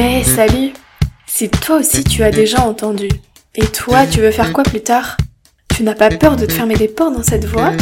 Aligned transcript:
Hé, 0.00 0.22
salut 0.22 0.72
Si 1.26 1.48
toi 1.48 1.78
aussi 1.78 2.04
tu 2.04 2.22
as 2.22 2.30
déjà 2.30 2.60
entendu, 2.60 3.08
et 3.56 3.66
toi 3.66 4.06
tu 4.06 4.20
veux 4.20 4.30
faire 4.30 4.52
quoi 4.52 4.62
plus 4.62 4.80
tard? 4.80 5.16
Tu 5.74 5.82
n'as 5.82 5.96
pas 5.96 6.08
peur 6.08 6.36
de 6.36 6.46
te 6.46 6.52
fermer 6.52 6.76
des 6.76 6.86
portes 6.86 7.16
dans 7.16 7.24
cette 7.24 7.46
voie? 7.46 7.72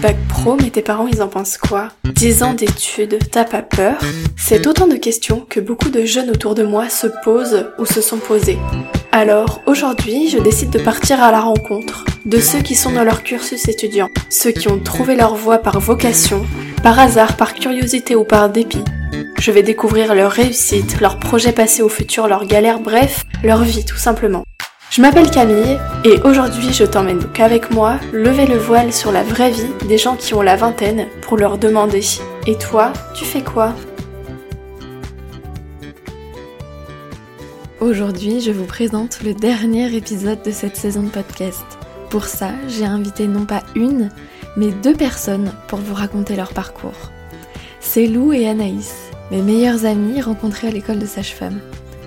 Bac 0.00 0.16
pro, 0.28 0.56
mais 0.56 0.70
tes 0.70 0.82
parents 0.82 1.08
ils 1.08 1.20
en 1.20 1.26
pensent 1.26 1.58
quoi? 1.58 1.88
10 2.04 2.44
ans 2.44 2.54
d'études, 2.54 3.18
t'as 3.32 3.42
pas 3.42 3.62
peur? 3.62 3.96
C'est 4.36 4.68
autant 4.68 4.86
de 4.86 4.94
questions 4.94 5.44
que 5.50 5.58
beaucoup 5.58 5.90
de 5.90 6.04
jeunes 6.04 6.30
autour 6.30 6.54
de 6.54 6.62
moi 6.62 6.88
se 6.88 7.08
posent 7.24 7.66
ou 7.78 7.86
se 7.86 8.00
sont 8.00 8.18
posées. 8.18 8.58
Alors 9.10 9.60
aujourd'hui, 9.66 10.28
je 10.28 10.38
décide 10.38 10.70
de 10.70 10.78
partir 10.78 11.20
à 11.24 11.32
la 11.32 11.40
rencontre 11.40 12.04
de 12.24 12.38
ceux 12.38 12.60
qui 12.60 12.76
sont 12.76 12.92
dans 12.92 13.04
leur 13.04 13.24
cursus 13.24 13.66
étudiant, 13.66 14.08
ceux 14.30 14.52
qui 14.52 14.68
ont 14.68 14.78
trouvé 14.78 15.16
leur 15.16 15.34
voie 15.34 15.58
par 15.58 15.80
vocation, 15.80 16.46
par 16.84 17.00
hasard, 17.00 17.36
par 17.36 17.52
curiosité 17.52 18.14
ou 18.14 18.22
par 18.22 18.48
dépit. 18.48 18.84
Je 19.38 19.50
vais 19.50 19.62
découvrir 19.62 20.14
leur 20.14 20.30
réussite, 20.30 21.00
leurs 21.00 21.18
projets 21.18 21.52
passés 21.52 21.82
au 21.82 21.88
futur, 21.88 22.28
leurs 22.28 22.46
galères, 22.46 22.80
bref, 22.80 23.24
leur 23.42 23.62
vie 23.62 23.84
tout 23.84 23.98
simplement. 23.98 24.44
Je 24.90 25.02
m'appelle 25.02 25.30
Camille 25.30 25.78
et 26.04 26.20
aujourd'hui 26.22 26.72
je 26.72 26.84
t'emmène 26.84 27.18
donc 27.18 27.40
avec 27.40 27.70
moi 27.70 27.98
lever 28.12 28.46
le 28.46 28.56
voile 28.56 28.92
sur 28.92 29.12
la 29.12 29.22
vraie 29.22 29.50
vie 29.50 29.66
des 29.88 29.98
gens 29.98 30.14
qui 30.16 30.34
ont 30.34 30.40
la 30.40 30.56
vingtaine 30.56 31.08
pour 31.20 31.36
leur 31.36 31.58
demander 31.58 32.00
Et 32.46 32.56
toi, 32.56 32.92
tu 33.12 33.24
fais 33.24 33.42
quoi? 33.42 33.74
Aujourd'hui, 37.80 38.40
je 38.40 38.50
vous 38.50 38.64
présente 38.64 39.22
le 39.22 39.34
dernier 39.34 39.94
épisode 39.94 40.42
de 40.42 40.52
cette 40.52 40.76
saison 40.76 41.02
de 41.02 41.10
podcast. 41.10 41.66
Pour 42.08 42.24
ça, 42.24 42.52
j'ai 42.68 42.86
invité 42.86 43.26
non 43.26 43.44
pas 43.44 43.62
une, 43.74 44.10
mais 44.56 44.70
deux 44.70 44.94
personnes 44.94 45.52
pour 45.68 45.80
vous 45.80 45.94
raconter 45.94 46.36
leur 46.36 46.54
parcours. 46.54 47.10
C'est 47.86 48.08
Lou 48.08 48.32
et 48.32 48.48
Anaïs, 48.48 48.92
mes 49.30 49.40
meilleures 49.40 49.84
amies 49.84 50.20
rencontrées 50.20 50.66
à 50.66 50.70
l'école 50.72 50.98
de 50.98 51.06
sage-femme. 51.06 51.60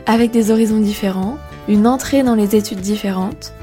Avec 0.06 0.32
des 0.32 0.52
horizons 0.52 0.82
différents, 0.82 1.38
une 1.70 1.88
entrée 1.88 2.24
dans 2.24 2.36
les 2.36 2.58
études 2.58 2.82
différentes, 2.82 3.54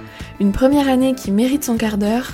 une 0.41 0.53
première 0.53 0.89
année 0.89 1.15
qui 1.15 1.31
mérite 1.31 1.65
son 1.65 1.77
quart 1.77 1.99
d'heure, 1.99 2.33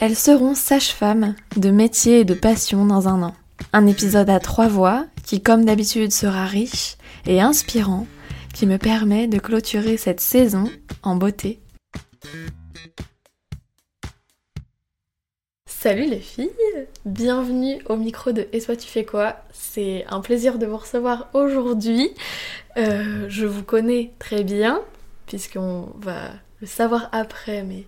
elles 0.00 0.16
seront 0.16 0.56
sages-femmes 0.56 1.36
de 1.56 1.70
métier 1.70 2.20
et 2.20 2.24
de 2.24 2.34
passion 2.34 2.84
dans 2.84 3.06
un 3.06 3.22
an. 3.22 3.34
Un 3.72 3.86
épisode 3.86 4.28
à 4.28 4.40
trois 4.40 4.66
voix 4.66 5.04
qui, 5.24 5.40
comme 5.40 5.64
d'habitude, 5.64 6.10
sera 6.10 6.44
riche 6.46 6.96
et 7.24 7.40
inspirant, 7.40 8.08
qui 8.54 8.66
me 8.66 8.78
permet 8.78 9.28
de 9.28 9.38
clôturer 9.38 9.98
cette 9.98 10.20
saison 10.20 10.64
en 11.04 11.14
beauté. 11.14 11.60
Salut 15.80 16.06
les 16.06 16.18
filles, 16.18 16.50
bienvenue 17.04 17.80
au 17.88 17.94
micro 17.94 18.32
de 18.32 18.48
Et 18.52 18.60
toi 18.60 18.74
tu 18.74 18.88
fais 18.88 19.04
quoi? 19.04 19.36
C'est 19.52 20.04
un 20.08 20.20
plaisir 20.20 20.58
de 20.58 20.66
vous 20.66 20.76
recevoir 20.76 21.28
aujourd'hui. 21.34 22.10
Euh, 22.76 23.26
je 23.28 23.46
vous 23.46 23.62
connais 23.62 24.10
très 24.18 24.42
bien, 24.42 24.82
puisqu'on 25.28 25.92
va 26.00 26.32
le 26.60 26.66
savoir 26.66 27.08
après, 27.12 27.62
mais 27.62 27.84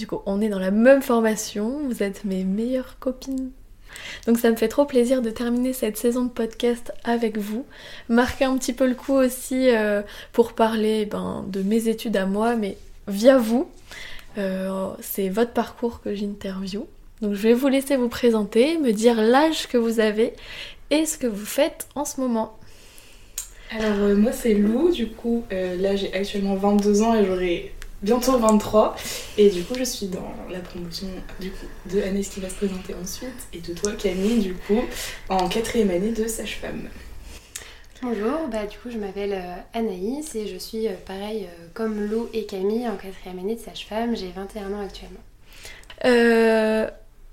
du 0.00 0.08
coup 0.08 0.20
on 0.26 0.40
est 0.40 0.48
dans 0.48 0.58
la 0.58 0.72
même 0.72 1.00
formation, 1.00 1.78
vous 1.86 2.02
êtes 2.02 2.24
mes 2.24 2.42
meilleures 2.42 2.98
copines. 2.98 3.52
Donc 4.26 4.40
ça 4.40 4.50
me 4.50 4.56
fait 4.56 4.66
trop 4.66 4.84
plaisir 4.84 5.22
de 5.22 5.30
terminer 5.30 5.72
cette 5.72 5.96
saison 5.96 6.24
de 6.24 6.30
podcast 6.30 6.92
avec 7.04 7.38
vous, 7.38 7.64
marquer 8.08 8.46
un 8.46 8.58
petit 8.58 8.72
peu 8.72 8.88
le 8.88 8.96
coup 8.96 9.14
aussi 9.14 9.70
euh, 9.70 10.02
pour 10.32 10.54
parler 10.54 11.06
ben, 11.06 11.44
de 11.46 11.62
mes 11.62 11.86
études 11.86 12.16
à 12.16 12.26
moi, 12.26 12.56
mais 12.56 12.76
via 13.06 13.38
vous. 13.38 13.70
Euh, 14.38 14.88
c'est 15.00 15.28
votre 15.28 15.52
parcours 15.52 16.00
que 16.00 16.16
j'interview. 16.16 16.88
Donc 17.20 17.34
je 17.34 17.42
vais 17.42 17.54
vous 17.54 17.68
laisser 17.68 17.96
vous 17.96 18.08
présenter, 18.08 18.78
me 18.78 18.92
dire 18.92 19.20
l'âge 19.20 19.66
que 19.66 19.76
vous 19.76 19.98
avez 19.98 20.34
et 20.90 21.04
ce 21.04 21.18
que 21.18 21.26
vous 21.26 21.46
faites 21.46 21.88
en 21.94 22.04
ce 22.04 22.20
moment. 22.20 22.56
Alors 23.70 23.98
euh, 23.98 24.16
moi 24.16 24.32
c'est 24.32 24.54
Lou, 24.54 24.90
du 24.90 25.08
coup 25.08 25.44
euh, 25.52 25.76
là 25.76 25.94
j'ai 25.96 26.12
actuellement 26.14 26.54
22 26.54 27.02
ans 27.02 27.14
et 27.14 27.26
j'aurai 27.26 27.74
bientôt 28.02 28.38
23 28.38 28.96
et 29.36 29.50
du 29.50 29.62
coup 29.64 29.74
je 29.76 29.84
suis 29.84 30.06
dans 30.06 30.32
la 30.48 30.60
promotion 30.60 31.08
du 31.40 31.50
coup 31.50 31.66
de 31.92 32.00
Annès 32.00 32.28
qui 32.28 32.40
va 32.40 32.48
se 32.48 32.54
présenter 32.54 32.94
ensuite 32.94 33.48
et 33.52 33.58
de 33.58 33.74
toi 33.74 33.92
Camille 33.92 34.38
du 34.38 34.54
coup 34.54 34.80
en 35.28 35.48
quatrième 35.48 35.90
année 35.90 36.12
de 36.12 36.26
sage-femme. 36.26 36.88
Bonjour, 38.00 38.46
bah 38.50 38.64
du 38.64 38.78
coup 38.78 38.90
je 38.90 38.96
m'appelle 38.96 39.32
euh, 39.34 39.78
Anaïs 39.78 40.34
et 40.36 40.46
je 40.46 40.56
suis 40.56 40.86
pareil 41.04 41.48
comme 41.74 42.06
Lou 42.06 42.28
et 42.32 42.46
Camille 42.46 42.88
en 42.88 42.96
quatrième 42.96 43.40
année 43.40 43.56
de 43.56 43.60
sage-femme, 43.60 44.16
j'ai 44.16 44.30
21 44.34 44.72
ans 44.72 44.80
actuellement. 44.80 45.20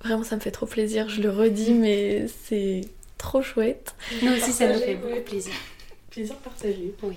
Vraiment 0.06 0.24
ça 0.24 0.36
me 0.36 0.42
fait 0.42 0.52
trop 0.52 0.66
plaisir, 0.66 1.10
je 1.10 1.22
le 1.22 1.30
redis 1.30 1.74
mais 1.74 2.28
c'est 2.44 2.82
trop 3.18 3.42
chouette. 3.42 3.96
Nous 4.22 4.34
aussi 4.34 4.52
ça 4.52 4.68
nous 4.68 4.80
fait 4.80 4.96
beaucoup 4.96 5.22
plaisir. 5.22 5.54
Plaisir 6.10 6.36
partagé. 6.36 6.94
Oui. 7.04 7.16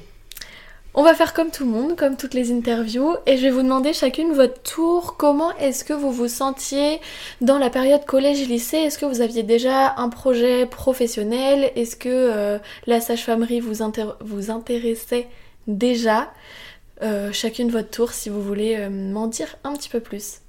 On 0.94 1.04
va 1.04 1.15
faire 1.15 1.34
comme 1.34 1.50
tout 1.50 1.65
le 1.65 1.71
monde, 1.71 1.97
comme 1.97 2.16
toutes 2.16 2.34
les 2.34 2.50
interviews, 2.50 3.15
et 3.26 3.37
je 3.37 3.43
vais 3.43 3.50
vous 3.50 3.62
demander 3.62 3.93
chacune 3.93 4.32
votre 4.32 4.60
tour. 4.62 5.16
Comment 5.16 5.54
est-ce 5.59 5.84
que 5.84 5.93
vous 5.93 6.10
vous 6.10 6.28
sentiez 6.28 7.00
dans 7.41 7.59
la 7.59 7.71
période 7.71 8.04
collège-lycée? 8.04 8.78
Est-ce 8.78 8.99
que 8.99 9.06
vous 9.06 9.20
aviez 9.20 9.43
déjà 9.43 9.94
un 9.97 10.09
projet 10.09 10.66
professionnel? 10.66 11.70
Est-ce 11.76 11.94
que 11.94 12.09
euh, 12.09 12.59
la 12.87 13.00
sage-famerie 13.00 13.60
vous, 13.60 13.84
vous, 14.20 14.50
intéressait 14.50 15.28
déjà? 15.69 16.32
Euh, 17.03 17.31
Chacune 17.32 17.70
votre 17.70 17.91
tour, 17.91 18.12
si 18.12 18.28
vous 18.28 18.43
voulez 18.43 18.75
euh, 18.76 18.91
m'en 18.91 19.28
dire 19.28 19.56
un 19.62 19.75
petit 19.75 19.91
peu 19.91 20.00
plus. 20.00 20.41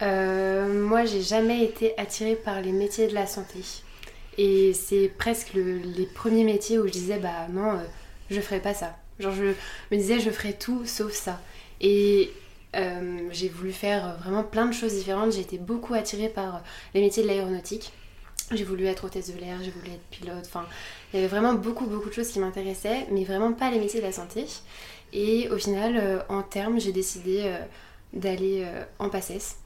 Moi, 0.00 1.04
j'ai 1.04 1.22
jamais 1.22 1.64
été 1.64 1.98
attirée 1.98 2.36
par 2.36 2.60
les 2.60 2.72
métiers 2.72 3.08
de 3.08 3.14
la 3.14 3.26
santé. 3.26 3.60
Et 4.38 4.72
c'est 4.72 5.08
presque 5.08 5.52
les 5.54 6.06
premiers 6.06 6.44
métiers 6.44 6.78
où 6.78 6.86
je 6.86 6.92
disais, 6.92 7.18
bah 7.18 7.48
non, 7.50 7.72
euh, 7.72 7.84
je 8.30 8.40
ferai 8.40 8.60
pas 8.60 8.72
ça. 8.72 8.96
Genre, 9.18 9.34
je 9.34 9.42
me 9.90 9.96
disais, 9.96 10.20
je 10.20 10.30
ferai 10.30 10.52
tout 10.52 10.86
sauf 10.86 11.12
ça. 11.12 11.40
Et 11.80 12.30
euh, 12.76 13.18
j'ai 13.32 13.48
voulu 13.48 13.72
faire 13.72 14.16
vraiment 14.22 14.44
plein 14.44 14.66
de 14.66 14.72
choses 14.72 14.94
différentes. 14.94 15.32
J'ai 15.32 15.40
été 15.40 15.58
beaucoup 15.58 15.94
attirée 15.94 16.28
par 16.28 16.62
les 16.94 17.00
métiers 17.00 17.24
de 17.24 17.28
l'aéronautique. 17.28 17.92
J'ai 18.52 18.62
voulu 18.62 18.86
être 18.86 19.04
hôtesse 19.04 19.34
de 19.34 19.40
l'air, 19.40 19.58
j'ai 19.60 19.72
voulu 19.72 19.88
être 19.88 20.06
pilote. 20.08 20.44
Enfin, 20.46 20.66
il 21.12 21.16
y 21.16 21.18
avait 21.18 21.28
vraiment 21.28 21.54
beaucoup, 21.54 21.86
beaucoup 21.86 22.08
de 22.08 22.14
choses 22.14 22.28
qui 22.28 22.38
m'intéressaient, 22.38 23.08
mais 23.10 23.24
vraiment 23.24 23.52
pas 23.52 23.72
les 23.72 23.80
métiers 23.80 24.00
de 24.00 24.06
la 24.06 24.12
santé. 24.12 24.46
Et 25.12 25.50
au 25.50 25.58
final, 25.58 25.96
euh, 25.96 26.20
en 26.28 26.42
termes, 26.42 26.80
j'ai 26.80 26.92
décidé 26.92 27.52
d'aller 28.12 28.64
en 29.00 29.08
PACES 29.08 29.56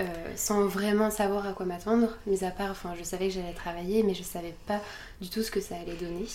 euh, 0.00 0.04
sans 0.34 0.66
vraiment 0.66 1.10
savoir 1.10 1.46
à 1.46 1.52
quoi 1.52 1.66
m'attendre, 1.66 2.08
mis 2.26 2.44
à 2.44 2.50
part, 2.50 2.72
enfin, 2.72 2.94
je 2.98 3.04
savais 3.04 3.28
que 3.28 3.34
j'allais 3.34 3.52
travailler, 3.52 4.02
mais 4.02 4.14
je 4.14 4.24
savais 4.24 4.54
pas 4.66 4.80
du 5.20 5.28
tout 5.30 5.42
ce 5.42 5.50
que 5.50 5.60
ça 5.60 5.76
allait 5.76 5.94
donner. 5.94 6.26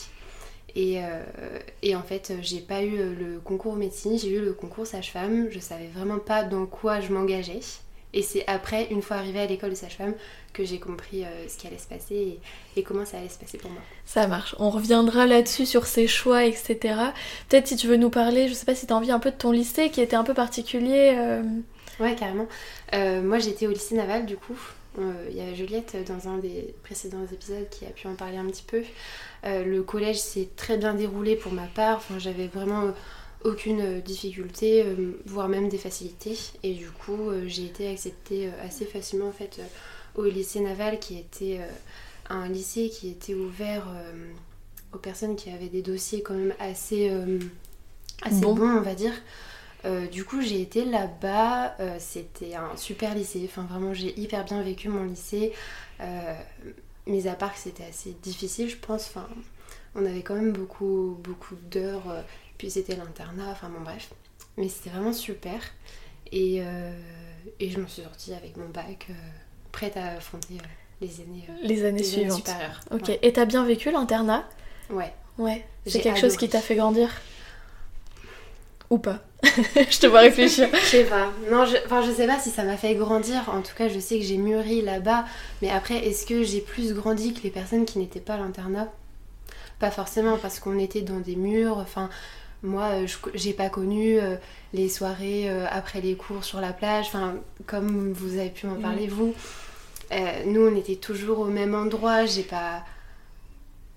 Et, 0.75 1.03
euh, 1.03 1.59
et 1.81 1.95
en 1.95 2.03
fait, 2.03 2.33
j'ai 2.41 2.61
pas 2.61 2.83
eu 2.83 2.97
le 3.15 3.39
concours 3.43 3.75
médecine, 3.75 4.17
j'ai 4.17 4.29
eu 4.29 4.39
le 4.39 4.53
concours 4.53 4.87
sage-femme. 4.87 5.47
Je 5.51 5.59
savais 5.59 5.87
vraiment 5.87 6.19
pas 6.19 6.43
dans 6.43 6.65
quoi 6.65 7.01
je 7.01 7.11
m'engageais. 7.11 7.59
Et 8.13 8.23
c'est 8.23 8.43
après, 8.47 8.87
une 8.89 9.01
fois 9.01 9.17
arrivée 9.17 9.39
à 9.39 9.45
l'école 9.45 9.71
de 9.71 9.75
sage-femme, 9.75 10.13
que 10.53 10.63
j'ai 10.63 10.79
compris 10.79 11.23
euh, 11.23 11.47
ce 11.47 11.57
qui 11.57 11.67
allait 11.67 11.77
se 11.77 11.87
passer 11.87 12.39
et, 12.75 12.83
comment 12.83 13.05
ça 13.05 13.17
allait 13.17 13.29
se 13.29 13.37
passer 13.37 13.57
pour 13.57 13.69
moi. 13.69 13.81
Ça 14.05 14.25
marche. 14.25 14.55
On 14.57 14.69
reviendra 14.69 15.27
là-dessus 15.27 15.65
sur 15.65 15.85
ses 15.85 16.07
choix, 16.07 16.45
etc. 16.45 16.77
Peut-être 17.49 17.67
si 17.67 17.75
tu 17.75 17.87
veux 17.87 17.97
nous 17.97 18.09
parler, 18.09 18.47
je 18.47 18.53
sais 18.53 18.65
pas 18.65 18.73
si 18.73 18.87
tu 18.87 18.93
as 18.93 18.95
envie 18.95 19.11
un 19.11 19.19
peu 19.19 19.31
de 19.31 19.35
ton 19.35 19.51
lycée 19.51 19.89
qui 19.89 20.01
était 20.01 20.15
un 20.15 20.23
peu 20.23 20.33
particulier. 20.33 21.41
Ouais, 21.99 22.15
carrément. 22.15 22.47
Euh, 22.93 23.21
moi, 23.21 23.39
j'étais 23.39 23.67
au 23.67 23.71
lycée 23.71 23.95
naval, 23.95 24.25
du 24.25 24.37
coup. 24.37 24.57
Euh, 24.97 25.27
il 25.29 25.35
y 25.35 25.41
a 25.41 25.53
Juliette 25.53 25.97
dans 26.07 26.29
un 26.29 26.37
des 26.37 26.73
précédents 26.83 27.25
épisodes 27.31 27.67
qui 27.69 27.85
a 27.85 27.89
pu 27.89 28.07
en 28.07 28.15
parler 28.15 28.37
un 28.37 28.45
petit 28.45 28.63
peu. 28.63 28.83
Euh, 29.45 29.63
le 29.63 29.83
collège 29.83 30.19
s'est 30.19 30.49
très 30.55 30.77
bien 30.77 30.93
déroulé 30.93 31.35
pour 31.35 31.51
ma 31.51 31.67
part. 31.67 31.97
Enfin, 31.97 32.19
j'avais 32.19 32.47
vraiment 32.47 32.93
aucune 33.43 34.01
difficulté, 34.01 34.85
voire 35.25 35.47
même 35.47 35.69
des 35.69 35.77
facilités. 35.77 36.37
Et 36.63 36.73
du 36.73 36.89
coup, 36.89 37.29
j'ai 37.47 37.65
été 37.65 37.89
acceptée 37.89 38.49
assez 38.61 38.83
facilement 38.85 39.29
en 39.29 39.31
fait 39.31 39.61
au 40.15 40.25
lycée 40.25 40.59
naval, 40.59 40.99
qui 40.99 41.17
était 41.17 41.61
un 42.29 42.49
lycée 42.49 42.89
qui 42.89 43.07
était 43.07 43.35
ouvert 43.35 43.87
aux 44.93 44.97
personnes 44.97 45.37
qui 45.37 45.51
avaient 45.51 45.69
des 45.69 45.81
dossiers 45.81 46.21
quand 46.21 46.33
même 46.33 46.53
assez, 46.59 47.09
assez 48.23 48.41
bons, 48.41 48.59
on 48.59 48.81
va 48.81 48.93
dire. 48.93 49.13
Euh, 49.85 50.07
du 50.07 50.25
coup, 50.25 50.41
j'ai 50.41 50.61
été 50.61 50.85
là-bas. 50.85 51.75
Euh, 51.79 51.97
c'était 51.99 52.55
un 52.55 52.75
super 52.75 53.15
lycée. 53.15 53.43
Enfin, 53.45 53.63
vraiment, 53.63 53.93
j'ai 53.93 54.17
hyper 54.19 54.43
bien 54.45 54.61
vécu 54.61 54.89
mon 54.89 55.03
lycée. 55.03 55.53
Euh, 56.01 56.33
mis 57.07 57.27
à 57.27 57.33
part 57.33 57.53
que 57.53 57.59
c'était 57.59 57.85
assez 57.85 58.15
difficile, 58.21 58.69
je 58.69 58.77
pense. 58.77 59.07
Enfin, 59.07 59.27
on 59.95 60.05
avait 60.05 60.21
quand 60.21 60.35
même 60.35 60.51
beaucoup, 60.51 61.17
beaucoup 61.23 61.55
d'heures. 61.71 62.23
puis 62.57 62.69
c'était 62.69 62.95
l'internat. 62.95 63.51
Enfin, 63.51 63.69
bon, 63.69 63.81
bref. 63.81 64.09
Mais 64.57 64.67
c'était 64.67 64.89
vraiment 64.89 65.13
super. 65.13 65.61
Et, 66.31 66.57
et, 67.59 67.69
je 67.71 67.79
me 67.79 67.87
suis 67.87 68.03
sortie 68.03 68.33
avec 68.33 68.55
mon 68.57 68.69
bac, 68.69 69.07
prête 69.71 69.97
à 69.97 70.17
affronter 70.17 70.57
les 71.01 71.21
années, 71.21 71.47
les 71.63 71.85
années 71.85 72.03
suivantes. 72.03 72.37
supérieures. 72.37 72.81
Ok. 72.91 73.17
Et 73.21 73.33
t'as 73.33 73.45
bien 73.45 73.65
vécu 73.65 73.89
l'internat? 73.89 74.47
Ouais. 74.91 75.13
Ouais. 75.39 75.65
C'est 75.87 76.01
quelque 76.01 76.19
chose 76.19 76.37
qui 76.37 76.49
t'a 76.49 76.59
fait 76.59 76.75
grandir? 76.75 77.09
Ou 78.89 78.97
pas 78.97 79.19
Je 79.43 79.99
te 79.99 80.07
vois 80.07 80.19
réfléchir. 80.21 80.67
je 80.73 80.77
sais 80.79 81.03
pas. 81.05 81.31
Non, 81.51 81.65
je... 81.65 81.77
Enfin, 81.85 82.01
je 82.01 82.11
sais 82.11 82.27
pas 82.27 82.39
si 82.39 82.49
ça 82.49 82.63
m'a 82.63 82.75
fait 82.77 82.95
grandir. 82.95 83.49
En 83.49 83.61
tout 83.61 83.73
cas, 83.77 83.87
je 83.87 83.99
sais 83.99 84.17
que 84.19 84.25
j'ai 84.25 84.37
mûri 84.37 84.81
là-bas. 84.81 85.25
Mais 85.61 85.69
après, 85.69 86.05
est-ce 86.07 86.25
que 86.25 86.43
j'ai 86.43 86.59
plus 86.61 86.93
grandi 86.93 87.33
que 87.33 87.41
les 87.43 87.49
personnes 87.49 87.85
qui 87.85 87.99
n'étaient 87.99 88.19
pas 88.19 88.33
à 88.33 88.37
l'internat? 88.37 88.87
Pas 89.79 89.91
forcément 89.91 90.37
parce 90.37 90.59
qu'on 90.59 90.77
était 90.77 91.01
dans 91.01 91.19
des 91.19 91.35
murs. 91.37 91.77
Enfin, 91.77 92.09
moi, 92.63 92.89
euh, 92.91 93.07
je- 93.07 93.15
j'ai 93.35 93.53
pas 93.53 93.69
connu 93.69 94.19
euh, 94.19 94.35
les 94.73 94.89
soirées 94.89 95.49
euh, 95.49 95.65
après 95.71 96.01
les 96.01 96.15
cours 96.15 96.43
sur 96.43 96.59
la 96.59 96.73
plage. 96.73 97.05
Enfin, 97.07 97.35
comme 97.65 98.11
vous 98.11 98.37
avez 98.39 98.49
pu 98.49 98.67
m'en 98.67 98.73
Mhm. 98.75 98.81
parler 98.81 99.07
vous, 99.07 99.33
euh, 100.11 100.43
nous 100.47 100.67
on 100.67 100.75
était 100.75 100.97
toujours 100.97 101.39
au 101.39 101.45
même 101.45 101.75
endroit. 101.75 102.25
J'ai 102.25 102.43
pas. 102.43 102.83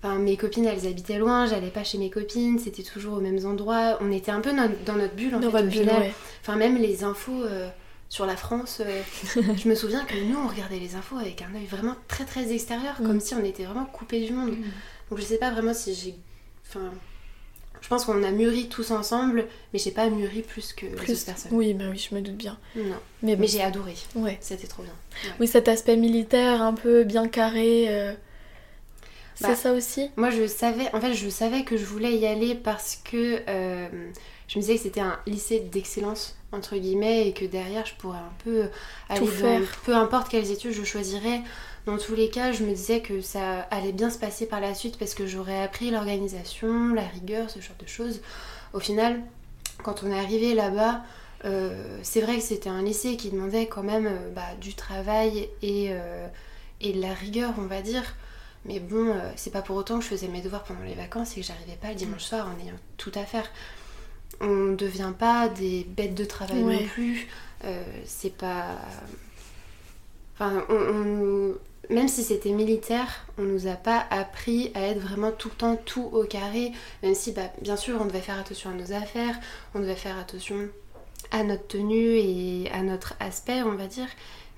Enfin, 0.05 0.19
mes 0.19 0.35
copines, 0.35 0.65
elles 0.65 0.85
habitaient 0.85 1.17
loin, 1.17 1.45
j'allais 1.45 1.69
pas 1.69 1.85
chez 1.85 1.97
mes 1.97 2.09
copines, 2.09 2.59
c'était 2.59 2.83
toujours 2.83 3.13
aux 3.17 3.21
mêmes 3.21 3.45
endroits. 3.45 3.97
On 4.01 4.11
était 4.11 4.31
un 4.31 4.41
peu 4.41 4.51
no- 4.51 4.67
dans 4.85 4.95
notre 4.95 5.15
bulle 5.15 5.33
en 5.35 5.39
Dans 5.39 5.49
fait, 5.49 5.61
votre 5.61 5.67
au 5.67 5.69
bulle, 5.71 5.79
final. 5.87 6.01
ouais. 6.01 6.13
Enfin, 6.41 6.57
même 6.57 6.75
les 6.77 7.05
infos 7.05 7.41
euh, 7.43 7.69
sur 8.09 8.25
la 8.25 8.35
France, 8.35 8.81
euh, 8.85 9.01
je 9.55 9.69
me 9.69 9.75
souviens 9.75 10.03
que 10.03 10.15
nous, 10.15 10.37
on 10.37 10.47
regardait 10.49 10.79
les 10.79 10.95
infos 10.95 11.17
avec 11.17 11.41
un 11.41 11.55
œil 11.55 11.65
vraiment 11.67 11.95
très 12.09 12.25
très 12.25 12.51
extérieur, 12.51 12.95
Mm. 12.99 13.07
comme 13.07 13.19
si 13.21 13.33
on 13.33 13.43
était 13.45 13.63
vraiment 13.63 13.85
coupé 13.85 14.19
du 14.25 14.33
monde. 14.33 14.51
Mm. 14.51 14.63
Donc 15.09 15.19
je 15.19 15.23
sais 15.23 15.37
pas 15.37 15.51
vraiment 15.51 15.73
si 15.73 15.93
j'ai. 15.95 16.15
Enfin. 16.67 16.91
Je 17.81 17.89
pense 17.89 18.05
qu'on 18.05 18.23
a 18.23 18.31
mûri 18.31 18.69
tous 18.69 18.91
ensemble, 18.91 19.45
mais 19.73 19.79
j'ai 19.79 19.91
pas 19.91 20.09
mûri 20.09 20.41
plus 20.41 20.71
que 20.71 20.85
les 20.85 20.93
Plus. 20.93 21.11
autres 21.13 21.25
personnes. 21.25 21.51
Oui, 21.53 21.73
bah 21.73 21.83
oui, 21.91 21.97
je 21.97 22.15
me 22.15 22.21
doute 22.21 22.37
bien. 22.37 22.57
Non. 22.77 22.95
Mais, 23.21 23.35
bon, 23.35 23.41
Mais 23.41 23.47
j'ai 23.47 23.61
adoré. 23.61 23.93
ouais. 24.15 24.37
C'était 24.39 24.67
trop 24.67 24.83
bien. 24.83 24.93
Oui, 25.41 25.47
cet 25.47 25.67
aspect 25.67 25.97
militaire 25.97 26.61
un 26.61 26.73
peu 26.73 27.03
bien 27.03 27.27
carré, 27.27 27.87
euh, 27.89 28.13
c'est 29.35 29.47
Bah, 29.47 29.55
ça 29.55 29.73
aussi 29.73 30.09
Moi, 30.17 30.29
je 30.29 30.47
savais, 30.47 30.93
en 30.93 31.01
fait, 31.01 31.13
je 31.13 31.29
savais 31.29 31.63
que 31.63 31.77
je 31.77 31.85
voulais 31.85 32.15
y 32.15 32.25
aller 32.25 32.55
parce 32.55 32.99
que 33.03 33.41
euh, 33.47 33.87
je 34.47 34.57
me 34.57 34.61
disais 34.61 34.75
que 34.75 34.81
c'était 34.81 35.01
un 35.01 35.19
lycée 35.25 35.59
d'excellence 35.59 36.35
entre 36.51 36.75
guillemets 36.77 37.27
et 37.27 37.33
que 37.33 37.45
derrière, 37.45 37.85
je 37.85 37.95
pourrais 37.95 38.19
un 38.19 38.33
peu 38.43 38.69
aller 39.09 39.19
Tout 39.19 39.25
dans 39.25 39.31
faire. 39.31 39.61
peu 39.85 39.95
importe 39.95 40.29
quelles 40.29 40.51
études 40.51 40.73
je 40.73 40.83
choisirais. 40.83 41.41
Dans 41.85 41.97
tous 41.97 42.15
les 42.15 42.29
cas, 42.29 42.51
je 42.51 42.63
me 42.63 42.69
disais 42.69 43.01
que 43.01 43.21
ça 43.21 43.61
allait 43.71 43.91
bien 43.91 44.09
se 44.09 44.17
passer 44.17 44.45
par 44.45 44.61
la 44.61 44.73
suite 44.73 44.97
parce 44.97 45.15
que 45.15 45.25
j'aurais 45.25 45.61
appris 45.61 45.89
l'organisation, 45.91 46.93
la 46.93 47.01
rigueur, 47.01 47.49
ce 47.49 47.59
genre 47.59 47.75
de 47.79 47.87
choses. 47.87 48.21
Au 48.73 48.79
final, 48.79 49.19
quand 49.83 50.03
on 50.03 50.11
est 50.11 50.17
arrivé 50.17 50.53
là-bas, 50.53 51.01
euh, 51.45 51.97
c'est 52.03 52.21
vrai 52.21 52.37
que 52.37 52.43
c'était 52.43 52.69
un 52.69 52.81
lycée 52.81 53.17
qui 53.17 53.29
demandait 53.29 53.65
quand 53.67 53.83
même 53.83 54.07
euh, 54.07 54.29
bah, 54.33 54.41
du 54.61 54.75
travail 54.75 55.49
et, 55.61 55.89
euh, 55.91 56.27
et 56.79 56.93
de 56.93 57.01
la 57.01 57.13
rigueur, 57.13 57.53
on 57.57 57.65
va 57.65 57.81
dire. 57.81 58.15
Mais 58.65 58.79
bon, 58.79 59.09
euh, 59.09 59.31
c'est 59.35 59.51
pas 59.51 59.61
pour 59.61 59.75
autant 59.75 59.97
que 59.97 60.03
je 60.03 60.09
faisais 60.09 60.27
mes 60.29 60.41
devoirs 60.41 60.63
pendant 60.63 60.83
les 60.83 60.93
vacances 60.93 61.35
et 61.37 61.41
que 61.41 61.45
j'arrivais 61.47 61.75
pas 61.81 61.89
le 61.89 61.95
dimanche 61.95 62.23
soir 62.23 62.47
en 62.47 62.59
ayant 62.65 62.77
tout 62.97 63.11
à 63.15 63.25
faire. 63.25 63.49
On 64.41 64.47
ne 64.47 64.75
devient 64.75 65.11
pas 65.17 65.49
des 65.49 65.83
bêtes 65.89 66.15
de 66.15 66.25
travail 66.25 66.63
Ouais. 66.63 66.79
non 66.81 66.87
plus. 66.87 67.27
Euh, 67.65 67.83
c'est 68.05 68.35
pas. 68.35 68.77
Enfin, 70.35 70.63
on, 70.69 70.75
on- 70.75 71.55
même 71.93 72.07
si 72.07 72.23
c'était 72.23 72.51
militaire, 72.51 73.25
on 73.37 73.43
nous 73.43 73.67
a 73.67 73.73
pas 73.75 74.05
appris 74.09 74.71
à 74.73 74.81
être 74.87 74.99
vraiment 74.99 75.31
tout 75.31 75.49
le 75.49 75.55
temps 75.55 75.75
tout 75.75 76.09
au 76.13 76.23
carré. 76.23 76.71
Même 77.03 77.13
si, 77.13 77.33
bah, 77.33 77.51
bien 77.61 77.75
sûr, 77.75 77.99
on 78.01 78.05
devait 78.05 78.21
faire 78.21 78.39
attention 78.39 78.69
à 78.69 78.73
nos 78.73 78.93
affaires, 78.93 79.37
on 79.75 79.79
devait 79.79 79.95
faire 79.95 80.17
attention 80.17 80.69
à 81.31 81.43
notre 81.43 81.67
tenue 81.67 82.15
et 82.17 82.69
à 82.71 82.81
notre 82.83 83.15
aspect, 83.19 83.61
on 83.63 83.75
va 83.75 83.87
dire. 83.87 84.07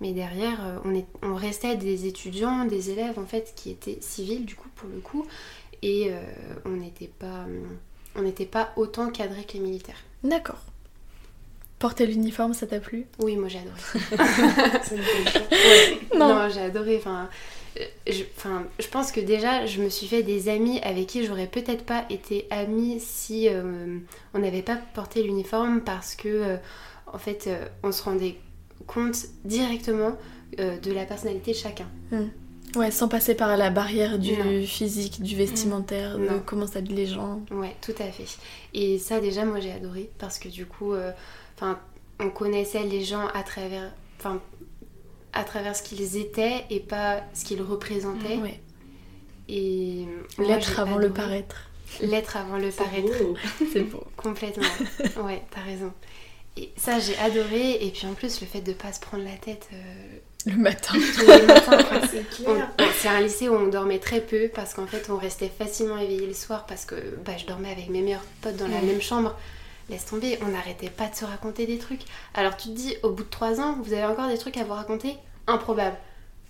Mais 0.01 0.11
derrière, 0.11 0.59
euh, 0.65 0.77
on, 0.83 0.93
est, 0.93 1.05
on 1.21 1.35
restait 1.35 1.75
des 1.77 2.05
étudiants, 2.05 2.65
des 2.65 2.91
élèves 2.91 3.17
en 3.17 3.25
fait 3.25 3.53
qui 3.55 3.71
étaient 3.71 3.97
civils 4.01 4.45
du 4.45 4.55
coup 4.55 4.69
pour 4.75 4.89
le 4.89 4.99
coup, 4.99 5.25
et 5.81 6.07
euh, 6.09 6.19
on 6.65 6.71
n'était 6.71 7.09
pas, 7.19 7.45
on 8.15 8.21
n'était 8.21 8.45
pas 8.45 8.73
autant 8.75 9.09
cadrés 9.09 9.43
que 9.45 9.53
les 9.53 9.59
militaires. 9.59 10.03
D'accord. 10.23 10.59
Porter 11.79 12.05
l'uniforme, 12.07 12.53
ça 12.53 12.67
t'a 12.67 12.79
plu? 12.79 13.05
Oui, 13.19 13.35
moi 13.35 13.49
j'ai 13.49 13.59
adoré. 13.59 13.79
Chaud. 15.31 16.17
Non. 16.17 16.29
Non, 16.29 16.49
j'ai 16.49 16.61
adoré. 16.61 16.97
Enfin, 16.97 17.29
euh, 17.79 17.83
je, 18.07 18.23
enfin, 18.37 18.63
je 18.79 18.87
pense 18.87 19.11
que 19.11 19.19
déjà, 19.19 19.65
je 19.65 19.81
me 19.81 19.89
suis 19.89 20.07
fait 20.07 20.23
des 20.23 20.47
amis 20.47 20.79
avec 20.81 21.07
qui 21.07 21.25
j'aurais 21.25 21.47
peut-être 21.47 21.85
pas 21.85 22.05
été 22.09 22.47
amie 22.49 22.99
si 22.99 23.49
euh, 23.49 23.97
on 24.33 24.39
n'avait 24.39 24.61
pas 24.61 24.77
porté 24.93 25.21
l'uniforme 25.23 25.81
parce 25.81 26.15
que, 26.15 26.29
euh, 26.29 26.57
en 27.11 27.17
fait, 27.17 27.47
euh, 27.47 27.65
on 27.83 27.91
se 27.91 28.03
rendait 28.03 28.37
compte 28.87 29.17
directement 29.43 30.15
euh, 30.59 30.77
de 30.79 30.91
la 30.91 31.05
personnalité 31.05 31.51
de 31.51 31.57
chacun. 31.57 31.87
Ouais, 32.75 32.91
sans 32.91 33.07
passer 33.07 33.35
par 33.35 33.55
la 33.55 33.69
barrière 33.69 34.19
du 34.19 34.35
Non. 34.35 34.63
physique, 34.65 35.21
du 35.21 35.35
vestimentaire, 35.35 36.17
de 36.17 36.25
Non. 36.27 36.41
comment 36.45 36.67
s'habillent 36.67 36.95
les 36.95 37.05
gens. 37.07 37.41
Ouais, 37.51 37.75
tout 37.81 37.93
à 37.99 38.05
fait. 38.11 38.25
Et 38.73 38.97
ça, 38.99 39.19
déjà, 39.21 39.45
moi, 39.45 39.59
j'ai 39.61 39.71
adoré 39.71 40.09
parce 40.17 40.39
que 40.39 40.49
du 40.49 40.65
coup, 40.65 40.91
euh, 40.93 41.11
enfin, 41.55 41.79
on 42.19 42.29
connaissait 42.29 42.83
les 42.83 43.03
gens 43.03 43.27
à 43.33 43.43
travers, 43.43 43.93
enfin, 44.19 44.41
à 45.33 45.43
travers 45.45 45.75
ce 45.75 45.83
qu'ils 45.83 46.17
étaient 46.17 46.65
et 46.69 46.79
pas 46.81 47.21
ce 47.33 47.45
qu'ils 47.45 47.61
représentaient. 47.61 48.37
Ouais. 48.37 48.59
Et 49.47 50.05
L'être 50.39 50.79
avant 50.79 50.97
le 50.97 51.09
paraître. 51.11 51.69
L'être 52.01 52.35
avant 52.35 52.57
le 52.57 52.71
C'est 52.71 52.83
paraître. 52.83 53.23
beau. 53.23 53.35
C'est 53.71 53.83
beau. 53.83 54.03
Complètement. 54.17 54.63
Ouais, 55.23 55.43
t'as 55.51 55.61
raison. 55.61 55.93
Et 56.57 56.71
ça, 56.77 56.99
j'ai 56.99 57.17
adoré. 57.17 57.85
Et 57.85 57.91
puis 57.91 58.07
en 58.07 58.13
plus, 58.13 58.41
le 58.41 58.47
fait 58.47 58.61
de 58.61 58.73
pas 58.73 58.93
se 58.93 58.99
prendre 58.99 59.23
la 59.23 59.35
tête 59.37 59.67
euh, 59.73 60.51
Le 60.51 60.55
matin. 60.57 60.93
tous 60.93 61.25
les 61.27 61.41
matins. 61.45 61.83
quoi. 61.83 62.55
C'est 62.99 63.07
un 63.09 63.19
lycée 63.21 63.49
où 63.49 63.55
on 63.55 63.67
dormait 63.67 63.99
très 63.99 64.21
peu 64.21 64.49
parce 64.53 64.73
qu'en 64.73 64.87
fait, 64.87 65.09
on 65.09 65.17
restait 65.17 65.49
facilement 65.57 65.97
éveillé 65.97 66.25
le 66.27 66.33
soir 66.33 66.65
parce 66.65 66.85
que 66.85 66.95
bah, 67.25 67.33
je 67.37 67.45
dormais 67.45 67.71
avec 67.71 67.89
mes 67.89 68.01
meilleurs 68.01 68.23
potes 68.41 68.55
dans 68.57 68.67
la 68.67 68.81
même 68.81 69.01
chambre. 69.01 69.35
Laisse 69.89 70.05
tomber, 70.05 70.39
on 70.41 70.47
n'arrêtait 70.47 70.89
pas 70.89 71.07
de 71.07 71.15
se 71.15 71.25
raconter 71.25 71.67
des 71.67 71.77
trucs. 71.77 72.01
Alors 72.33 72.57
tu 72.57 72.69
te 72.69 72.73
dis, 72.73 72.95
au 73.03 73.11
bout 73.11 73.23
de 73.23 73.29
trois 73.29 73.59
ans, 73.61 73.77
vous 73.83 73.93
avez 73.93 74.05
encore 74.05 74.29
des 74.29 74.37
trucs 74.37 74.57
à 74.57 74.63
vous 74.63 74.73
raconter? 74.73 75.15
Improbable. 75.45 75.95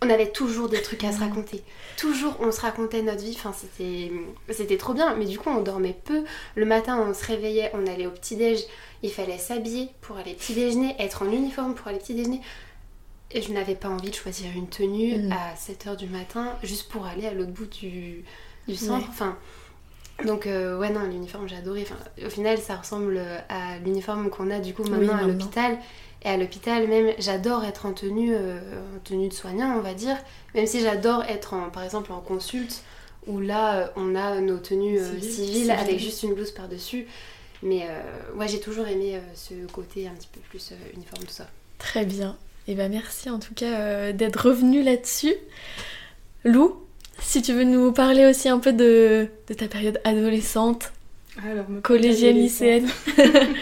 On 0.06 0.10
avait 0.10 0.32
toujours 0.32 0.70
des 0.70 0.82
trucs 0.82 1.04
à 1.04 1.12
se 1.12 1.20
raconter. 1.20 1.64
Toujours, 1.98 2.36
on 2.40 2.52
se 2.52 2.62
racontait 2.62 3.02
notre 3.02 3.24
vie. 3.24 3.34
Enfin, 3.36 3.54
c'était, 3.54 4.12
c'était 4.52 4.78
trop 4.78 4.94
bien. 4.94 5.16
Mais 5.16 5.26
du 5.26 5.38
coup, 5.40 5.50
on 5.50 5.62
dormait 5.62 5.98
peu. 6.06 6.24
Le 6.56 6.66
matin, 6.66 7.04
on 7.08 7.14
se 7.14 7.26
réveillait, 7.26 7.72
on 7.74 7.88
allait 7.88 8.08
au 8.08 8.12
petit-déj. 8.12 8.60
Il 9.04 9.12
fallait 9.12 9.38
s'habiller 9.38 9.90
pour 10.02 10.18
aller 10.18 10.34
petit 10.34 10.54
déjeuner, 10.54 10.96
être 11.00 11.22
en 11.24 11.32
uniforme 11.32 11.74
pour 11.76 11.88
aller 11.88 12.00
petit 12.00 12.14
déjeuner. 12.14 12.42
Et 13.32 13.42
je 13.42 13.52
n'avais 13.52 13.76
pas 13.76 13.90
envie 13.90 14.10
de 14.12 14.16
choisir 14.16 14.52
une 14.56 14.68
tenue 14.70 15.18
Mm. 15.18 15.32
à 15.32 15.56
7h 15.56 15.96
du 15.98 16.08
matin 16.08 16.54
juste 16.64 16.90
pour 16.90 17.06
aller 17.06 17.26
à 17.28 17.34
l'autre 17.34 17.52
bout 17.52 17.66
du, 17.66 18.24
du 18.68 18.76
centre. 18.76 19.06
Ouais. 19.06 19.10
Enfin, 19.10 19.38
donc, 20.26 20.48
euh, 20.48 20.78
ouais, 20.78 20.90
non, 20.92 21.02
l'uniforme, 21.02 21.50
j'ai 21.50 21.58
adoré. 21.58 21.82
Enfin, 21.82 21.98
au 22.26 22.30
final, 22.30 22.58
ça 22.58 22.76
ressemble 22.78 23.20
à 23.50 23.78
l'uniforme 23.80 24.30
qu'on 24.30 24.50
a 24.52 24.60
du 24.60 24.74
coup 24.74 24.84
maintenant 24.84 25.16
Oui, 25.18 25.24
à 25.24 25.28
l'hôpital. 25.28 25.78
Et 26.26 26.30
à 26.30 26.38
l'hôpital, 26.38 26.88
même, 26.88 27.14
j'adore 27.20 27.64
être 27.64 27.86
en 27.86 27.94
tenue, 27.94 28.34
euh, 28.34 28.58
en 28.96 29.00
tenue 29.04 29.30
de 29.30 29.34
soignant, 29.34 29.78
on 29.78 29.82
va 29.82 29.94
dire. 29.94 30.18
Même 30.56 30.66
si 30.68 30.82
j'adore 30.82 31.24
être, 31.24 31.54
en, 31.54 31.70
par 31.70 31.84
exemple, 31.84 32.12
en 32.12 32.20
consulte, 32.20 32.82
où 33.28 33.40
là, 33.40 33.76
euh, 33.76 33.88
on 33.96 34.16
a 34.16 34.42
nos 34.42 34.58
tenues 34.58 35.00
euh, 35.00 35.22
Civiles. 35.22 35.72
avec 35.72 36.00
juste 36.00 36.24
une 36.24 36.34
blouse 36.34 36.52
par-dessus. 36.52 37.06
Mais 37.64 37.84
euh, 37.84 38.38
ouais, 38.38 38.48
j'ai 38.48 38.60
toujours 38.60 38.88
aimé 38.88 39.16
euh, 39.16 39.20
ce 39.36 39.54
côté 39.72 40.08
un 40.08 40.12
petit 40.12 40.28
peu 40.34 40.40
plus 40.50 40.72
euh, 40.72 40.76
uniforme, 40.96 41.24
tout 41.24 41.32
ça. 41.34 41.48
Très 41.78 42.06
bien. 42.06 42.36
Et 42.68 42.74
ben 42.74 42.92
merci 42.92 43.30
en 43.30 43.38
tout 43.40 43.54
cas 43.54 43.80
euh, 43.80 44.12
d'être 44.12 44.48
revenu 44.48 44.82
là-dessus. 44.84 45.36
Lou, 46.44 46.76
si 47.20 47.42
tu 47.44 47.54
veux 47.54 47.64
nous 47.64 47.92
parler 47.92 48.26
aussi 48.26 48.50
un 48.50 48.58
peu 48.60 48.74
de, 48.74 49.28
de 49.48 49.54
ta 49.54 49.68
période 49.68 50.00
adolescente, 50.04 50.92
Alors, 51.44 51.66
collégienne, 51.84 52.36
adolescente. 52.38 52.82
lycéenne. 52.82 52.90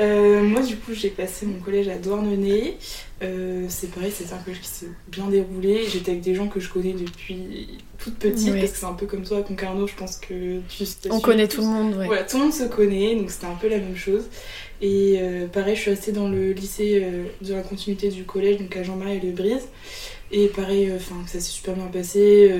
Euh, 0.00 0.42
moi, 0.42 0.62
du 0.62 0.76
coup, 0.76 0.94
j'ai 0.94 1.10
passé 1.10 1.46
mon 1.46 1.58
collège 1.58 1.88
à 1.88 1.98
Douarnenez. 1.98 2.76
Euh, 3.22 3.66
c'est 3.68 3.90
pareil, 3.90 4.10
c'est 4.14 4.32
un 4.32 4.38
collège 4.38 4.60
qui 4.60 4.68
s'est 4.68 4.88
bien 5.08 5.28
déroulé. 5.28 5.84
J'étais 5.88 6.12
avec 6.12 6.22
des 6.22 6.34
gens 6.34 6.48
que 6.48 6.58
je 6.58 6.70
connais 6.70 6.94
depuis 6.94 7.78
toute 7.98 8.14
petite, 8.14 8.54
parce 8.54 8.72
que 8.72 8.78
c'est 8.78 8.86
un 8.86 8.94
peu 8.94 9.06
comme 9.06 9.24
toi 9.24 9.38
à 9.38 9.42
Concarneau, 9.42 9.86
je 9.86 9.94
pense 9.94 10.16
que 10.16 10.60
tu 10.68 10.84
On 11.10 11.20
connaît 11.20 11.48
tout 11.48 11.60
le 11.60 11.66
monde, 11.66 11.94
ouais. 11.96 12.26
Tout 12.26 12.38
le 12.38 12.44
monde 12.44 12.52
se 12.54 12.64
connaît, 12.64 13.14
donc 13.14 13.30
c'était 13.30 13.46
un 13.46 13.56
peu 13.56 13.68
la 13.68 13.76
même 13.76 13.96
chose. 13.96 14.24
Et 14.80 15.18
euh, 15.20 15.46
pareil, 15.46 15.76
je 15.76 15.82
suis 15.82 15.90
restée 15.90 16.12
dans 16.12 16.28
le 16.28 16.52
lycée 16.52 17.06
de 17.42 17.54
la 17.54 17.60
continuité 17.60 18.08
du 18.08 18.24
collège, 18.24 18.56
donc 18.56 18.74
à 18.76 18.82
Jean-Marie 18.82 19.18
et 19.18 19.20
Le 19.20 19.32
Brise. 19.32 19.68
Et 20.32 20.46
pareil, 20.46 20.90
enfin, 20.94 21.16
ça 21.26 21.34
s'est 21.34 21.40
super 21.40 21.74
bien 21.74 21.86
passé. 21.86 22.50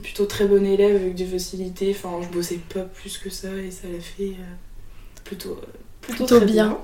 plutôt 0.00 0.26
très 0.26 0.46
bon 0.46 0.64
élève 0.64 0.96
avec 0.96 1.14
des 1.14 1.26
facilités. 1.26 1.90
Enfin, 1.90 2.20
je 2.22 2.28
bossais 2.28 2.60
pas 2.72 2.82
plus 2.82 3.18
que 3.18 3.30
ça 3.30 3.48
et 3.56 3.70
ça 3.70 3.88
l'a 3.92 4.00
fait 4.00 4.36
euh, 4.38 4.54
plutôt, 5.24 5.52
euh, 5.52 5.66
plutôt, 6.02 6.40
bien. 6.40 6.46
bien. 6.46 6.78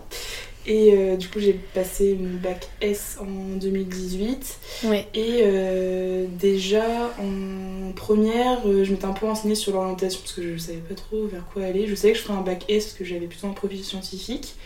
Et 0.69 0.93
euh, 0.93 1.17
du 1.17 1.29
coup, 1.29 1.41
j'ai 1.41 1.55
passé 1.55 2.11
une 2.11 2.37
bac 2.37 2.69
S 2.83 3.17
en 3.21 3.57
2018. 3.57 4.59
Ouais. 4.85 5.09
Et 5.15 5.41
euh, 5.43 6.27
déjà 6.39 6.85
en 7.19 7.91
première, 7.93 8.59
euh, 8.67 8.85
je 8.85 8.93
m'étais 8.93 9.07
un 9.07 9.15
peu 9.15 9.25
renseignée 9.25 9.55
sur 9.55 9.73
l'orientation 9.73 10.21
parce 10.21 10.35
que 10.35 10.43
je 10.43 10.59
savais 10.59 10.79
pas 10.87 10.95
trop 10.95 11.27
vers 11.27 11.47
quoi 11.47 11.65
aller. 11.65 11.87
Je 11.87 11.95
savais 11.95 12.13
que 12.13 12.19
je 12.19 12.25
ferais 12.25 12.37
un 12.37 12.43
bac 12.43 12.67
S 12.69 12.85
parce 12.85 12.99
que 12.99 13.05
j'avais 13.07 13.27
plutôt 13.27 13.47
un 13.47 13.53
profil 13.53 13.83
scientifique. 13.83 14.57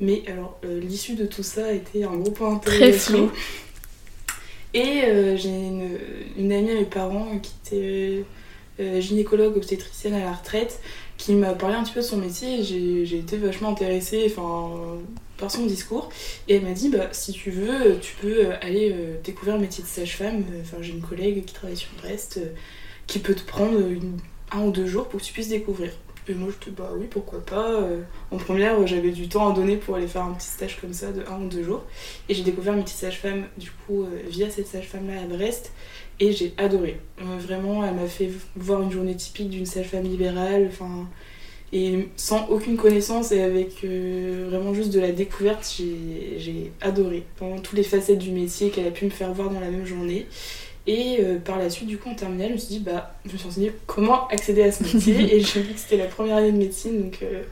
Mais 0.00 0.22
alors, 0.28 0.58
l'issue 0.64 1.14
de 1.14 1.26
tout 1.26 1.42
ça 1.42 1.66
a 1.66 1.72
été 1.72 2.04
un 2.04 2.16
gros 2.16 2.30
point 2.32 2.56
Très 2.56 2.90
d'interrogation. 2.90 3.28
flou. 3.28 3.30
Et 4.72 5.02
j'ai 5.36 5.50
une, 5.50 5.98
une 6.36 6.52
amie 6.52 6.70
à 6.70 6.74
mes 6.74 6.84
parents 6.84 7.38
qui 7.38 7.52
était 7.64 8.24
gynécologue 9.00 9.56
obstétricienne 9.56 10.14
à 10.14 10.24
la 10.24 10.32
retraite 10.32 10.80
qui 11.16 11.34
m'a 11.34 11.52
parlé 11.52 11.76
un 11.76 11.82
petit 11.82 11.92
peu 11.92 12.00
de 12.00 12.04
son 12.04 12.16
métier 12.16 12.60
et 12.60 13.04
j'ai 13.04 13.18
été 13.18 13.36
vachement 13.36 13.70
intéressée 13.70 14.26
enfin, 14.30 14.98
par 15.38 15.50
son 15.50 15.66
discours. 15.66 16.08
Et 16.48 16.56
elle 16.56 16.62
m'a 16.62 16.72
dit 16.72 16.88
bah, 16.88 17.08
si 17.12 17.32
tu 17.32 17.50
veux, 17.50 17.98
tu 18.00 18.14
peux 18.20 18.52
aller 18.60 18.92
euh, 18.92 19.16
découvrir 19.22 19.56
le 19.56 19.62
métier 19.62 19.82
de 19.82 19.88
sage-femme. 19.88 20.44
Enfin, 20.60 20.78
j'ai 20.80 20.92
une 20.92 21.02
collègue 21.02 21.44
qui 21.44 21.54
travaille 21.54 21.76
sur 21.76 21.90
Brest 21.98 22.38
euh, 22.38 22.48
qui 23.06 23.18
peut 23.18 23.34
te 23.34 23.44
prendre 23.44 23.78
un 24.52 24.62
ou 24.62 24.70
deux 24.70 24.86
jours 24.86 25.08
pour 25.08 25.20
que 25.20 25.24
tu 25.24 25.32
puisses 25.32 25.48
découvrir. 25.48 25.92
Et 26.26 26.32
moi, 26.32 26.48
je 26.50 26.64
te 26.64 26.70
bah 26.70 26.90
oui, 26.96 27.06
pourquoi 27.08 27.44
pas. 27.44 27.70
Euh, 27.70 28.00
en 28.30 28.38
première, 28.38 28.86
j'avais 28.86 29.10
du 29.10 29.28
temps 29.28 29.50
à 29.50 29.54
donner 29.54 29.76
pour 29.76 29.96
aller 29.96 30.06
faire 30.06 30.22
un 30.22 30.32
petit 30.32 30.46
stage 30.46 30.80
comme 30.80 30.94
ça 30.94 31.12
de 31.12 31.22
un 31.30 31.42
ou 31.42 31.48
deux 31.48 31.62
jours. 31.62 31.84
Et 32.30 32.34
j'ai 32.34 32.42
découvert 32.42 32.72
mes 32.72 32.82
petites 32.82 32.96
sages-femmes, 32.96 33.44
du 33.58 33.70
coup, 33.70 34.06
via 34.26 34.48
cette 34.48 34.66
sage-femme-là 34.66 35.20
à 35.20 35.26
Brest. 35.26 35.70
Et 36.20 36.32
j'ai 36.32 36.54
adoré. 36.58 37.00
vraiment, 37.18 37.84
elle 37.84 37.94
m'a 37.94 38.06
fait 38.06 38.30
voir 38.56 38.82
une 38.82 38.92
journée 38.92 39.16
typique 39.16 39.50
d'une 39.50 39.66
sage-femme 39.66 40.04
libérale. 40.04 40.68
Enfin, 40.70 41.08
et 41.72 42.08
sans 42.16 42.46
aucune 42.48 42.76
connaissance 42.76 43.32
et 43.32 43.42
avec 43.42 43.84
vraiment 43.84 44.72
juste 44.74 44.92
de 44.94 45.00
la 45.00 45.10
découverte, 45.10 45.68
j'ai 45.76 46.72
adoré. 46.80 47.24
Pendant 47.36 47.58
toutes 47.58 47.76
les 47.76 47.82
facettes 47.82 48.18
du 48.18 48.30
métier 48.30 48.70
qu'elle 48.70 48.86
a 48.86 48.92
pu 48.92 49.06
me 49.06 49.10
faire 49.10 49.32
voir 49.32 49.50
dans 49.50 49.60
la 49.60 49.70
même 49.70 49.84
journée. 49.84 50.26
Et 50.86 51.18
euh, 51.20 51.38
par 51.38 51.58
la 51.58 51.70
suite, 51.70 51.88
du 51.88 51.96
coup, 51.96 52.10
en 52.10 52.14
terminale, 52.14 52.48
je 52.48 52.52
me 52.52 52.58
suis 52.58 52.68
dit, 52.68 52.80
bah, 52.80 53.14
je 53.24 53.32
me 53.32 53.38
suis 53.38 53.46
renseignée 53.46 53.72
comment 53.86 54.28
accéder 54.28 54.62
à 54.62 54.72
ce 54.72 54.82
métier. 54.82 55.14
et 55.34 55.40
j'ai 55.40 55.62
vu 55.62 55.72
que 55.72 55.80
c'était 55.80 55.96
la 55.96 56.06
première 56.06 56.36
année 56.36 56.52
de 56.52 56.58
médecine, 56.58 57.02
donc 57.02 57.18
euh, 57.22 57.42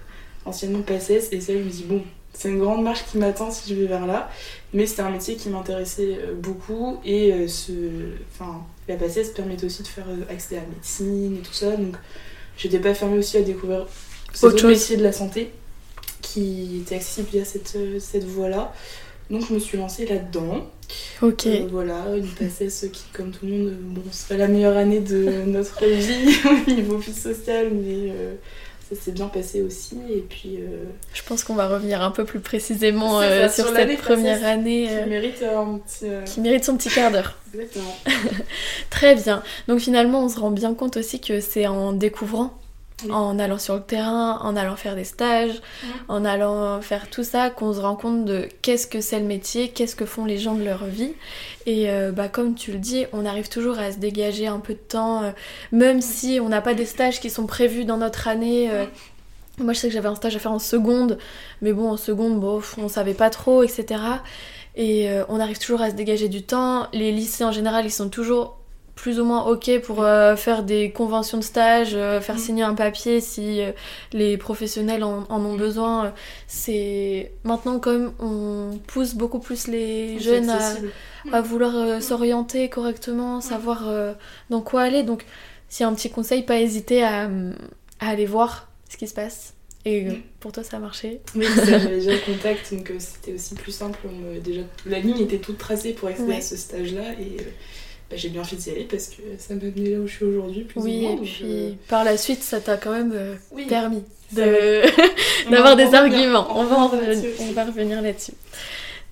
anciennement 0.45 0.83
PACES. 0.83 1.33
Et 1.33 1.41
ça, 1.41 1.53
je 1.55 1.59
me 1.59 1.71
dis, 1.71 1.85
bon, 1.85 2.03
c'est 2.35 2.51
une 2.51 2.59
grande 2.59 2.83
marche 2.83 3.05
qui 3.11 3.19
m'attend 3.19 3.51
si 3.51 3.71
je 3.71 3.81
vais 3.81 3.87
vers 3.87 4.07
là. 4.07 4.31
Mais 4.73 4.87
c'était 4.87 5.03
un 5.03 5.11
métier 5.11 5.37
qui 5.37 5.49
m'intéressait 5.51 6.19
euh, 6.19 6.35
beaucoup. 6.35 6.99
Et 7.05 7.47
ce, 7.49 7.73
enfin, 8.33 8.65
la 8.89 8.97
PACES 8.97 9.33
permet 9.35 9.63
aussi 9.65 9.83
de 9.83 9.89
faire 9.89 10.07
accéder 10.31 10.57
à 10.57 10.63
la 10.63 10.69
médecine 10.69 11.37
et 11.39 11.43
tout 11.43 11.53
ça. 11.53 11.77
Donc, 11.77 11.97
j'étais 12.57 12.79
pas 12.79 12.95
fermée 12.95 13.19
aussi 13.19 13.37
à 13.37 13.43
découvrir 13.43 13.87
ces 14.33 14.47
autres 14.47 14.67
métiers 14.67 14.97
de 14.97 15.03
la 15.03 15.13
santé 15.13 15.51
qui 16.23 16.79
étaient 16.83 16.97
accessibles 16.97 17.29
via 17.33 17.45
cette, 17.45 17.77
cette 18.01 18.25
voie-là. 18.25 18.73
Donc, 19.31 19.47
je 19.49 19.55
me 19.55 19.59
suis 19.59 19.79
lancée 19.79 20.07
là-dedans. 20.07 20.67
Ok. 21.23 21.47
Euh, 21.47 21.67
voilà, 21.71 22.05
une 22.17 22.29
passesse 22.29 22.87
qui, 22.93 23.05
comme 23.13 23.31
tout 23.31 23.47
le 23.47 23.53
monde, 23.53 23.73
bon, 23.81 24.03
c'est 24.11 24.29
pas 24.29 24.37
la 24.37 24.49
meilleure 24.49 24.77
année 24.77 25.01
de 25.01 25.45
notre 25.47 25.85
vie 25.85 26.37
au 26.69 26.71
niveau 26.71 26.99
plus 26.99 27.17
social, 27.17 27.71
mais 27.73 28.11
euh, 28.11 28.35
ça 28.95 29.01
s'est 29.01 29.13
bien 29.13 29.29
passé 29.29 29.63
aussi. 29.63 29.99
Et 30.11 30.21
puis. 30.21 30.59
Euh, 30.59 30.85
Je 31.15 31.23
pense 31.23 31.45
qu'on 31.45 31.55
va 31.55 31.69
revenir 31.69 32.03
un 32.03 32.11
peu 32.11 32.25
plus 32.25 32.41
précisément 32.41 33.21
sur, 33.49 33.69
cette 33.69 34.01
première 34.01 34.45
année. 34.45 34.89
Qui 35.03 35.09
mérite 35.09 35.43
un 35.43 35.79
petit. 35.79 36.07
Qui 36.27 36.41
mérite 36.41 36.65
son 36.65 36.77
petit 36.77 36.91
quart 36.91 37.11
d'heure. 37.11 37.39
Exactement. 37.55 37.97
Très 38.91 39.15
bien. 39.15 39.43
Donc 39.69 39.81
finalement, 39.81 40.25
on 40.25 40.29
se 40.29 40.39
rend 40.39 40.51
bien 40.51 40.75
compte 40.75 40.97
aussi 40.97 41.21
que 41.21 41.41
c'est 41.41 41.67
en 41.67 41.93
découvrant 41.93 42.55
en 43.11 43.39
allant 43.39 43.59
sur 43.59 43.75
le 43.75 43.83
terrain, 43.83 44.39
en 44.43 44.57
allant 44.57 44.77
faire 44.77 44.95
des 44.95 45.05
stages, 45.05 45.61
en 46.09 46.25
allant 46.25 46.81
faire 46.81 47.09
tout 47.11 47.25
ça, 47.25 47.51
qu'on 47.51 47.73
se 47.73 47.81
rend 47.81 47.97
compte 47.97 48.25
de 48.25 48.49
qu'est-ce 48.63 48.87
que 48.87 49.01
c'est 49.01 49.19
le 49.19 49.27
métier, 49.27 49.71
qu'est-ce 49.71 49.97
que 49.97 50.05
font 50.05 50.25
les 50.25 50.39
gens 50.39 50.55
de 50.55 50.65
leur 50.65 50.85
vie. 50.85 51.13
Et 51.67 51.91
euh, 51.91 52.13
bah, 52.13 52.29
comme 52.29 52.55
tu 52.55 52.73
le 52.73 52.79
dis, 52.79 53.07
on 53.13 53.25
arrive 53.25 53.49
toujours 53.49 53.79
à 53.79 53.93
se 53.93 53.99
dégager 53.99 54.47
un 54.47 54.59
peu 54.59 54.75
de 54.75 54.79
temps, 54.79 55.23
euh, 55.23 55.31
même 55.71 56.01
si 56.01 56.41
on 56.41 56.49
n'a 56.49 56.61
pas 56.61 56.75
des 56.75 56.87
stages 56.87 57.21
qui 57.21 57.31
sont 57.31 57.47
prévus 57.47 57.85
dans 57.85 57.97
notre 57.97 58.29
année. 58.29 58.71
Euh. 58.71 58.85
moi, 59.59 59.73
je 59.73 59.79
sais 59.81 59.89
que 59.89 59.95
j'avais 59.95 60.09
un 60.09 60.15
stage 60.15 60.37
à 60.37 60.39
faire 60.39 60.53
en 60.53 60.59
seconde, 60.59 61.19
mais 61.61 61.73
bon, 61.73 61.91
en 61.91 61.97
seconde, 61.97 62.41
bon, 62.41 62.61
on 62.79 62.89
savait 62.89 63.15
pas 63.15 63.31
trop, 63.31 63.63
etc. 63.63 64.01
Et 64.75 65.11
on 65.29 65.39
arrive 65.39 65.59
toujours 65.59 65.83
à 65.83 65.91
se 65.91 65.95
dégager 65.95 66.29
du 66.31 66.43
temps. 66.43 66.87
Les 66.95 67.13
lycées 67.13 67.45
en 67.45 67.53
général, 67.53 67.85
ils 67.85 67.91
sont 67.91 68.09
toujours 68.09 68.62
plus 68.95 69.19
ou 69.19 69.25
moins 69.25 69.45
ok 69.47 69.81
pour 69.81 70.03
euh, 70.03 70.37
faire 70.37 70.63
des 70.63 70.91
conventions 70.91 71.39
de 71.39 71.43
stage, 71.43 71.93
euh, 71.95 72.21
faire 72.21 72.37
mm. 72.37 72.39
signer 72.39 72.63
un 72.63 72.75
papier 72.75 73.21
si 73.21 73.61
euh, 73.61 73.73
les 74.13 74.37
professionnels 74.37 75.03
en, 75.03 75.27
ont 75.29 75.57
besoin. 75.57 76.13
C'est 76.47 77.33
maintenant 77.45 77.79
comme 77.79 78.13
on 78.21 78.79
pousse 78.87 79.15
beaucoup 79.15 79.39
plus 79.39 79.67
les 79.67 80.19
jeunes 80.19 80.53
à, 81.33 81.41
vouloir 81.41 82.03
s'orienter 82.03 82.69
correctement, 82.69 83.41
savoir 83.41 83.85
dans 84.51 84.61
quoi 84.61 84.83
aller. 84.83 85.03
Donc 85.03 85.25
s'il 85.69 85.85
y 85.85 85.87
a 85.87 85.91
un 85.91 85.95
petit 85.95 86.11
conseil, 86.11 86.43
pas 86.43 86.61
hésiter 86.61 87.03
à, 87.03 87.31
aller 88.01 88.27
voir 88.27 88.69
ce 88.89 88.97
qui 88.97 89.09
se 89.09 89.15
passe. 89.15 89.55
Et 89.85 90.05
mm. 90.05 90.23
pour 90.39 90.53
toi, 90.53 90.63
ça 90.63 90.77
a 90.77 90.81
marché 90.81 91.21
Oui, 91.35 91.47
j'avais 91.57 91.89
déjà 91.99 92.13
le 92.13 92.19
contact, 92.19 92.73
donc 92.73 92.93
c'était 92.99 93.33
aussi 93.33 93.55
plus 93.55 93.73
simple. 93.73 93.99
déjà, 94.45 94.63
la 94.87 95.01
ligne 95.01 95.23
était 95.23 95.39
toute 95.39 95.59
tracée 95.59 95.93
pour 95.93 96.09
accéder 96.09 96.35
à 96.35 96.41
ce 96.41 96.57
stage-là. 96.57 97.15
Et 97.15 97.37
bah, 98.13 98.19
j'ai 98.19 98.29
bien 98.29 98.45
fait 98.45 98.57
d'y 98.57 98.71
aller 98.71 98.85
parce 98.85 99.07
que 99.07 99.23
ça 99.39 99.55
m'a 99.55 99.63
amené 99.63 99.95
là 99.95 99.99
où 100.01 100.07
je 100.07 100.13
suis 100.17 100.25
aujourd'hui, 100.27 100.65
plus 100.65 100.81
oui, 100.83 100.99
ou 100.99 101.01
moins. 101.01 101.13
et 101.13 101.27
puis 101.27 101.45
euh, 101.45 101.71
par 101.89 102.05
la 102.05 102.19
suite, 102.19 102.43
ça 102.43 102.61
t'a 102.61 102.77
quand 102.77 102.93
même 102.93 103.13
euh, 103.15 103.37
permis 103.71 104.03
d'avoir 105.51 105.77
des 105.77 105.95
arguments. 105.95 106.47
On, 106.55 106.65
va, 106.65 106.77
on 106.77 107.53
va 107.53 107.65
revenir 107.65 108.03
là-dessus. 108.03 108.35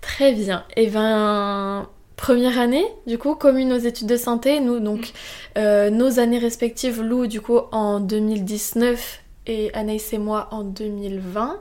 Très 0.03 0.33
bien. 0.33 0.65
Et 0.77 0.85
eh 0.85 0.87
ben, 0.89 1.89
première 2.17 2.59
année, 2.59 2.85
du 3.07 3.17
coup, 3.17 3.35
commune 3.37 3.73
aux 3.73 3.79
études 3.79 4.07
de 4.07 4.19
santé, 4.19 4.61
nous, 4.61 4.81
donc, 4.81 5.01
mm. 5.01 5.13
euh, 5.57 5.89
nos 5.89 6.19
années 6.21 6.39
respectives, 6.39 7.01
Lou, 7.01 7.27
du 7.27 7.41
coup, 7.41 7.59
en 7.73 8.01
2019 8.01 9.23
et 9.47 9.73
Anaïs 9.73 10.13
et 10.13 10.19
moi 10.19 10.49
en 10.51 10.63
2020. 10.63 11.59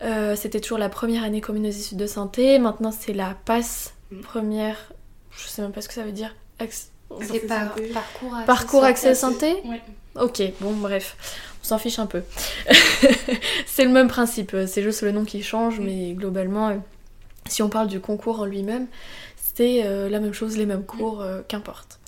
Ah. 0.00 0.34
C'était 0.34 0.60
toujours 0.60 0.78
la 0.78 0.88
première 0.88 1.24
année 1.24 1.42
commune 1.42 1.66
aux 1.66 1.70
études 1.70 1.98
de 1.98 2.06
santé. 2.06 2.58
Maintenant, 2.58 2.90
c'est 2.90 3.12
la 3.12 3.36
passe 3.44 3.92
mm. 4.10 4.20
première. 4.22 4.92
Je 5.30 5.46
sais 5.46 5.60
même 5.60 5.72
pas 5.72 5.82
ce 5.82 5.88
que 5.88 5.94
ça 5.94 6.04
veut 6.04 6.12
dire. 6.12 6.34
C'est 7.22 7.46
parcours 7.92 8.34
accès 8.34 8.46
Parcours 8.46 8.84
accès 8.84 9.14
santé, 9.14 9.56
Ok, 10.16 10.42
bon, 10.60 10.72
bref, 10.72 11.16
on 11.62 11.64
s'en 11.66 11.78
fiche 11.78 11.98
un 11.98 12.06
peu. 12.06 12.22
c'est 13.66 13.84
le 13.84 13.90
même 13.90 14.08
principe, 14.08 14.56
c'est 14.66 14.82
juste 14.82 15.02
le 15.02 15.12
nom 15.12 15.24
qui 15.24 15.42
change, 15.42 15.78
mais 15.78 16.12
globalement, 16.12 16.68
euh, 16.68 16.76
si 17.46 17.62
on 17.62 17.68
parle 17.68 17.86
du 17.86 18.00
concours 18.00 18.40
en 18.40 18.44
lui-même, 18.44 18.86
c'est 19.36 19.84
euh, 19.84 20.08
la 20.08 20.20
même 20.20 20.32
chose, 20.32 20.56
les 20.56 20.66
mêmes 20.66 20.84
cours, 20.84 21.20
euh, 21.22 21.42
qu'importe. 21.46 22.00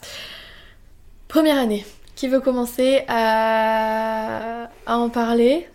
Première 1.28 1.58
année, 1.58 1.84
qui 2.16 2.28
veut 2.28 2.40
commencer 2.40 3.04
à, 3.08 4.68
à 4.86 4.96
en 4.96 5.08
parler? 5.10 5.68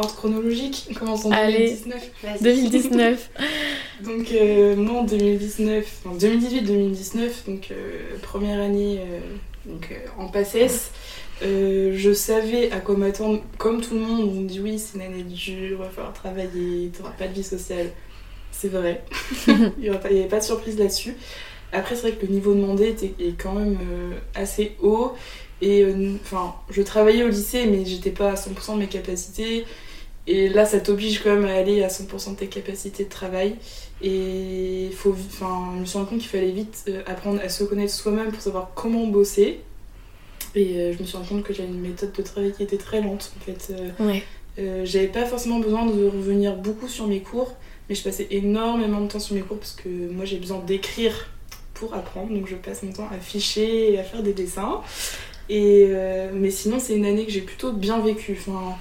Ordre 0.00 0.14
chronologique, 0.14 0.88
commençons 0.98 1.30
en 1.30 1.46
2019. 1.46 2.10
2019. 2.40 3.30
donc 4.02 4.32
euh, 4.32 4.74
moi 4.76 5.00
en 5.00 5.04
2019, 5.04 5.86
en 6.06 6.16
2018-2019, 6.16 7.46
donc 7.46 7.68
euh, 7.70 8.16
première 8.22 8.60
année 8.60 9.00
euh, 9.00 9.20
donc, 9.66 9.94
en 10.18 10.28
PACES, 10.28 10.90
je 11.42 12.12
savais 12.14 12.72
à 12.72 12.80
quoi 12.80 12.96
m'attendre, 12.96 13.42
comme 13.58 13.80
tout 13.82 13.94
le 13.94 14.00
monde, 14.00 14.20
on 14.20 14.40
me 14.40 14.48
dit 14.48 14.60
oui 14.60 14.78
c'est 14.78 14.96
une 14.96 15.04
année 15.04 15.22
dure, 15.22 15.68
il 15.70 15.74
va 15.74 15.84
falloir 15.90 16.14
travailler, 16.14 16.90
tu 16.94 17.02
n'auras 17.02 17.14
pas 17.14 17.28
de 17.28 17.34
vie 17.34 17.44
sociale. 17.44 17.90
C'est 18.52 18.68
vrai, 18.68 19.04
il 19.46 19.72
n'y 19.78 19.88
avait 19.88 20.28
pas 20.28 20.38
de 20.38 20.44
surprise 20.44 20.78
là-dessus. 20.78 21.14
Après 21.72 21.94
c'est 21.94 22.08
vrai 22.08 22.12
que 22.12 22.26
le 22.26 22.32
niveau 22.32 22.54
demandé 22.54 22.88
était, 22.88 23.14
est 23.20 23.40
quand 23.40 23.52
même 23.52 23.78
assez 24.34 24.76
haut 24.82 25.12
et 25.62 25.84
enfin, 26.22 26.54
je 26.70 26.80
travaillais 26.80 27.22
au 27.22 27.28
lycée, 27.28 27.66
mais 27.66 27.84
j'étais 27.84 28.10
pas 28.10 28.30
à 28.30 28.34
100% 28.34 28.74
de 28.74 28.78
mes 28.78 28.86
capacités. 28.86 29.66
Et 30.30 30.48
là, 30.48 30.64
ça 30.64 30.78
t'oblige 30.78 31.24
quand 31.24 31.34
même 31.34 31.44
à 31.44 31.54
aller 31.54 31.82
à 31.82 31.88
100% 31.88 32.30
de 32.30 32.36
tes 32.36 32.46
capacités 32.46 33.02
de 33.02 33.08
travail. 33.08 33.56
Et 34.00 34.88
faut, 34.94 35.10
enfin, 35.10 35.72
je 35.74 35.80
me 35.80 35.84
suis 35.84 35.98
rendu 35.98 36.10
compte 36.10 36.20
qu'il 36.20 36.28
fallait 36.28 36.52
vite 36.52 36.84
euh, 36.86 37.02
apprendre 37.04 37.40
à 37.42 37.48
se 37.48 37.64
connaître 37.64 37.92
soi-même 37.92 38.30
pour 38.30 38.40
savoir 38.40 38.70
comment 38.76 39.08
bosser. 39.08 39.58
Et 40.54 40.76
euh, 40.76 40.92
je 40.92 41.00
me 41.00 41.04
suis 41.04 41.16
rendu 41.16 41.30
compte 41.30 41.42
que 41.42 41.52
j'avais 41.52 41.70
une 41.70 41.80
méthode 41.80 42.12
de 42.12 42.22
travail 42.22 42.52
qui 42.52 42.62
était 42.62 42.76
très 42.76 43.00
lente. 43.00 43.32
En 43.36 43.44
fait, 43.44 43.74
euh, 44.60 44.84
j'avais 44.84 45.08
pas 45.08 45.26
forcément 45.26 45.58
besoin 45.58 45.84
de 45.84 46.06
revenir 46.06 46.54
beaucoup 46.54 46.86
sur 46.86 47.08
mes 47.08 47.22
cours, 47.22 47.56
mais 47.88 47.96
je 47.96 48.04
passais 48.04 48.28
énormément 48.30 49.00
de 49.00 49.08
temps 49.08 49.18
sur 49.18 49.34
mes 49.34 49.40
cours 49.40 49.58
parce 49.58 49.72
que 49.72 49.88
moi 49.88 50.24
j'ai 50.26 50.36
besoin 50.36 50.60
d'écrire 50.60 51.28
pour 51.74 51.92
apprendre. 51.94 52.32
Donc 52.32 52.46
je 52.46 52.54
passe 52.54 52.84
mon 52.84 52.92
temps 52.92 53.08
à 53.12 53.18
ficher 53.18 53.94
et 53.94 53.98
à 53.98 54.04
faire 54.04 54.22
des 54.22 54.32
dessins. 54.32 54.80
Et, 55.48 55.92
mais 56.32 56.50
sinon, 56.52 56.78
c'est 56.78 56.94
une 56.94 57.04
année 57.04 57.26
que 57.26 57.32
j'ai 57.32 57.40
plutôt 57.40 57.72
bien 57.72 57.98
vécue. 57.98 58.38
Enfin, 58.38 58.76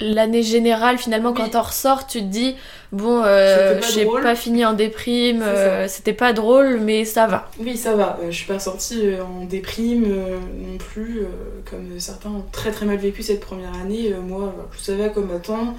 l'année 0.00 0.42
générale 0.42 0.98
finalement 0.98 1.32
quand 1.32 1.50
t'en 1.50 1.62
ressors 1.62 2.06
tu 2.06 2.20
te 2.20 2.24
dis 2.24 2.56
bon 2.90 3.22
euh, 3.24 3.80
j'ai 3.94 4.06
pas 4.06 4.34
fini 4.34 4.64
en 4.64 4.72
déprime 4.72 5.42
euh, 5.42 5.86
c'était 5.88 6.12
pas 6.12 6.32
drôle 6.32 6.80
mais 6.80 7.04
ça 7.04 7.26
va. 7.26 7.50
Oui 7.58 7.76
ça 7.76 7.94
va. 7.94 8.18
Euh, 8.22 8.30
je 8.30 8.36
suis 8.36 8.46
pas 8.46 8.58
sortie 8.58 9.02
en 9.20 9.44
déprime 9.44 10.08
non 10.08 10.78
plus 10.78 11.22
comme 11.70 11.98
certains 11.98 12.30
ont 12.30 12.44
très 12.50 12.70
très 12.70 12.86
mal 12.86 12.96
vécu 12.96 13.22
cette 13.22 13.40
première 13.40 13.74
année. 13.74 14.12
Moi 14.26 14.54
je 14.72 14.80
savais 14.80 15.04
à 15.04 15.08
quoi 15.08 15.22
m'attendre. 15.22 15.74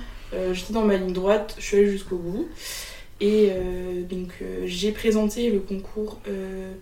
J'étais 0.51 0.73
dans 0.73 0.83
ma 0.83 0.97
ligne 0.97 1.13
droite 1.13 1.55
je 1.57 1.63
suis 1.63 1.77
allée 1.77 1.89
jusqu'au 1.89 2.17
bout. 2.17 2.47
Et 3.21 3.51
donc 4.09 4.29
j'ai 4.65 4.91
présenté 4.91 5.49
le 5.49 5.59
concours 5.59 6.19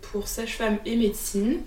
pour 0.01 0.27
sage-femme 0.27 0.77
et 0.85 0.95
médecine 0.95 1.59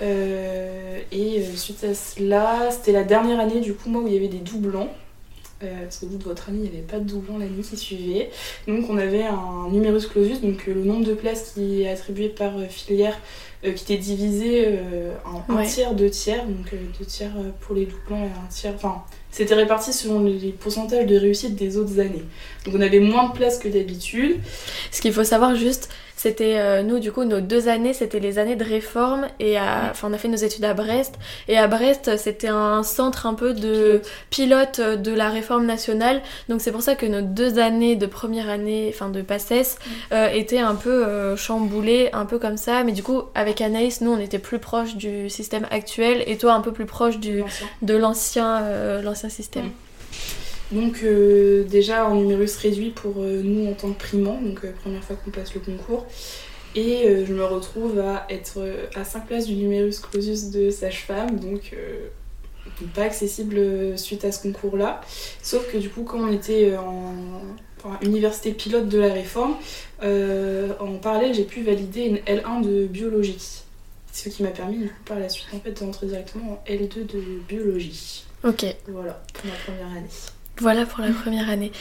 et 0.00 1.40
euh, 1.40 1.56
suite 1.56 1.84
à 1.84 1.94
cela, 1.94 2.70
c'était 2.70 2.92
la 2.92 3.04
dernière 3.04 3.40
année 3.40 3.60
du 3.60 3.74
coup 3.74 3.90
moi 3.90 4.02
où 4.02 4.06
il 4.06 4.14
y 4.14 4.16
avait 4.16 4.28
des 4.28 4.38
doublons. 4.38 4.88
Euh, 5.62 5.82
parce 5.82 5.98
que 5.98 6.06
vous 6.06 6.16
de 6.16 6.24
votre 6.24 6.48
année, 6.48 6.60
il 6.64 6.70
n'y 6.70 6.78
avait 6.78 6.86
pas 6.86 6.98
de 6.98 7.04
doublons 7.04 7.36
l'année 7.36 7.60
qui 7.62 7.76
suivait. 7.76 8.30
Donc 8.66 8.86
on 8.88 8.96
avait 8.96 9.24
un 9.24 9.68
numerus 9.70 10.06
clausus, 10.06 10.40
donc 10.40 10.66
le 10.66 10.82
nombre 10.82 11.04
de 11.04 11.12
places 11.12 11.52
qui 11.52 11.82
est 11.82 11.90
attribué 11.90 12.30
par 12.30 12.52
filière 12.70 13.18
qui 13.62 13.92
était 13.92 13.96
divisé 13.98 14.78
en 15.24 15.54
un 15.54 15.62
tiers, 15.64 15.94
deux 15.94 16.10
tiers, 16.10 16.46
donc 16.46 16.72
deux 16.98 17.04
tiers 17.04 17.32
pour 17.60 17.74
les 17.74 17.86
doublons 17.86 18.24
et 18.24 18.28
un 18.28 18.48
tiers. 18.48 18.72
Enfin, 18.74 19.04
c'était 19.30 19.54
réparti 19.54 19.92
selon 19.92 20.24
les 20.24 20.50
pourcentages 20.50 21.06
de 21.06 21.16
réussite 21.16 21.54
des 21.54 21.76
autres 21.76 22.00
années. 22.00 22.24
Donc 22.64 22.74
on 22.76 22.80
avait 22.80 23.00
moins 23.00 23.28
de 23.28 23.34
place 23.34 23.58
que 23.58 23.68
d'habitude. 23.68 24.38
Ce 24.90 25.00
qu'il 25.00 25.12
faut 25.12 25.24
savoir 25.24 25.54
juste, 25.54 25.88
c'était 26.22 26.58
euh, 26.58 26.82
nous 26.82 26.98
du 26.98 27.12
coup 27.12 27.24
nos 27.24 27.40
deux 27.40 27.68
années, 27.68 27.94
c'était 27.94 28.20
les 28.20 28.38
années 28.38 28.54
de 28.54 28.62
réforme 28.62 29.26
et 29.38 29.56
à, 29.56 29.88
enfin 29.90 30.08
on 30.10 30.12
a 30.12 30.18
fait 30.18 30.28
nos 30.28 30.36
études 30.36 30.66
à 30.66 30.74
Brest 30.74 31.14
et 31.48 31.56
à 31.56 31.66
Brest 31.66 32.18
c'était 32.18 32.48
un 32.48 32.82
centre 32.82 33.24
un 33.24 33.32
peu 33.32 33.54
de 33.54 34.02
pilote 34.28 34.80
de 34.80 35.12
la 35.12 35.30
réforme 35.30 35.64
nationale. 35.64 36.20
Donc 36.50 36.60
c'est 36.60 36.72
pour 36.72 36.82
ça 36.82 36.94
que 36.94 37.06
nos 37.06 37.22
deux 37.22 37.58
années 37.58 37.96
de 37.96 38.04
première 38.04 38.50
année, 38.50 38.90
enfin 38.92 39.08
de 39.08 39.22
PACES, 39.22 39.78
euh, 40.12 40.28
étaient 40.28 40.58
un 40.58 40.74
peu 40.74 41.06
euh, 41.06 41.36
chamboulées, 41.36 42.10
un 42.12 42.26
peu 42.26 42.38
comme 42.38 42.58
ça. 42.58 42.84
Mais 42.84 42.92
du 42.92 43.02
coup 43.02 43.22
avec 43.34 43.49
Anaïs, 43.60 44.00
nous 44.00 44.10
on 44.10 44.18
était 44.18 44.38
plus 44.38 44.58
proche 44.58 44.96
du 44.96 45.28
système 45.30 45.66
actuel 45.70 46.22
et 46.26 46.36
toi 46.36 46.54
un 46.54 46.60
peu 46.60 46.72
plus 46.72 46.86
proche 46.86 47.18
du 47.18 47.42
de 47.82 47.94
l'ancien 47.96 48.62
euh, 48.62 49.14
système. 49.28 49.70
Donc 50.72 51.00
euh, 51.02 51.64
déjà 51.64 52.06
en 52.06 52.14
numérus 52.14 52.56
réduit 52.56 52.90
pour 52.90 53.14
euh, 53.18 53.42
nous 53.42 53.68
en 53.68 53.74
tant 53.74 53.92
que 53.92 53.98
primants, 53.98 54.40
donc 54.40 54.64
première 54.82 55.02
fois 55.02 55.16
qu'on 55.16 55.30
passe 55.30 55.54
le 55.54 55.60
concours. 55.60 56.06
Et 56.76 57.24
je 57.26 57.34
me 57.34 57.44
retrouve 57.44 57.98
à 57.98 58.26
être 58.30 58.64
à 58.94 59.02
5 59.02 59.26
places 59.26 59.46
du 59.46 59.54
numérus 59.54 59.98
clausus 59.98 60.50
de 60.52 60.70
sage-femme, 60.70 61.40
donc 61.40 61.74
pas 62.94 63.02
accessible 63.02 63.98
suite 63.98 64.24
à 64.24 64.30
ce 64.30 64.42
concours-là. 64.44 65.00
Sauf 65.42 65.68
que 65.72 65.78
du 65.78 65.90
coup, 65.90 66.04
comme 66.04 66.28
on 66.28 66.32
était 66.32 66.76
en 66.76 67.16
université 68.02 68.52
pilote 68.52 68.88
de 68.88 68.98
la 68.98 69.12
réforme, 69.12 69.56
en 70.02 70.94
parallèle 71.00 71.34
j'ai 71.34 71.44
pu 71.44 71.62
valider 71.62 72.04
une 72.04 72.16
L1 72.18 72.62
de 72.62 72.86
biologie. 72.86 73.64
Ce 74.12 74.28
qui 74.28 74.42
m'a 74.42 74.50
permis 74.50 74.78
du 74.78 74.88
coup 74.88 75.02
par 75.04 75.18
la 75.18 75.28
suite 75.28 75.46
en 75.54 75.60
fait 75.60 75.80
d'entrer 75.80 76.06
directement 76.06 76.52
en 76.52 76.70
L2 76.70 77.06
de 77.06 77.22
biologie. 77.48 78.24
Ok. 78.42 78.64
Voilà, 78.88 79.20
pour 79.32 79.46
ma 79.46 79.52
première 79.64 79.96
année. 79.96 80.08
Voilà 80.58 80.84
pour 80.84 81.00
la 81.00 81.10
première 81.10 81.48
année. 81.48 81.72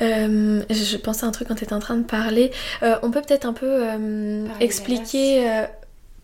Euh, 0.00 0.62
je 0.70 0.96
pensais 0.96 1.24
à 1.24 1.28
un 1.28 1.32
truc 1.32 1.48
quand 1.48 1.54
tu 1.54 1.64
étais 1.64 1.74
en 1.74 1.80
train 1.80 1.96
de 1.96 2.04
parler. 2.04 2.50
Euh, 2.82 2.96
on 3.02 3.10
peut 3.10 3.20
peut-être 3.20 3.44
un 3.44 3.52
peu 3.52 3.66
euh, 3.68 4.46
expliquer. 4.60 5.66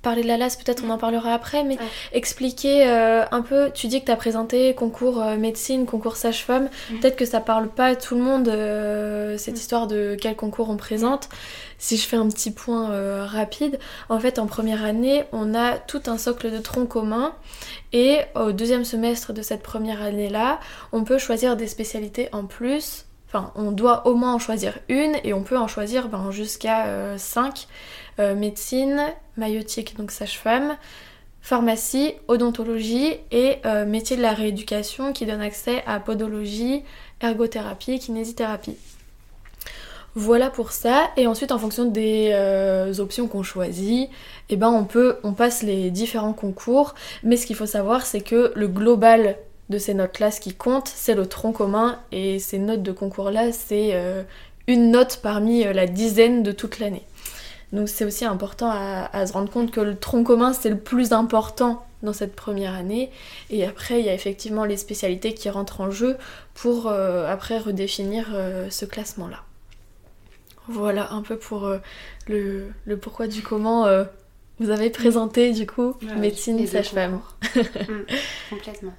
Parler 0.09 0.23
de 0.23 0.29
la 0.29 0.37
LAS, 0.39 0.57
peut-être 0.57 0.83
on 0.87 0.91
en 0.91 0.99
parlera 0.99 1.35
après, 1.35 1.63
mais 1.65 1.75
Ouais. 1.77 1.85
expliquer 2.13 2.87
euh, 2.89 3.25
un 3.31 3.43
peu. 3.43 3.71
Tu 3.75 3.87
dis 3.89 4.01
que 4.01 4.07
tu 4.07 4.13
as 4.13 4.17
présenté 4.17 4.75
concours 4.75 5.23
euh, 5.23 5.37
médecine, 5.37 5.85
concours 5.87 6.17
sage-femme. 6.17 6.69
Mm. 6.91 6.99
Peut-être 7.01 7.17
que 7.17 7.25
ça 7.27 7.41
parle 7.41 7.69
pas 7.69 7.87
à 7.87 7.97
tout 7.97 8.15
le 8.15 8.23
monde, 8.23 8.49
euh, 8.49 9.37
cette 9.39 9.59
histoire 9.59 9.87
de 9.87 10.17
quel 10.21 10.35
concours 10.35 10.71
on 10.71 10.77
présente. 10.77 11.29
Si 11.77 11.97
je 11.97 12.07
fais 12.09 12.17
un 12.17 12.29
petit 12.29 12.51
point 12.51 12.91
euh, 12.91 13.25
rapide, 13.27 13.79
en 14.09 14.19
fait, 14.19 14.39
en 14.39 14.47
première 14.47 14.83
année, 14.85 15.25
on 15.33 15.55
a 15.55 15.77
tout 15.79 16.03
un 16.07 16.19
socle 16.19 16.51
de 16.51 16.59
tronc 16.59 16.87
commun. 16.87 17.33
Et 17.93 18.19
au 18.35 18.53
deuxième 18.53 18.85
semestre 18.85 19.33
de 19.33 19.43
cette 19.43 19.63
première 19.63 20.03
année-là, 20.03 20.59
on 20.93 21.05
peut 21.05 21.19
choisir 21.19 21.57
des 21.57 21.69
spécialités 21.69 22.29
en 22.33 22.45
plus. 22.45 23.05
Enfin, 23.29 23.53
on 23.57 23.73
doit 23.73 24.07
au 24.07 24.15
moins 24.15 24.33
en 24.35 24.39
choisir 24.39 24.79
une 24.89 25.15
et 25.23 25.35
on 25.35 25.43
peut 25.43 25.59
en 25.59 25.69
choisir 25.69 26.09
ben, 26.09 26.31
jusqu'à 26.31 26.87
5. 27.19 27.67
Médecine, 28.19 29.01
maïotique, 29.37 29.97
donc 29.97 30.11
sage-femme, 30.11 30.77
pharmacie, 31.41 32.15
odontologie 32.29 33.15
et 33.31 33.57
euh, 33.65 33.87
métier 33.87 34.17
de 34.17 34.23
la 34.23 34.33
rééducation 34.33 35.13
qui 35.13 35.25
donne 35.25 35.41
accès 35.41 35.83
à 35.87 36.01
podologie, 36.01 36.83
ergothérapie, 37.21 37.99
kinésithérapie. 37.99 38.77
Voilà 40.15 40.51
pour 40.51 40.73
ça. 40.73 41.11
Et 41.17 41.27
ensuite, 41.27 41.53
en 41.53 41.59
fonction 41.59 41.85
des 41.85 42.31
euh, 42.33 42.99
options 42.99 43.29
qu'on 43.29 43.43
choisit, 43.43 44.11
eh 44.49 44.57
ben 44.57 44.69
on 44.69 44.85
peut, 44.85 45.17
on 45.23 45.33
passe 45.33 45.63
les 45.63 45.91
différents 45.91 46.33
concours. 46.33 46.95
Mais 47.23 47.37
ce 47.37 47.47
qu'il 47.47 47.57
faut 47.57 47.67
savoir, 47.67 48.05
c'est 48.05 48.21
que 48.21 48.53
le 48.55 48.69
global 48.69 49.37
de 49.69 49.79
ces 49.79 49.95
notes-là, 49.95 50.31
ce 50.31 50.41
qui 50.41 50.55
compte, 50.55 50.89
c'est 50.89 51.15
le 51.15 51.27
tronc 51.27 51.53
commun. 51.53 51.99
Et 52.11 52.39
ces 52.41 52.59
notes 52.59 52.83
de 52.83 52.93
concours-là, 52.93 53.53
c'est 53.53 53.91
euh, 53.93 54.23
une 54.67 54.91
note 54.91 55.21
parmi 55.23 55.65
euh, 55.65 55.73
la 55.73 55.87
dizaine 55.87 56.43
de 56.43 56.53
toute 56.53 56.79
l'année. 56.79 57.05
Donc 57.73 57.89
c'est 57.89 58.05
aussi 58.05 58.25
important 58.25 58.71
à, 58.71 59.09
à 59.13 59.27
se 59.27 59.33
rendre 59.33 59.51
compte 59.51 59.71
que 59.71 59.81
le 59.81 59.97
tronc 59.97 60.25
commun, 60.25 60.53
c'est 60.53 60.71
le 60.71 60.79
plus 60.79 61.13
important 61.13 61.85
dans 62.03 62.13
cette 62.13 62.35
première 62.35 62.75
année. 62.75 63.11
Et 63.51 63.65
après, 63.65 64.01
il 64.01 64.07
y 64.07 64.09
a 64.09 64.15
effectivement 64.15 64.65
les 64.65 64.77
spécialités 64.77 65.35
qui 65.35 65.51
rentrent 65.51 65.81
en 65.81 65.91
jeu 65.91 66.17
pour 66.55 66.87
euh, 66.87 67.31
après 67.31 67.59
redéfinir 67.59 68.31
euh, 68.33 68.69
ce 68.71 68.85
classement-là. 68.85 69.43
Voilà 70.69 71.13
un 71.13 71.23
peu 71.23 71.37
pour 71.39 71.67
euh, 71.67 71.79
le, 72.27 72.69
le 72.85 72.97
pourquoi 72.99 73.27
du 73.27 73.43
comment 73.43 73.87
vous 74.61 74.71
avez 74.71 74.91
présenté 74.91 75.53
du 75.53 75.67
coup 75.67 75.95
Ouais, 76.03 76.15
médecine 76.17 76.65
sage-femme. 76.67 77.21
Mm, 77.57 78.05
complètement. 78.51 78.95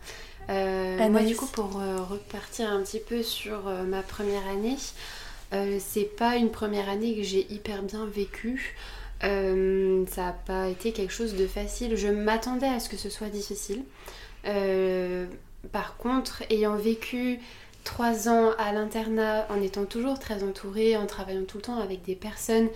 Moi, 0.47 1.21
du 1.21 1.35
coup, 1.35 1.45
pour 1.45 1.73
repartir 2.09 2.71
un 2.71 2.81
petit 2.81 2.99
peu 2.99 3.21
sur 3.21 3.65
ma 3.87 4.01
première 4.01 4.47
année, 4.47 4.77
c'est 5.51 6.15
pas 6.15 6.35
une 6.35 6.51
première 6.51 6.89
année 6.89 7.15
que 7.15 7.23
j'ai 7.23 7.51
hyper 7.51 7.83
bien 7.83 8.05
vécue. 8.05 8.75
Euh, 9.23 10.05
ça 10.07 10.27
n'a 10.27 10.31
pas 10.31 10.67
été 10.69 10.91
quelque 10.91 11.11
chose 11.11 11.35
de 11.35 11.47
facile. 11.47 11.95
Je 11.95 12.07
m'attendais 12.07 12.67
à 12.67 12.79
ce 12.79 12.89
que 12.89 12.97
ce 12.97 13.09
soit 13.09 13.29
difficile. 13.29 13.83
Euh, 14.45 15.25
par 15.71 15.97
contre, 15.97 16.43
ayant 16.49 16.75
vécu 16.75 17.39
trois 17.83 18.29
ans 18.29 18.51
à 18.57 18.71
l'internat, 18.71 19.47
en 19.49 19.61
étant 19.61 19.85
toujours 19.85 20.19
très 20.19 20.43
entourée, 20.43 20.95
en 20.95 21.05
travaillant 21.05 21.43
tout 21.43 21.57
le 21.57 21.63
temps 21.63 21.79
avec 21.79 22.03
des 22.03 22.15
personnes 22.15 22.69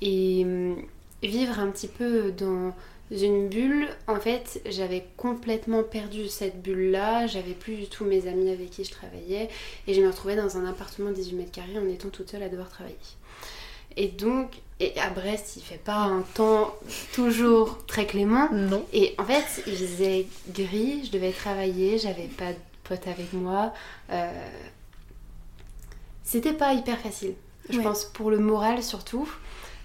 et 0.00 0.42
hum, 0.44 0.82
vivre 1.22 1.58
un 1.58 1.70
petit 1.70 1.88
peu 1.88 2.32
dans 2.32 2.74
une 3.20 3.48
bulle, 3.48 3.88
en 4.06 4.16
fait, 4.18 4.62
j'avais 4.66 5.04
complètement 5.16 5.82
perdu 5.82 6.28
cette 6.28 6.62
bulle-là. 6.62 7.26
J'avais 7.26 7.52
plus 7.52 7.74
du 7.76 7.86
tout 7.88 8.04
mes 8.04 8.26
amis 8.26 8.50
avec 8.50 8.70
qui 8.70 8.84
je 8.84 8.90
travaillais. 8.90 9.48
Et 9.86 9.94
je 9.94 10.00
me 10.00 10.08
retrouvais 10.08 10.36
dans 10.36 10.56
un 10.56 10.66
appartement 10.66 11.10
de 11.10 11.14
18 11.16 11.34
mètres 11.36 11.52
carrés 11.52 11.78
en 11.78 11.86
étant 11.88 12.08
toute 12.08 12.30
seule 12.30 12.42
à 12.42 12.48
devoir 12.48 12.68
travailler. 12.68 12.96
Et 13.96 14.08
donc, 14.08 14.52
et 14.80 14.98
à 14.98 15.10
Brest, 15.10 15.54
il 15.56 15.62
fait 15.62 15.76
pas 15.82 15.96
un 15.98 16.22
temps 16.22 16.74
toujours 17.14 17.84
très 17.86 18.06
clément. 18.06 18.48
Non. 18.52 18.84
Et 18.94 19.14
en 19.18 19.24
fait, 19.24 19.62
il 19.66 19.76
faisait 19.76 20.26
gris, 20.54 21.04
je 21.06 21.10
devais 21.10 21.32
travailler, 21.32 21.98
j'avais 21.98 22.28
pas 22.28 22.52
de 22.52 22.58
potes 22.84 23.06
avec 23.06 23.32
moi. 23.34 23.72
Euh, 24.10 24.30
C'était 26.24 26.54
pas 26.54 26.72
hyper 26.72 26.98
facile. 26.98 27.34
Je 27.68 27.78
Ouais. 27.78 27.84
pense 27.84 28.04
pour 28.06 28.30
le 28.30 28.38
moral 28.38 28.82
surtout. 28.82 29.28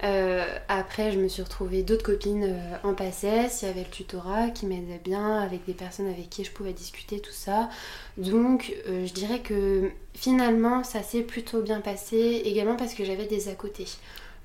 Euh, 0.03 0.45
après, 0.67 1.11
je 1.11 1.19
me 1.19 1.27
suis 1.27 1.41
retrouvée 1.41 1.83
d'autres 1.83 2.03
copines 2.03 2.43
euh, 2.43 2.77
en 2.83 2.93
PACES. 2.93 3.61
Il 3.61 3.65
y 3.65 3.69
avait 3.69 3.83
le 3.83 3.89
tutorat 3.89 4.49
qui 4.49 4.65
m'aidait 4.65 5.01
bien, 5.03 5.39
avec 5.39 5.65
des 5.65 5.73
personnes 5.73 6.07
avec 6.07 6.29
qui 6.29 6.43
je 6.43 6.51
pouvais 6.51 6.73
discuter, 6.73 7.19
tout 7.19 7.31
ça. 7.31 7.69
Donc, 8.17 8.73
euh, 8.87 9.05
je 9.05 9.13
dirais 9.13 9.39
que 9.39 9.89
finalement, 10.13 10.83
ça 10.83 11.01
s'est 11.01 11.23
plutôt 11.23 11.61
bien 11.61 11.81
passé, 11.81 12.41
également 12.45 12.75
parce 12.75 12.93
que 12.93 13.03
j'avais 13.03 13.25
des 13.25 13.49
à 13.49 13.55
côté. 13.55 13.85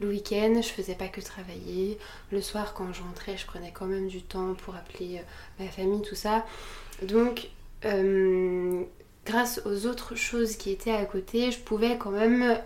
Le 0.01 0.09
week-end, 0.09 0.55
je 0.57 0.69
faisais 0.69 0.95
pas 0.95 1.09
que 1.09 1.21
travailler. 1.21 1.99
Le 2.33 2.41
soir, 2.41 2.75
quand 2.75 2.93
je 2.93 3.03
rentrais, 3.03 3.37
je 3.37 3.47
prenais 3.47 3.73
quand 3.73 3.87
même 3.87 4.09
du 4.09 4.23
temps 4.23 4.55
pour 4.55 4.75
appeler 4.75 5.23
ma 5.61 5.67
famille, 5.69 6.03
tout 6.03 6.17
ça. 6.17 6.45
Donc, 7.03 7.51
grâce 9.25 9.61
aux 9.65 9.87
autres 9.87 10.17
choses 10.17 10.57
qui 10.57 10.71
étaient 10.71 10.91
à 10.91 11.05
côté, 11.05 11.53
je 11.53 11.61
pouvais 11.61 11.99
quand 11.99 12.11
même 12.11 12.57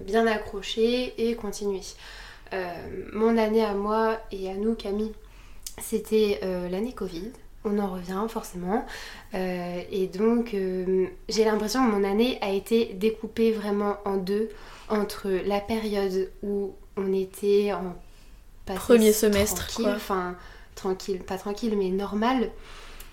bien 0.00 0.26
accrocher 0.26 1.14
et 1.18 1.34
continuer. 1.34 1.80
Euh, 2.52 2.66
mon 3.12 3.36
année 3.36 3.64
à 3.64 3.74
moi 3.74 4.20
et 4.30 4.48
à 4.50 4.54
nous, 4.54 4.74
Camille, 4.74 5.12
c'était 5.80 6.40
euh, 6.42 6.68
l'année 6.68 6.92
Covid. 6.92 7.32
On 7.64 7.78
en 7.78 7.92
revient 7.92 8.24
forcément. 8.28 8.86
Euh, 9.34 9.80
et 9.90 10.06
donc, 10.06 10.54
j'ai 11.28 11.44
l'impression 11.44 11.84
que 11.84 11.90
mon 11.90 12.04
année 12.04 12.38
a 12.40 12.50
été 12.50 12.94
découpée 12.94 13.50
vraiment 13.50 13.96
en 14.04 14.16
deux 14.16 14.50
entre 14.88 15.28
la 15.28 15.60
période 15.60 16.30
où 16.42 16.74
on 16.96 17.12
était 17.12 17.72
en 17.72 17.96
Premier 18.74 19.12
semestre, 19.12 19.66
tranquille, 19.66 19.84
quoi. 19.84 19.94
enfin 19.94 20.36
tranquille, 20.74 21.20
pas 21.20 21.38
tranquille, 21.38 21.76
mais 21.76 21.90
normal, 21.90 22.50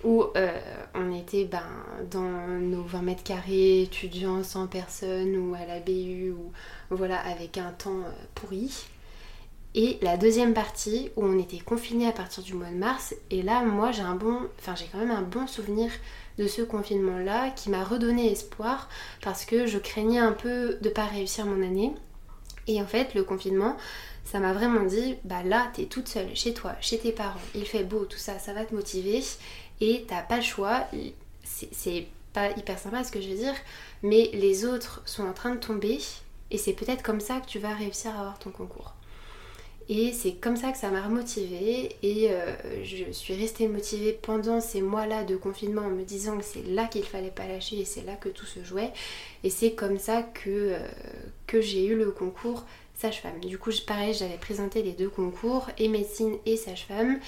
où 0.04 0.26
euh, 0.36 0.60
on 0.94 1.14
était 1.14 1.46
ben, 1.46 1.64
dans 2.12 2.60
nos 2.60 2.84
20 2.84 3.02
mètres 3.02 3.24
carrés, 3.24 3.84
étudiants, 3.84 4.44
100 4.44 4.68
personnes, 4.68 5.36
ou 5.38 5.56
à 5.56 5.66
la 5.66 5.80
BU, 5.80 6.32
ou 6.32 6.52
voilà, 6.90 7.20
avec 7.20 7.58
un 7.58 7.72
temps 7.72 8.00
euh, 8.00 8.12
pourri. 8.36 8.86
Et 9.76 9.98
la 10.02 10.18
deuxième 10.18 10.54
partie 10.54 11.10
où 11.16 11.26
on 11.26 11.40
était 11.40 11.60
confinés 11.60 12.08
à 12.08 12.12
partir 12.12 12.44
du 12.44 12.54
mois 12.54 12.70
de 12.70 12.76
mars. 12.76 13.16
Et 13.32 13.42
là, 13.42 13.64
moi, 13.64 13.92
j'ai 13.92 14.04
un 14.04 14.16
bon, 14.16 14.42
enfin, 14.60 14.76
j'ai 14.76 14.86
quand 14.92 15.00
même 15.00 15.12
un 15.12 15.24
bon 15.24 15.48
souvenir 15.48 15.90
de 16.38 16.48
ce 16.48 16.62
confinement-là 16.62 17.50
qui 17.52 17.70
m'a 17.70 17.84
redonné 17.84 18.32
espoir 18.32 18.90
parce 19.22 19.46
que 19.46 19.66
je 19.66 19.80
craignais 19.80 20.20
un 20.20 20.32
peu 20.32 20.78
de 20.82 20.90
pas 20.90 21.06
réussir 21.06 21.46
mon 21.46 21.64
année. 21.64 21.94
Et 22.68 22.82
en 22.82 22.86
fait, 22.86 23.16
le 23.16 23.24
confinement, 23.24 23.76
ça 24.24 24.40
m'a 24.40 24.54
vraiment 24.54 24.86
dit, 24.86 25.16
bah 25.26 25.44
là, 25.44 25.70
t'es 25.74 25.86
toute 25.86 26.08
seule 26.08 26.36
chez 26.36 26.54
toi, 26.54 26.76
chez 26.80 26.98
tes 26.98 27.12
parents, 27.12 27.40
il 27.56 27.66
fait 27.66 27.84
beau, 27.84 28.06
tout 28.06 28.18
ça, 28.18 28.40
ça 28.40 28.54
va 28.54 28.64
te 28.66 28.74
motiver 28.74 29.22
et 29.84 30.06
t'as 30.08 30.22
pas 30.22 30.38
le 30.38 30.44
choix. 30.44 30.88
C'est 31.44 32.08
pas 32.32 32.52
hyper 32.52 32.80
sympa 32.80 33.04
ce 33.04 33.12
que 33.12 33.22
je 33.22 33.30
veux 33.30 33.36
dire, 33.36 33.54
mais 34.02 34.30
les 34.34 34.66
autres 34.66 35.02
sont 35.06 35.24
en 35.24 35.34
train 35.34 35.54
de 35.54 35.60
tomber 35.60 36.00
et 36.52 36.58
c'est 36.58 36.74
peut-être 36.74 37.04
comme 37.04 37.20
ça 37.20 37.40
que 37.40 37.48
tu 37.48 37.60
vas 37.60 37.74
réussir 37.74 38.12
à 38.16 38.20
avoir 38.20 38.40
ton 38.40 38.50
concours. 38.50 38.94
Et 39.90 40.14
c'est 40.14 40.36
comme 40.36 40.56
ça 40.56 40.72
que 40.72 40.78
ça 40.78 40.90
m'a 40.90 41.02
remotivée 41.02 41.98
et 42.02 42.32
euh, 42.32 42.54
je 42.86 43.12
suis 43.12 43.36
restée 43.36 43.68
motivée 43.68 44.14
pendant 44.14 44.62
ces 44.62 44.82
mois-là 44.82 45.26
de 45.26 45.36
confinement 45.36 45.82
en 45.82 45.90
me 45.90 46.04
disant 46.04 46.38
que 46.38 46.46
c'est 46.46 46.66
là 46.66 46.86
qu'il 46.86 47.04
fallait 47.04 47.30
pas 47.30 47.46
lâcher 47.48 47.80
et 47.80 47.86
c'est 47.86 48.06
là 48.06 48.16
que 48.16 48.30
tout 48.30 48.46
se 48.46 48.64
jouait. 48.64 48.94
Et 49.44 49.50
c'est 49.50 49.74
comme 49.74 50.00
ça 50.00 50.24
que, 50.24 50.50
euh, 50.50 50.88
que 51.48 51.60
j'ai 51.60 51.86
eu 51.86 51.98
le 51.98 52.12
concours 52.12 52.64
sage-femme. 52.96 53.42
Du 53.42 53.58
coup, 53.58 53.72
pareil, 53.86 54.14
j'avais 54.14 54.38
présenté 54.38 54.82
les 54.82 54.94
deux 54.94 55.10
concours, 55.10 55.68
et 55.78 55.90
médecine 55.90 56.38
et 56.46 56.56
sage-femme. 56.56 57.20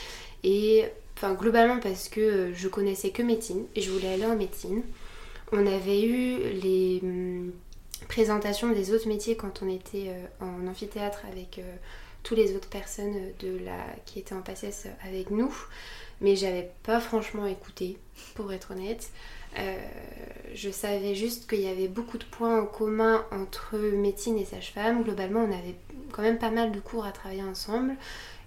Et 0.44 0.86
enfin, 1.16 1.34
globalement 1.34 1.80
parce 1.80 2.10
que 2.10 2.20
euh, 2.20 2.54
je 2.54 2.68
connaissais 2.68 3.12
que 3.12 3.22
médecine 3.22 3.66
et 3.76 3.82
je 3.82 3.92
voulais 3.92 4.14
aller 4.14 4.26
en 4.26 4.36
médecine. 4.36 4.84
On 5.52 5.66
avait 5.66 6.04
eu 6.04 6.38
les 6.62 7.00
hum, 7.04 7.52
présentations 8.08 8.72
des 8.72 8.94
autres 8.94 9.08
métiers 9.08 9.36
quand 9.36 9.62
on 9.62 9.70
était 9.70 10.12
en 10.42 10.68
amphithéâtre 10.68 11.22
avec 11.32 11.62
toutes 12.24 12.38
les 12.38 12.56
autres 12.56 12.68
personnes 12.68 13.16
de 13.40 13.60
la, 13.64 13.78
qui 14.06 14.20
étaient 14.20 14.34
en 14.34 14.42
passesse 14.42 14.88
avec 15.08 15.30
nous, 15.30 15.56
mais 16.20 16.36
j'avais 16.36 16.72
pas 16.84 17.00
franchement 17.00 17.46
écouté, 17.46 17.98
pour 18.34 18.52
être 18.52 18.72
honnête. 18.72 19.10
Euh, 19.58 19.78
je 20.54 20.70
savais 20.70 21.16
juste 21.16 21.50
qu'il 21.50 21.62
y 21.62 21.68
avait 21.68 21.88
beaucoup 21.88 22.18
de 22.18 22.26
points 22.26 22.62
en 22.62 22.66
commun 22.66 23.26
entre 23.32 23.78
médecine 23.78 24.38
et 24.38 24.46
sage-femme. 24.46 25.04
Globalement, 25.04 25.42
on 25.42 25.52
avait 25.52 25.76
quand 26.12 26.22
même 26.22 26.38
pas 26.38 26.52
mal 26.52 26.72
de 26.72 26.80
cours 26.80 27.06
à 27.06 27.12
travailler 27.12 27.44
ensemble. 27.44 27.96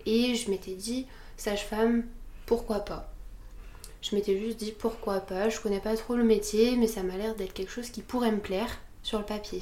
Et 0.07 0.35
je 0.35 0.51
m'étais 0.51 0.75
dit, 0.75 1.07
sage-femme, 1.37 2.05
pourquoi 2.49 2.81
pas 2.81 3.13
Je 4.01 4.17
m'étais 4.17 4.39
juste 4.39 4.57
dit, 4.57 4.73
pourquoi 4.73 5.21
pas 5.21 5.51
Je 5.51 5.61
connais 5.61 5.81
pas 5.81 5.95
trop 5.97 6.17
le 6.17 6.25
métier, 6.25 6.77
mais 6.77 6.87
ça 6.87 7.03
m'a 7.03 7.19
l'air 7.19 7.35
d'être 7.35 7.53
quelque 7.53 7.71
chose 7.71 7.91
qui 7.91 8.01
pourrait 8.01 8.33
me 8.33 8.41
plaire 8.41 8.71
sur 9.03 9.19
le 9.19 9.25
papier. 9.27 9.61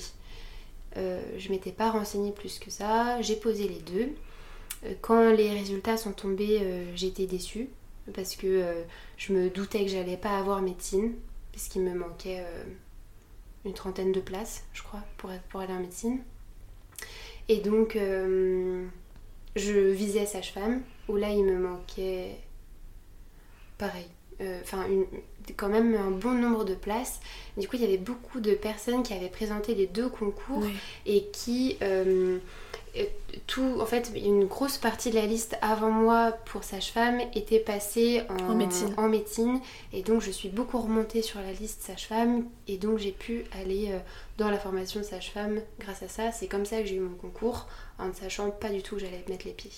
Euh, 0.97 1.21
je 1.37 1.51
m'étais 1.51 1.73
pas 1.73 1.91
renseignée 1.91 2.31
plus 2.31 2.61
que 2.61 2.71
ça, 2.71 3.21
j'ai 3.23 3.35
posé 3.35 3.67
les 3.67 3.81
deux. 3.81 4.15
Euh, 4.85 4.95
quand 5.01 5.33
les 5.33 5.51
résultats 5.51 5.97
sont 5.97 6.13
tombés, 6.13 6.61
euh, 6.63 6.85
j'étais 6.95 7.27
déçue 7.27 7.69
parce 8.15 8.37
que 8.37 8.65
je 9.17 9.33
me 9.33 9.51
doutais 9.51 9.85
que 9.85 9.91
j'allais 9.91 10.17
pas 10.17 10.39
avoir 10.39 10.63
médecine, 10.63 11.15
puisqu'il 11.51 11.83
me 11.83 11.93
manquait 11.93 12.41
une 13.65 13.75
trentaine 13.75 14.13
de 14.13 14.21
places, 14.21 14.63
je 14.73 14.85
crois, 14.85 15.03
pour, 15.17 15.33
pour 15.49 15.59
aller 15.59 15.73
en 15.73 15.81
médecine. 15.81 16.21
Et 17.49 17.57
donc, 17.57 17.99
je 19.57 19.73
visais 19.91 20.25
sage-femme, 20.25 20.83
où 21.09 21.17
là, 21.17 21.31
il 21.31 21.43
me 21.43 21.59
manquait 21.59 22.37
pareil, 23.79 24.09
enfin, 24.63 24.87
quand 25.55 25.69
même 25.69 25.95
un 25.95 26.11
bon 26.11 26.33
nombre 26.33 26.65
de 26.65 26.75
places. 26.75 27.21
Du 27.57 27.69
coup, 27.69 27.77
il 27.77 27.83
y 27.83 27.87
avait 27.87 27.99
beaucoup 27.99 28.41
de 28.41 28.55
personnes 28.55 29.03
qui 29.03 29.13
avaient 29.13 29.29
présenté 29.29 29.75
les 29.75 29.87
deux 29.87 30.09
concours 30.09 30.65
et 31.05 31.27
qui 31.33 31.77
euh, 31.83 32.39
euh, 32.97 33.05
tout, 33.47 33.79
en 33.81 33.87
fait, 33.87 34.11
une 34.17 34.47
grosse 34.47 34.79
partie 34.79 35.11
de 35.11 35.17
la 35.17 35.27
liste 35.27 35.57
avant 35.63 35.91
moi 35.91 36.33
pour 36.47 36.65
sage-femme 36.65 37.21
était 37.35 37.61
passée 37.61 38.23
en, 38.29 38.55
médecine. 38.55 38.95
en, 38.97 39.09
médecine. 39.09 39.61
Et 39.93 40.03
donc, 40.03 40.23
je 40.23 40.31
suis 40.31 40.49
beaucoup 40.49 40.79
remontée 40.79 41.23
sur 41.23 41.41
la 41.41 41.53
liste 41.53 41.83
sage-femme. 41.83 42.45
Et 42.67 42.79
donc, 42.79 42.99
j'ai 42.99 43.13
pu 43.13 43.45
aller 43.61 43.91
euh, 43.91 43.99
dans 44.39 44.51
la 44.51 44.59
formation 44.59 45.03
sage-femme 45.03 45.61
grâce 45.79 46.03
à 46.03 46.09
ça. 46.09 46.33
C'est 46.33 46.49
comme 46.49 46.65
ça 46.65 46.81
que 46.81 46.87
j'ai 46.87 46.97
eu 46.97 47.01
mon 47.01 47.17
concours, 47.17 47.69
en 47.99 48.09
ne 48.09 48.15
sachant 48.15 48.51
pas 48.51 48.71
du 48.71 48.83
tout 48.83 48.97
où 48.97 48.99
j'allais 48.99 49.25
mettre 49.29 49.47
les 49.47 49.53
pieds. 49.53 49.71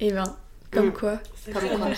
Et 0.00 0.08
eh 0.08 0.12
ben, 0.12 0.36
comme 0.70 0.88
Mm. 0.88 0.92
quoi. 0.92 1.20
Comme 1.52 1.68
quoi. 1.68 1.88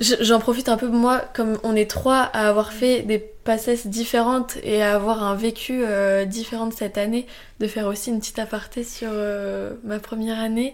J'en 0.00 0.40
profite 0.40 0.70
un 0.70 0.78
peu, 0.78 0.88
moi, 0.88 1.18
comme 1.34 1.58
on 1.62 1.76
est 1.76 1.90
trois 1.90 2.20
à 2.22 2.48
avoir 2.48 2.72
fait 2.72 3.02
des 3.02 3.18
passesses 3.18 3.86
différentes 3.86 4.56
et 4.62 4.82
à 4.82 4.94
avoir 4.94 5.22
un 5.22 5.34
vécu 5.34 5.82
euh, 5.84 6.24
différent 6.24 6.66
de 6.66 6.72
cette 6.72 6.96
année, 6.96 7.26
de 7.58 7.66
faire 7.66 7.86
aussi 7.86 8.08
une 8.08 8.18
petite 8.18 8.38
aparté 8.38 8.82
sur 8.82 9.10
euh, 9.12 9.74
ma 9.84 9.98
première 9.98 10.38
année 10.38 10.72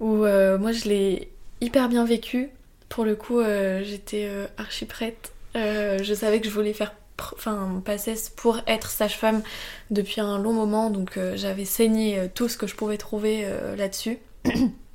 où 0.00 0.24
euh, 0.24 0.58
moi 0.58 0.72
je 0.72 0.84
l'ai 0.84 1.30
hyper 1.62 1.88
bien 1.88 2.04
vécu. 2.04 2.50
Pour 2.90 3.04
le 3.06 3.16
coup, 3.16 3.42
j'étais 3.82 4.30
archi 4.56 4.86
prête. 4.86 5.32
Je 5.54 6.14
savais 6.14 6.40
que 6.40 6.46
je 6.46 6.52
voulais 6.52 6.72
faire 6.72 6.94
enfin 7.34 7.82
passesse 7.84 8.30
pour 8.30 8.60
être 8.66 8.88
sage-femme 8.90 9.42
depuis 9.90 10.20
un 10.22 10.38
long 10.38 10.54
moment, 10.54 10.88
donc 10.88 11.18
j'avais 11.34 11.66
saigné 11.66 12.30
tout 12.34 12.48
ce 12.48 12.56
que 12.56 12.66
je 12.66 12.74
pouvais 12.74 12.96
trouver 12.96 13.46
là-dessus. 13.76 14.18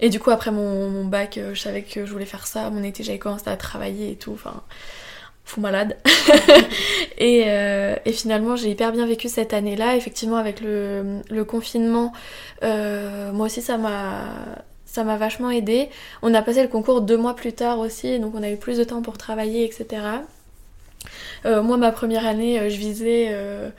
Et 0.00 0.08
du 0.10 0.20
coup, 0.20 0.30
après 0.30 0.50
mon, 0.50 0.90
mon 0.90 1.04
bac, 1.04 1.38
euh, 1.38 1.54
je 1.54 1.60
savais 1.60 1.82
que 1.82 2.06
je 2.06 2.12
voulais 2.12 2.26
faire 2.26 2.46
ça. 2.46 2.70
Mon 2.70 2.82
été, 2.82 3.02
j'avais 3.02 3.18
commencé 3.18 3.48
à 3.48 3.56
travailler 3.56 4.12
et 4.12 4.16
tout. 4.16 4.32
Enfin, 4.32 4.62
fou 5.44 5.60
malade. 5.60 5.96
et, 7.18 7.44
euh, 7.46 7.96
et 8.04 8.12
finalement, 8.12 8.56
j'ai 8.56 8.70
hyper 8.70 8.92
bien 8.92 9.06
vécu 9.06 9.28
cette 9.28 9.54
année-là. 9.54 9.96
Effectivement, 9.96 10.36
avec 10.36 10.60
le, 10.60 11.20
le 11.30 11.44
confinement, 11.44 12.12
euh, 12.62 13.32
moi 13.32 13.46
aussi, 13.46 13.62
ça 13.62 13.78
m'a. 13.78 14.24
Ça 14.84 15.04
m'a 15.04 15.18
vachement 15.18 15.50
aidé. 15.50 15.90
On 16.22 16.32
a 16.32 16.40
passé 16.40 16.62
le 16.62 16.68
concours 16.68 17.02
deux 17.02 17.18
mois 17.18 17.34
plus 17.36 17.52
tard 17.52 17.80
aussi, 17.80 18.18
donc 18.18 18.34
on 18.34 18.42
a 18.42 18.48
eu 18.48 18.56
plus 18.56 18.78
de 18.78 18.84
temps 18.84 19.02
pour 19.02 19.18
travailler, 19.18 19.64
etc. 19.66 20.00
Euh, 21.44 21.62
moi, 21.62 21.76
ma 21.76 21.92
première 21.92 22.26
année, 22.26 22.58
euh, 22.58 22.68
je 22.70 22.76
visais 22.76 23.28
euh, 23.30 23.70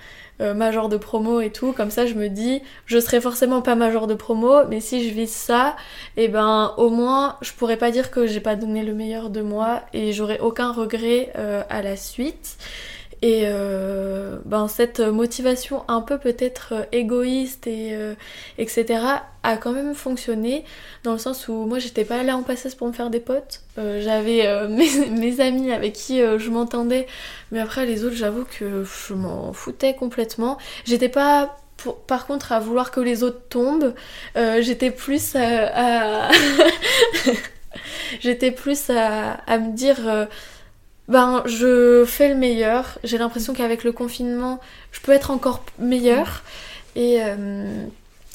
euh, 0.42 0.54
major 0.54 0.90
de 0.90 0.98
promo 0.98 1.42
et 1.42 1.52
tout. 1.52 1.74
Comme 1.74 1.92
ça, 1.92 2.06
je 2.06 2.14
me 2.14 2.30
dis, 2.30 2.62
je 2.86 3.00
serai 3.00 3.22
forcément 3.22 3.62
pas 3.62 3.76
major 3.76 4.08
de 4.08 4.14
promo, 4.14 4.66
mais 4.70 4.80
si 4.80 5.08
je 5.08 5.14
vise 5.14 5.32
ça, 5.32 5.76
et 6.16 6.28
ben 6.28 6.74
au 6.78 6.90
moins, 6.90 7.38
je 7.42 7.54
pourrais 7.54 7.78
pas 7.78 7.92
dire 7.92 8.12
que 8.12 8.28
j'ai 8.28 8.40
pas 8.40 8.56
donné 8.56 8.84
le 8.84 8.94
meilleur 8.94 9.30
de 9.30 9.42
moi 9.42 9.82
et 9.94 10.14
j'aurai 10.14 10.40
aucun 10.40 10.72
regret 10.72 11.32
à 11.70 11.82
la 11.82 11.98
suite. 11.98 12.58
Et 13.24 13.44
euh, 13.46 14.38
ben 14.46 14.68
cette 14.68 15.00
motivation 15.00 15.84
un 15.88 16.02
peu 16.02 16.20
peut-être 16.20 16.74
euh, 16.74 16.84
égoïste 16.92 17.66
et 17.66 17.96
euh, 17.96 18.14
etc 18.60 19.00
a 19.42 19.58
quand 19.58 19.72
même 19.72 19.96
fonctionné 19.96 20.64
dans 21.04 21.14
le 21.14 21.18
sens 21.18 21.48
où 21.48 21.54
moi 21.66 21.80
j'étais 21.80 22.06
pas 22.06 22.22
là 22.22 22.38
en 22.38 22.44
passeuse 22.44 22.76
pour 22.76 22.88
me 22.88 22.94
faire 22.94 23.10
des 23.10 23.20
potes. 23.20 23.62
J'avais 23.78 24.68
mes, 25.10 25.40
amis 25.40 25.72
avec 25.72 25.94
qui 25.94 26.20
je 26.20 26.50
m'entendais, 26.50 27.08
mais 27.52 27.60
après 27.60 27.86
les 27.86 28.04
autres 28.04 28.16
j'avoue 28.16 28.44
que 28.46 28.84
je 28.84 29.14
m'en 29.14 29.54
foutais 29.54 29.96
complètement. 29.96 30.58
J'étais 30.86 31.08
pas 31.10 31.58
par 32.08 32.28
contre 32.28 32.52
à 32.52 32.60
vouloir 32.60 32.92
que 32.92 33.00
les 33.00 33.24
autres 33.24 33.42
tombent. 33.48 33.94
J'étais 34.36 34.92
plus 34.92 35.36
à, 35.38 36.30
j'étais 38.20 38.52
plus 38.52 38.90
à, 38.90 39.58
me 39.60 39.74
dire 39.74 40.28
ben 41.08 41.44
je 41.46 42.04
fais 42.06 42.30
le 42.30 42.36
meilleur. 42.36 43.00
J'ai 43.04 43.18
l'impression 43.18 43.54
qu'avec 43.54 43.84
le 43.84 43.92
confinement 43.92 44.60
je 44.92 45.00
peux 45.02 45.12
être 45.12 45.32
encore 45.32 45.64
meilleure. 45.80 46.44
Et 46.96 47.20
euh, 47.22 47.86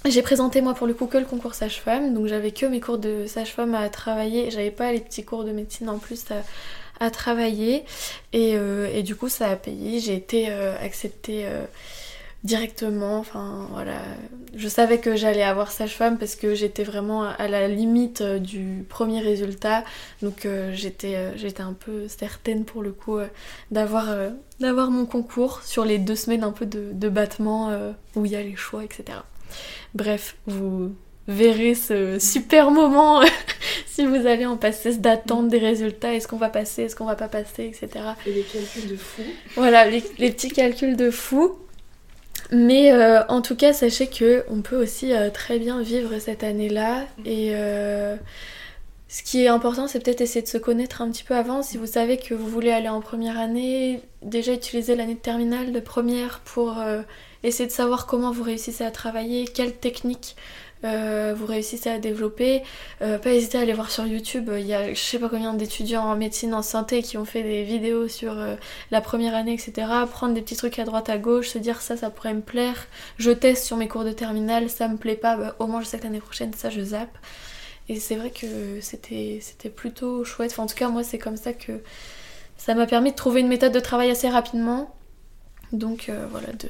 j'ai 0.05 0.23
présenté 0.23 0.61
moi 0.61 0.75
pour 0.75 0.87
le 0.87 0.95
coup 0.95 1.07
que 1.07 1.19
le 1.19 1.25
concours 1.25 1.55
sage-femme, 1.55 2.15
donc 2.15 2.27
j'avais 2.27 2.51
que 2.51 2.67
mes 2.67 2.81
cours 2.81 2.99
de 2.99 3.27
sage-femme 3.27 3.75
à 3.75 3.89
travailler, 3.89 4.51
j'avais 4.51 4.71
pas 4.71 4.93
les 4.93 5.01
petits 5.01 5.25
cours 5.25 5.45
de 5.45 5.53
médecine 5.53 5.89
en 5.89 5.99
plus 5.99 6.25
à, 6.31 7.05
à 7.05 7.11
travailler, 7.11 7.85
et, 8.33 8.55
euh, 8.57 8.89
et 8.93 9.03
du 9.03 9.17
coup 9.17 9.29
ça 9.29 9.49
a 9.49 9.57
payé, 9.57 10.01
j'ai 10.01 10.15
été 10.15 10.47
euh, 10.49 10.75
acceptée 10.81 11.43
euh, 11.47 11.65
directement, 12.45 13.19
enfin 13.19 13.69
voilà, 13.73 13.99
je 14.57 14.69
savais 14.69 14.99
que 14.99 15.15
j'allais 15.15 15.43
avoir 15.43 15.71
sage-femme 15.71 16.19
parce 16.19 16.35
que 16.35 16.55
j'étais 16.55 16.83
vraiment 16.83 17.23
à 17.23 17.47
la 17.47 17.69
limite 17.69 18.21
euh, 18.21 18.39
du 18.39 18.85
premier 18.89 19.21
résultat, 19.21 19.85
donc 20.23 20.45
euh, 20.45 20.73
j'étais 20.75 21.15
euh, 21.15 21.37
j'étais 21.37 21.63
un 21.63 21.73
peu 21.73 22.09
certaine 22.09 22.65
pour 22.65 22.83
le 22.83 22.93
coup 22.93 23.19
euh, 23.19 23.29
d'avoir 23.71 24.09
d'avoir 24.59 24.91
mon 24.91 25.07
concours 25.07 25.63
sur 25.63 25.85
les 25.85 25.99
deux 25.99 26.17
semaines 26.17 26.43
un 26.43 26.53
peu 26.53 26.67
de, 26.67 26.91
de 26.93 27.09
battement 27.09 27.71
où 28.17 28.25
il 28.27 28.33
y 28.33 28.37
a 28.37 28.43
les 28.43 28.57
choix, 28.57 28.85
etc. 28.85 29.19
Bref, 29.95 30.37
vous 30.47 30.95
verrez 31.29 31.75
ce 31.75 32.19
super 32.19 32.71
moment 32.71 33.23
si 33.87 34.07
vous 34.07 34.27
allez 34.27 34.47
en 34.47 34.57
passer 34.57 34.97
d'attente 34.97 35.49
des 35.49 35.59
résultats, 35.59 36.15
est-ce 36.15 36.27
qu'on 36.27 36.37
va 36.37 36.49
passer, 36.49 36.83
est-ce 36.85 36.97
qu'on 36.97 37.05
va 37.05 37.17
pas 37.17 37.29
passer, 37.29 37.65
etc. 37.65 38.05
Et 38.27 38.33
les 38.33 38.43
calculs 38.43 38.89
de 38.89 38.97
fou. 38.97 39.23
Voilà, 39.57 39.87
les, 39.87 40.03
les 40.19 40.31
petits 40.33 40.51
calculs 40.51 40.97
de 40.97 41.11
fou. 41.11 41.57
Mais 42.53 42.93
euh, 42.93 43.25
en 43.29 43.41
tout 43.41 43.57
cas, 43.57 43.73
sachez 43.73 44.07
que 44.09 44.45
on 44.49 44.61
peut 44.61 44.77
aussi 44.77 45.15
euh, 45.15 45.31
très 45.31 45.59
bien 45.59 45.81
vivre 45.81 46.19
cette 46.19 46.45
année-là. 46.45 47.07
Et 47.25 47.53
euh, 47.55 48.15
ce 49.09 49.23
qui 49.23 49.43
est 49.43 49.49
important, 49.49 49.89
c'est 49.89 50.01
peut-être 50.01 50.21
essayer 50.21 50.43
de 50.43 50.49
se 50.49 50.59
connaître 50.59 51.01
un 51.01 51.11
petit 51.11 51.25
peu 51.25 51.35
avant. 51.35 51.63
Si 51.63 51.79
vous 51.79 51.87
savez 51.87 52.19
que 52.19 52.35
vous 52.35 52.47
voulez 52.47 52.71
aller 52.71 52.91
en 52.91 53.01
première 53.01 53.39
année, 53.39 54.03
déjà 54.21 54.53
utiliser 54.53 54.97
l'année 54.97 55.15
de 55.15 55.21
terminale, 55.21 55.73
de 55.73 55.81
première, 55.81 56.41
pour 56.41 56.77
essayer 57.43 57.67
de 57.67 57.73
savoir 57.73 58.07
comment 58.07 58.33
vous 58.33 58.43
réussissez 58.43 58.85
à 58.85 58.91
travailler, 58.91 59.47
quelles 59.47 59.75
techniques 59.75 60.37
euh, 60.85 61.35
vous 61.37 61.47
réussissez 61.47 61.91
à 61.91 61.99
développer. 61.99 62.63
Euh, 63.03 63.19
pas 63.19 63.31
hésiter 63.31 63.59
à 63.59 63.61
aller 63.63 63.73
voir 63.73 63.91
sur 63.91 64.07
YouTube. 64.07 64.51
Il 64.59 64.67
y 64.67 64.75
a 64.75 64.93
je 64.93 65.01
sais 65.01 65.19
pas 65.19 65.29
combien 65.29 65.55
d'étudiants 65.55 66.05
en 66.05 66.17
médecine, 66.17 66.55
en 66.55 66.63
santé 66.63 67.03
qui 67.03 67.17
ont 67.17 67.25
fait 67.25 67.43
des 67.43 67.63
vidéos 67.65 68.09
sur 68.09 68.39
euh, 68.39 68.57
la 68.91 69.01
première 69.01 69.35
année, 69.35 69.55
etc. 69.55 69.89
Prendre 70.11 70.35
des 70.35 70.43
petits 70.43 70.57
trucs 70.57 70.79
à 70.79 70.85
droite, 70.85 71.09
à 71.09 71.19
gauche, 71.19 71.49
se 71.49 71.59
dire 71.59 71.81
ça, 71.81 71.97
ça 71.97 72.11
pourrait 72.11 72.35
me 72.35 72.41
plaire. 72.41 72.87
Je 73.19 73.31
teste 73.31 73.65
sur 73.65 73.77
mes 73.77 73.89
cours 73.89 74.05
de 74.05 74.13
terminale, 74.13 74.69
ça 74.71 74.89
me 74.89 74.97
plaît 74.97 75.17
pas, 75.17 75.37
bah, 75.37 75.57
au 75.59 75.67
moins 75.67 75.81
je 75.81 75.87
sais 75.87 75.99
que 75.99 76.05
l'année 76.05 76.21
prochaine, 76.21 76.53
ça 76.55 76.71
je 76.71 76.81
zappe. 76.81 77.17
Et 77.89 77.99
c'est 78.01 78.17
vrai 78.17 78.31
que 78.31 78.81
c'était 78.81 79.39
c'était 79.43 79.71
plutôt 79.71 80.25
chouette. 80.25 80.53
Enfin, 80.53 80.65
en 80.65 80.67
tout 80.67 80.75
cas, 80.77 80.89
moi, 80.89 81.03
c'est 81.05 81.19
comme 81.19 81.37
ça 81.37 81.53
que 81.53 81.73
ça 82.57 82.75
m'a 82.75 82.87
permis 82.87 83.11
de 83.11 83.17
trouver 83.17 83.41
une 83.41 83.49
méthode 83.49 83.73
de 83.73 83.81
travail 83.81 84.11
assez 84.11 84.29
rapidement. 84.29 84.95
Donc 85.73 86.11
voilà, 86.31 86.53
de 86.53 86.69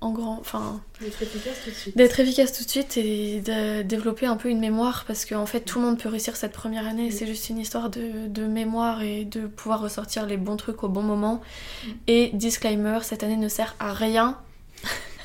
en 0.00 0.10
grand. 0.12 0.38
Enfin, 0.40 0.80
D'être 1.00 1.22
efficace 1.22 1.56
tout 1.64 1.70
de 1.70 1.74
suite. 1.74 1.96
d'être 1.96 2.20
efficace 2.20 2.52
tout 2.52 2.64
de 2.64 2.68
suite 2.68 2.96
et 2.96 3.40
de 3.40 3.82
développer 3.82 4.26
un 4.26 4.36
peu 4.36 4.48
une 4.50 4.60
mémoire 4.60 5.04
parce 5.06 5.24
qu'en 5.24 5.46
fait 5.46 5.60
tout 5.60 5.78
le 5.80 5.86
monde 5.86 5.98
peut 5.98 6.08
réussir 6.08 6.36
cette 6.36 6.52
première 6.52 6.86
année. 6.86 7.10
C'est 7.10 7.26
juste 7.26 7.48
une 7.48 7.58
histoire 7.58 7.88
de, 7.90 8.28
de 8.28 8.46
mémoire 8.46 9.02
et 9.02 9.24
de 9.24 9.46
pouvoir 9.46 9.80
ressortir 9.80 10.26
les 10.26 10.36
bons 10.36 10.56
trucs 10.56 10.82
au 10.84 10.88
bon 10.88 11.02
moment. 11.02 11.40
Mm. 11.84 11.90
Et 12.08 12.30
disclaimer, 12.34 12.98
cette 13.02 13.22
année 13.22 13.36
ne 13.36 13.48
sert 13.48 13.74
à 13.80 13.92
rien. 13.92 14.38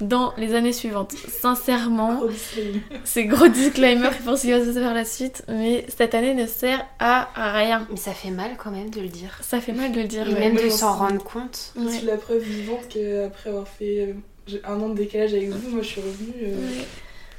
Dans 0.00 0.34
les 0.36 0.54
années 0.54 0.74
suivantes, 0.74 1.12
sincèrement, 1.12 2.16
Gros 2.18 2.28
disclaimer. 2.28 2.80
c'est 3.04 3.24
gros 3.24 3.48
disclaimer 3.48 4.10
pour 4.24 4.36
ce 4.36 4.42
qui 4.42 4.50
va 4.50 4.62
se 4.64 4.70
faire 4.72 4.92
la 4.92 5.04
suite, 5.06 5.42
mais 5.48 5.86
cette 5.96 6.14
année 6.14 6.34
ne 6.34 6.46
sert 6.46 6.84
à 6.98 7.28
rien. 7.52 7.86
Mais 7.90 7.96
ça 7.96 8.12
fait 8.12 8.30
mal 8.30 8.52
quand 8.58 8.70
même 8.70 8.90
de 8.90 9.00
le 9.00 9.08
dire. 9.08 9.38
Ça 9.40 9.60
fait 9.60 9.72
mal 9.72 9.92
de 9.92 10.00
le 10.02 10.06
dire. 10.06 10.28
Et 10.28 10.34
ouais. 10.34 10.38
même 10.38 10.56
de 10.56 10.68
s'en 10.68 10.92
rendre 10.94 11.24
compte. 11.24 11.72
Ouais. 11.76 11.90
suis 11.92 12.06
la 12.06 12.16
preuve 12.18 12.42
vivante 12.42 12.88
qu'après 12.90 13.48
avoir 13.50 13.66
fait 13.68 14.14
euh, 14.52 14.58
un 14.64 14.78
an 14.80 14.90
de 14.90 14.94
décalage 14.96 15.32
avec 15.32 15.48
vous, 15.48 15.70
moi 15.70 15.82
je 15.82 15.88
suis 15.88 16.00
revenue, 16.02 16.34
euh, 16.42 16.56
Ouais. 16.56 16.84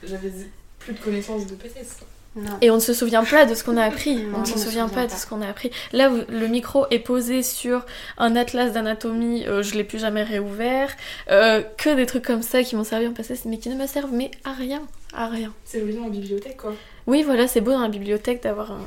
j'avais 0.04 0.32
plus 0.80 0.94
de 0.94 1.00
connaissances 1.00 1.46
de 1.46 1.54
PSS. 1.54 1.98
Non. 2.38 2.52
Et 2.62 2.70
on 2.72 2.76
ne 2.76 2.80
se 2.80 2.94
souvient 2.94 3.24
pas 3.26 3.46
de 3.46 3.56
ce 3.56 3.64
qu'on 3.64 3.78
a 3.78 3.84
appris. 3.84 4.16
Non, 4.16 4.38
on 4.38 4.42
ne 4.42 4.46
se 4.46 4.60
souvient 4.60 4.88
pas 4.88 5.02
pas. 5.02 5.08
de 5.08 5.12
ce 5.12 5.26
qu'on 5.26 5.42
a 5.42 5.48
appris. 5.48 5.72
Là, 5.92 6.10
le 6.30 6.48
micro 6.48 6.86
est 6.92 7.00
posé 7.00 7.42
sur 7.44 7.84
un 8.20 8.36
atlas 8.36 8.72
d'anatomie. 8.74 9.46
euh, 9.48 9.64
je 9.64 9.74
l'ai 9.74 9.84
plus 9.84 9.98
jamais 10.00 10.22
réouvert. 10.24 10.92
euh, 11.32 11.64
que 11.78 11.96
des 11.96 12.06
trucs 12.06 12.24
comme 12.26 12.44
ça 12.44 12.62
qui 12.64 12.76
m'ont 12.76 12.84
servi 12.84 13.08
en 13.08 13.14
passé, 13.14 13.34
mais 13.46 13.58
qui 13.58 13.70
ne 13.70 13.76
me 13.76 13.88
servent 13.88 14.14
mais 14.14 14.30
à 14.46 14.54
rien, 14.54 14.84
à 15.14 15.28
rien. 15.28 15.52
C'est 15.66 15.80
joli 15.80 15.98
en 16.00 16.10
bibliothèque 16.10 16.58
quoi. 16.58 16.74
Oui, 17.08 17.24
voilà, 17.24 17.48
c'est 17.48 17.62
beau 17.62 17.72
dans 17.72 17.82
la 17.82 17.88
bibliothèque 17.88 18.44
d'avoir 18.44 18.72
un, 18.72 18.82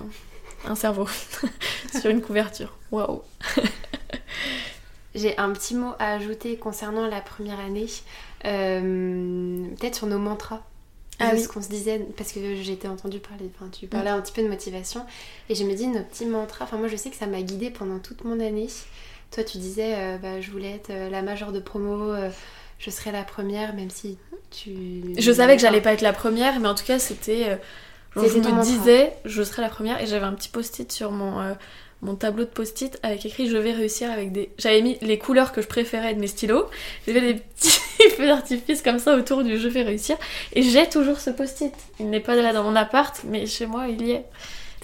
un 0.69 0.75
cerveau 0.77 1.09
sur 2.01 2.09
une 2.11 2.21
couverture. 2.23 2.77
Waouh. 2.93 3.23
J'ai 5.15 5.37
un 5.39 5.51
petit 5.53 5.75
mot 5.75 5.91
à 5.99 6.13
ajouter 6.15 6.57
concernant 6.57 7.09
la 7.09 7.21
première 7.21 7.59
année. 7.59 7.87
Euh, 8.45 9.65
Peut-être 9.79 9.97
sur 9.97 10.07
nos 10.07 10.19
mantras. 10.19 10.63
Ah 11.21 11.33
de 11.33 11.37
oui. 11.37 11.43
ce 11.43 11.49
qu'on 11.49 11.63
se 11.63 11.69
disait, 11.69 12.01
parce 12.17 12.33
que 12.33 12.41
j'ai 12.55 12.73
été 12.73 12.89
entendu 12.89 13.19
parler, 13.19 13.51
enfin 13.55 13.71
tu 13.71 13.87
parlais 13.87 14.11
un 14.11 14.21
petit 14.21 14.33
peu 14.33 14.43
de 14.43 14.49
motivation, 14.49 15.05
et 15.49 15.55
je 15.55 15.65
me 15.65 15.75
dis 15.75 15.87
nos 15.87 16.03
petits 16.03 16.27
mantras, 16.27 16.65
enfin 16.65 16.79
moi 16.79 16.89
je 16.89 16.97
sais 16.97 17.11
que 17.11 17.17
ça 17.17 17.27
m'a 17.27 17.43
guidée 17.43 17.71
pendant 17.71 17.99
toute 17.99 18.25
mon 18.25 18.41
année. 18.41 18.69
Toi 19.31 19.45
tu 19.45 19.59
disais, 19.59 19.95
euh, 19.97 20.19
bah, 20.19 20.41
je 20.41 20.51
voulais 20.51 20.73
être 20.73 20.91
euh, 20.91 21.11
la 21.11 21.23
majeure 21.23 21.53
de 21.53 21.61
promo, 21.61 22.11
euh, 22.11 22.31
je 22.79 22.91
serais 22.91 23.13
la 23.13 23.23
première, 23.23 23.75
même 23.75 23.91
si 23.91 24.19
tu... 24.51 25.15
Je 25.19 25.33
savais 25.33 25.57
que 25.57 25.63
j'allais 25.63 25.83
pas 25.83 25.93
être 25.93 26.01
la 26.01 26.13
première, 26.13 26.59
mais 26.59 26.69
en 26.69 26.75
tout 26.75 26.85
cas, 26.85 26.99
c'était. 26.99 27.59
je 28.17 28.21
me 28.21 28.43
mantra. 28.43 28.63
disais, 28.63 29.13
je 29.25 29.43
serai 29.43 29.63
la 29.63 29.69
première, 29.69 30.03
et 30.03 30.07
j'avais 30.07 30.25
un 30.25 30.33
petit 30.33 30.49
post-it 30.49 30.91
sur 30.91 31.13
mon, 31.13 31.55
mon 32.03 32.15
tableau 32.15 32.45
de 32.45 32.49
post-it 32.49 32.99
avec 33.03 33.27
écrit 33.27 33.49
Je 33.49 33.57
vais 33.57 33.73
réussir 33.73 34.11
avec 34.11 34.33
des. 34.33 34.51
J'avais 34.59 34.81
mis 34.81 34.97
les 35.03 35.19
couleurs 35.19 35.53
que 35.53 35.61
je 35.61 35.69
préférais 35.69 36.15
de 36.15 36.21
mes 36.21 36.27
stylos. 36.27 36.67
J'avais 37.07 37.21
des 37.21 37.35
petits 37.35 37.79
feux 38.21 38.27
d'artifice 38.27 38.83
comme 38.83 38.99
ça 38.99 39.17
autour 39.17 39.43
du 39.43 39.59
Je 39.59 39.69
vais 39.69 39.83
réussir. 39.83 40.17
Et 40.53 40.63
j'ai 40.63 40.89
toujours 40.89 41.19
ce 41.19 41.31
post-it. 41.31 41.73
Il 41.99 42.11
n'est 42.11 42.21
pas 42.21 42.37
là 42.37 42.53
dans 42.53 42.63
mon 42.65 42.77
appart, 42.77 43.21
mais 43.25 43.47
chez 43.47 43.67
moi, 43.67 43.89
il 43.89 44.03
y 44.07 44.11
est. 44.13 44.25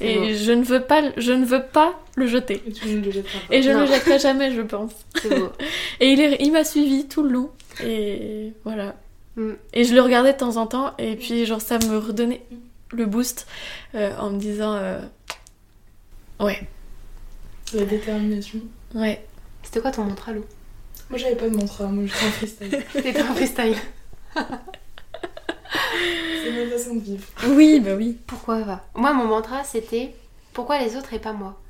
Et 0.00 0.34
je 0.34 0.52
ne, 0.52 0.62
veux 0.62 0.82
pas, 0.82 1.00
je 1.16 1.32
ne 1.32 1.44
veux 1.46 1.62
pas 1.62 1.94
le 2.16 2.26
jeter. 2.26 2.62
Et 2.66 2.72
tu 2.72 2.86
ne 2.88 3.00
le. 3.00 3.24
Et 3.50 3.62
je 3.62 3.70
ne 3.70 3.80
le 3.80 3.86
jetterai 3.86 4.18
jamais, 4.18 4.52
je 4.52 4.60
pense. 4.60 4.92
Beau. 5.24 5.48
Et 6.00 6.12
il, 6.12 6.20
est- 6.20 6.36
il 6.40 6.52
m'a 6.52 6.64
suivi 6.64 7.06
tout 7.08 7.22
le 7.22 7.30
long. 7.30 7.50
Et 7.82 8.52
voilà. 8.64 8.94
Mm. 9.36 9.52
Et 9.72 9.84
je 9.84 9.94
le 9.94 10.02
regardais 10.02 10.34
de 10.34 10.38
temps 10.38 10.56
en 10.58 10.66
temps. 10.66 10.92
Et 10.98 11.16
puis, 11.16 11.46
genre, 11.46 11.62
ça 11.62 11.78
me 11.78 11.96
redonnait 11.96 12.42
le 12.92 13.06
boost 13.06 13.46
euh, 13.94 14.14
en 14.18 14.28
me 14.30 14.38
disant 14.38 14.74
euh, 14.74 15.00
Ouais, 16.40 16.60
La 17.72 17.84
détermination. 17.86 18.60
ouais. 18.94 19.24
C'était 19.62 19.80
quoi 19.80 19.90
ton 19.92 20.04
mantra, 20.04 20.32
Lou 20.32 20.44
Moi 21.10 21.18
j'avais 21.18 21.36
pas 21.36 21.48
de 21.48 21.56
mantra, 21.56 21.84
moi 21.86 22.04
j'étais 22.06 22.26
en 22.26 22.30
freestyle. 22.30 22.82
C'était 22.92 23.20
un 23.20 23.34
freestyle. 23.34 23.76
C'est 24.34 24.42
ma 26.52 26.70
façon 26.76 26.94
de 26.96 27.00
vivre. 27.00 27.24
Oui, 27.48 27.80
bah 27.80 27.94
oui. 27.96 28.16
Pourquoi 28.26 28.60
va? 28.62 28.84
Moi 28.94 29.12
mon 29.12 29.24
mantra 29.24 29.64
c'était 29.64 30.14
pourquoi 30.52 30.78
les 30.78 30.96
autres 30.96 31.12
et 31.14 31.18
pas 31.18 31.32
moi? 31.32 31.60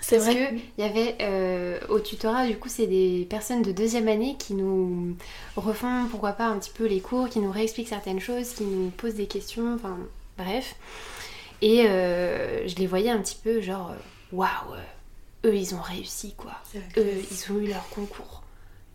C'est 0.00 0.16
Parce 0.18 0.28
vrai. 0.28 0.34
que 0.34 0.54
il 0.78 0.84
y 0.84 0.88
avait 0.88 1.16
euh, 1.20 1.78
au 1.88 1.98
tutorat, 1.98 2.46
du 2.46 2.56
coup, 2.56 2.68
c'est 2.68 2.86
des 2.86 3.26
personnes 3.28 3.62
de 3.62 3.72
deuxième 3.72 4.06
année 4.08 4.36
qui 4.38 4.54
nous 4.54 5.16
refont, 5.56 6.06
pourquoi 6.10 6.32
pas, 6.32 6.46
un 6.46 6.58
petit 6.58 6.70
peu 6.70 6.86
les 6.86 7.00
cours, 7.00 7.28
qui 7.28 7.40
nous 7.40 7.50
réexpliquent 7.50 7.88
certaines 7.88 8.20
choses, 8.20 8.50
qui 8.50 8.62
nous 8.64 8.90
posent 8.90 9.14
des 9.16 9.26
questions, 9.26 9.74
enfin, 9.74 9.98
bref. 10.38 10.76
Et 11.62 11.84
euh, 11.86 12.66
je 12.68 12.76
les 12.76 12.86
voyais 12.86 13.10
un 13.10 13.18
petit 13.18 13.36
peu 13.42 13.60
genre, 13.60 13.90
euh, 13.90 14.36
waouh, 14.36 14.76
eux 15.44 15.54
ils 15.54 15.74
ont 15.74 15.80
réussi 15.80 16.34
quoi. 16.34 16.52
Eux 16.96 17.14
ils 17.30 17.52
ont 17.52 17.58
eu 17.58 17.66
leur 17.68 17.88
concours. 17.90 18.42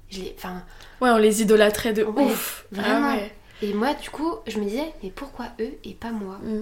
Je 0.09 0.19
les, 0.21 0.35
enfin, 0.37 0.63
Ouais, 1.01 1.09
on 1.09 1.17
les 1.17 1.41
idolâtrait 1.41 1.93
de 1.93 2.03
Ouais, 2.03 2.23
ouf. 2.25 2.65
vraiment. 2.71 3.07
Ah 3.09 3.15
ouais. 3.15 3.33
et 3.63 3.73
moi, 3.73 3.93
du 3.95 4.09
coup, 4.11 4.35
je 4.45 4.59
me 4.59 4.65
disais, 4.65 4.93
mais 5.01 5.09
pourquoi 5.09 5.47
eux 5.59 5.73
et 5.83 5.93
pas 5.95 6.11
moi 6.11 6.37
Mm. 6.43 6.61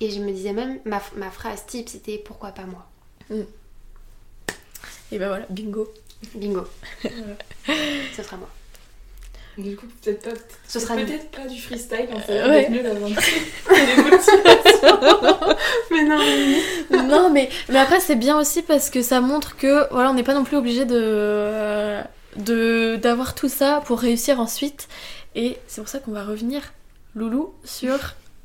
Et 0.00 0.10
je 0.10 0.20
me 0.20 0.30
disais 0.32 0.52
même, 0.52 0.78
ma, 0.84 1.00
ma 1.16 1.30
phrase 1.30 1.64
type 1.66 1.88
c'était 1.88 2.18
pourquoi 2.18 2.50
pas 2.52 2.64
moi 2.66 2.86
Et 5.10 5.18
bah 5.18 5.28
voilà, 5.28 5.46
bingo. 5.50 5.92
Bingo. 6.34 6.64
Ce 8.16 8.22
sera 8.22 8.36
moi. 8.36 8.48
Du 9.56 9.76
coup, 9.76 9.86
peut-être 10.02 10.22
pas, 10.22 10.36
Ce 10.66 10.80
sera 10.80 10.96
peut-être 10.96 11.30
pas 11.30 11.46
du 11.46 11.60
freestyle, 11.60 12.08
hein, 12.12 12.20
Euh, 12.28 12.48
ouais. 12.48 12.68
mieux 12.70 12.82
d'avoir 12.82 13.08
des 13.10 14.02
motivations. 14.02 15.56
Mais 15.90 16.04
non, 16.04 17.02
non, 17.04 17.30
mais, 17.30 17.48
mais 17.68 17.78
après, 17.78 18.00
c'est 18.00 18.16
bien 18.16 18.36
aussi 18.38 18.62
parce 18.62 18.90
que 18.90 19.00
ça 19.02 19.20
montre 19.20 19.56
que 19.56 19.86
voilà, 19.92 20.10
on 20.10 20.14
n'est 20.14 20.22
pas 20.24 20.34
non 20.34 20.44
plus 20.44 20.56
obligé 20.56 20.84
de 20.84 22.00
de- 22.36 22.96
d'avoir 22.96 23.34
tout 23.36 23.48
ça 23.48 23.80
pour 23.86 24.00
réussir 24.00 24.40
ensuite. 24.40 24.88
Et 25.36 25.56
c'est 25.68 25.80
pour 25.80 25.88
ça 25.88 26.00
qu'on 26.00 26.10
va 26.12 26.24
revenir, 26.24 26.72
Loulou, 27.14 27.54
sur 27.64 27.96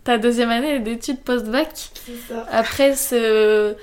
ta 0.04 0.18
deuxième 0.20 0.52
année 0.52 0.80
d'études 0.80 1.22
post-bac. 1.22 1.70
C'est 2.06 2.34
ça. 2.34 2.46
Après 2.52 2.96
ce, 2.96 3.74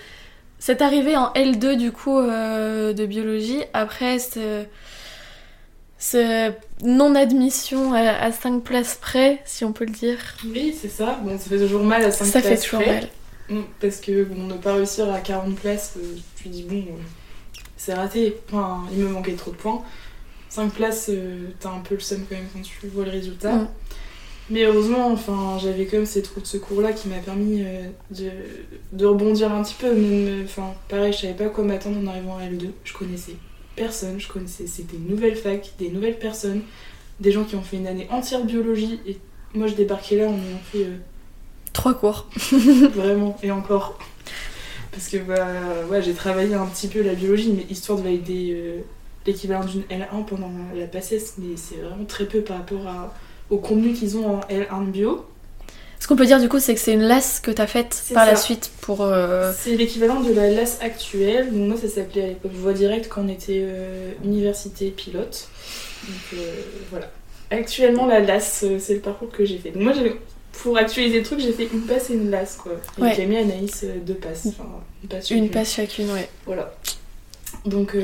cette 0.61 0.81
arrivée 0.81 1.17
en 1.17 1.33
L2 1.33 1.75
du 1.77 1.91
coup 1.91 2.19
euh, 2.19 2.93
de 2.93 3.05
biologie, 3.05 3.63
après 3.75 4.21
ce, 4.21 4.63
ce 5.99 6.53
non-admission 6.85 7.93
à, 7.95 8.01
à 8.01 8.33
5 8.33 8.63
places 8.63 8.99
près, 9.01 9.41
si 9.45 9.65
on 9.65 9.73
peut 9.73 9.85
le 9.87 9.93
dire, 9.93 10.19
Oui, 10.47 10.75
c'est 10.79 10.89
ça. 10.91 11.19
Bon, 11.25 11.39
ça 11.39 11.49
fait 11.49 11.59
toujours 11.59 11.85
mal 11.85 12.03
à 12.05 12.13
5 12.13 12.25
ça 12.27 12.41
fait 12.43 12.49
places 12.49 12.63
toujours 12.65 12.83
près. 12.83 13.09
mal. 13.49 13.65
Parce 13.81 13.97
que 13.99 14.25
bon, 14.25 14.43
ne 14.49 14.55
pas 14.55 14.75
réussir 14.75 15.11
à 15.13 15.21
40 15.21 15.55
places, 15.57 15.95
euh, 15.99 16.17
tu 16.37 16.49
dis 16.49 16.65
bon, 16.65 16.77
euh, 16.79 17.61
c'est 17.77 17.95
raté. 17.95 18.37
Enfin, 18.51 18.85
il 18.93 18.99
me 18.99 19.09
manquait 19.09 19.33
trop 19.35 19.53
de 19.53 19.57
points. 19.57 19.83
5 20.49 20.73
places, 20.73 21.07
euh, 21.11 21.49
t'as 21.61 21.71
un 21.71 21.81
peu 21.81 21.95
le 21.95 22.01
seum 22.01 22.25
quand 22.29 22.35
même 22.37 22.47
quand 22.53 22.63
tu 22.63 22.87
vois 22.89 23.05
le 23.05 23.11
résultat. 23.13 23.53
Mm. 23.55 23.69
Mais 24.51 24.63
heureusement, 24.65 25.09
enfin, 25.13 25.59
j'avais 25.61 25.87
quand 25.87 25.97
même 25.97 26.07
cette 26.07 26.27
roue 26.29 26.41
de 26.41 26.47
secours 26.47 26.81
là 26.81 26.93
qui 26.93 27.09
m'a 27.09 27.17
permis 27.19 27.65
de, 28.11 28.31
de 28.93 29.05
rebondir 29.07 29.51
un 29.53 29.63
petit 29.63 29.75
peu. 29.75 29.93
Même, 29.93 30.45
enfin, 30.45 30.73
pareil, 30.89 31.13
je 31.13 31.19
savais 31.23 31.35
pas 31.35 31.49
quoi 31.49 31.65
m'attendre 31.65 31.99
en 32.01 32.07
arrivant 32.07 32.39
à 32.39 32.43
L2. 32.45 32.71
Je 32.85 32.93
connaissais 32.93 33.35
personne, 33.77 34.19
je 34.19 34.29
connaissais, 34.29 34.67
c'était 34.67 34.97
une 34.97 35.09
nouvelle 35.09 35.37
fac, 35.37 35.73
des 35.79 35.91
nouvelles 35.91 36.19
personnes, 36.19 36.63
des 37.21 37.31
gens 37.33 37.45
qui 37.45 37.55
ont 37.57 37.63
fait 37.63 37.77
une 37.77 37.87
année 37.87 38.09
entière 38.11 38.41
de 38.43 38.47
biologie. 38.47 39.01
Et 39.07 39.19
moi, 39.55 39.67
je 39.69 39.75
débarquais 39.75 40.17
là 40.17 40.25
en 40.29 40.33
ayant 40.35 40.61
fait 40.73 40.85
euh, 40.85 40.97
Trois 41.73 41.95
cours. 41.95 42.27
Vraiment, 42.95 43.37
et 43.43 43.51
encore. 43.51 43.99
Parce 44.93 45.09
que 45.09 45.19
bah, 45.19 45.47
ouais, 45.91 46.01
j'ai 46.03 46.15
travaillé 46.15 46.55
un 46.55 46.67
petit 46.67 46.89
peu 46.89 47.03
la 47.03 47.15
biologie, 47.15 47.53
mais 47.53 47.67
histoire 47.71 47.99
de 47.99 48.05
valider 48.05 48.53
euh, 48.55 48.81
l'équivalent 49.27 49.65
d'une 49.65 49.83
L1 49.83 50.25
pendant 50.27 50.51
la 50.75 50.87
PACES, 50.87 51.35
mais 51.39 51.57
c'est 51.57 51.77
vraiment 51.77 52.05
très 52.07 52.25
peu 52.27 52.41
par 52.41 52.59
rapport 52.59 52.87
à- 52.87 53.15
au 53.51 53.59
contenu 53.59 53.93
qu'ils 53.93 54.17
ont 54.17 54.37
en 54.39 54.41
L1 54.49 54.87
de 54.87 54.91
bio. 54.91 55.25
Ce 55.99 56.07
qu'on 56.09 56.17
peut 56.17 56.27
dire 56.27 56.39
du 56.41 56.49
coup, 56.49 56.61
c'est 56.61 56.75
que 56.75 56.81
c'est 56.81 56.93
une 56.93 57.03
lasse 57.03 57.41
que 57.41 57.51
t'as 57.51 57.67
faite 57.67 58.01
C'est 58.05 58.15
par 58.15 58.27
la 58.27 58.37
suite 58.37 58.71
pour. 58.81 59.01
euh, 59.03 59.53
C'est 59.59 59.77
l'équivalent 59.77 60.21
de 60.21 60.33
la 60.33 60.51
LAS 60.51 60.79
actuelle. 60.81 61.51
Donc 61.53 61.69
moi, 61.69 61.77
ça 61.81 61.89
s'appelait 61.89 62.23
à 62.23 62.27
l'époque 62.29 62.53
Voie 62.55 62.75
Directe 62.75 63.09
quand 63.09 63.23
on 63.25 63.29
était 63.29 63.63
euh, 63.65 64.13
université 64.25 64.91
pilote. 64.91 65.49
Donc 66.07 66.17
euh, 66.41 66.53
voilà. 66.91 67.11
Actuellement, 67.51 68.07
la 68.07 68.21
LAS, 68.21 68.61
euh, 68.65 68.79
c'est 68.79 68.95
le 68.95 69.01
parcours 69.01 69.31
que 69.31 69.45
j'ai 69.45 69.59
fait. 69.59 69.71
Donc 69.71 69.83
moi, 69.83 69.93
pour 70.53 70.77
actualiser 70.77 71.19
le 71.19 71.25
truc, 71.25 71.41
j'ai 71.41 71.53
fait 71.53 71.69
une 71.73 71.83
passe 71.83 72.11
et 72.11 72.15
une 72.15 72.31
LAS, 72.31 72.57
quoi. 72.63 72.73
Et 72.99 73.03
Ouais. 73.03 73.15
j'ai 73.17 73.27
mis 73.27 73.37
Anaïs 73.39 73.85
deux 74.05 74.15
passes. 74.15 74.47
Enfin, 74.47 74.65
une 75.03 75.09
passe 75.09 75.31
une 75.31 75.37
chacune. 75.39 75.51
passe 75.51 75.73
chacune, 75.75 76.11
ouais. 76.13 76.29
Voilà. 76.45 76.75
Donc, 77.65 77.97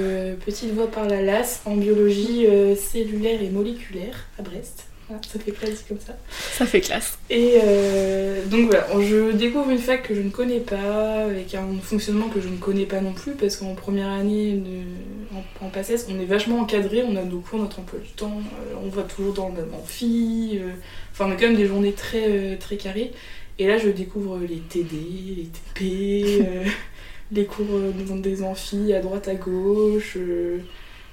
petite 0.45 0.73
voie 0.73 0.87
par 0.91 1.07
la 1.09 1.23
LAS 1.23 1.61
en 1.67 1.77
biologie 1.77 2.47
cellulaire 2.77 3.43
et 3.43 3.49
moléculaire 3.51 4.15
à 4.39 4.43
Brest. 4.43 4.85
Voilà, 5.13 5.29
ça 5.31 5.39
fait 5.39 5.53
classe 5.53 5.85
comme 5.87 6.01
ça. 6.01 6.17
Ça 6.31 6.65
fait 6.65 6.81
classe. 6.81 7.19
Et 7.29 7.59
euh, 7.63 8.47
donc 8.47 8.71
voilà, 8.71 8.87
je 8.99 9.33
découvre 9.33 9.69
une 9.69 9.79
fac 9.79 10.03
que 10.03 10.15
je 10.15 10.23
ne 10.23 10.31
connais 10.31 10.61
pas, 10.61 11.25
avec 11.25 11.55
un 11.55 11.67
fonctionnement 11.83 12.29
que 12.29 12.41
je 12.41 12.49
ne 12.49 12.57
connais 12.57 12.87
pas 12.87 13.01
non 13.01 13.13
plus, 13.13 13.33
parce 13.33 13.57
qu'en 13.57 13.75
première 13.75 14.09
année 14.09 14.55
de, 14.55 15.37
en, 15.37 15.67
en 15.67 15.69
PACES, 15.69 16.07
on 16.09 16.19
est 16.19 16.25
vachement 16.25 16.61
encadré, 16.61 17.03
on 17.03 17.15
a 17.17 17.23
nos 17.25 17.41
cours, 17.41 17.59
notre 17.59 17.81
emploi 17.81 17.99
du 18.01 18.09
temps, 18.11 18.39
euh, 18.39 18.75
on 18.83 18.89
va 18.89 19.03
toujours 19.03 19.35
dans 19.35 19.49
le 19.49 19.57
même 19.57 19.75
amphi, 19.75 20.59
euh, 20.63 20.71
enfin 21.13 21.27
on 21.27 21.33
a 21.33 21.35
quand 21.35 21.47
même 21.47 21.57
des 21.57 21.67
journées 21.67 21.93
très, 21.93 22.57
très 22.57 22.77
carrées. 22.77 23.13
Et 23.59 23.67
là 23.67 23.77
je 23.77 23.91
découvre 23.91 24.39
les 24.39 24.61
TD, 24.61 24.97
les 25.37 25.47
TP, 25.47 26.41
euh, 26.41 26.65
les 27.33 27.45
cours 27.45 27.67
dans 28.09 28.17
des 28.17 28.43
amphis 28.43 28.95
à 28.95 29.01
droite 29.01 29.29
à 29.29 29.35
gauche, 29.35 30.17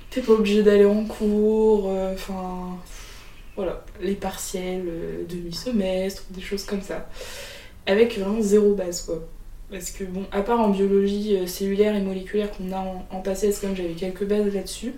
t'es 0.09 0.21
pas 0.21 0.31
obligé 0.31 0.63
d'aller 0.63 0.85
en 0.85 1.03
cours, 1.03 1.93
enfin 2.13 2.77
voilà, 3.59 3.83
les 4.01 4.13
partiels, 4.15 4.83
euh, 4.87 5.23
demi-semestre, 5.27 6.23
des 6.29 6.41
choses 6.41 6.63
comme 6.63 6.81
ça. 6.81 7.09
Avec 7.85 8.17
vraiment 8.17 8.41
zéro 8.41 8.73
base 8.73 9.01
quoi. 9.01 9.21
Parce 9.69 9.91
que 9.91 10.03
bon, 10.05 10.23
à 10.31 10.41
part 10.41 10.59
en 10.61 10.69
biologie 10.69 11.35
euh, 11.37 11.45
cellulaire 11.45 11.95
et 11.95 12.01
moléculaire 12.01 12.49
qu'on 12.51 12.71
a 12.71 12.77
en, 12.77 13.05
en 13.11 13.19
passé, 13.19 13.51
c'est 13.51 13.61
comme 13.67 13.75
j'avais 13.75 13.93
quelques 13.93 14.23
bases 14.23 14.53
là-dessus. 14.53 14.93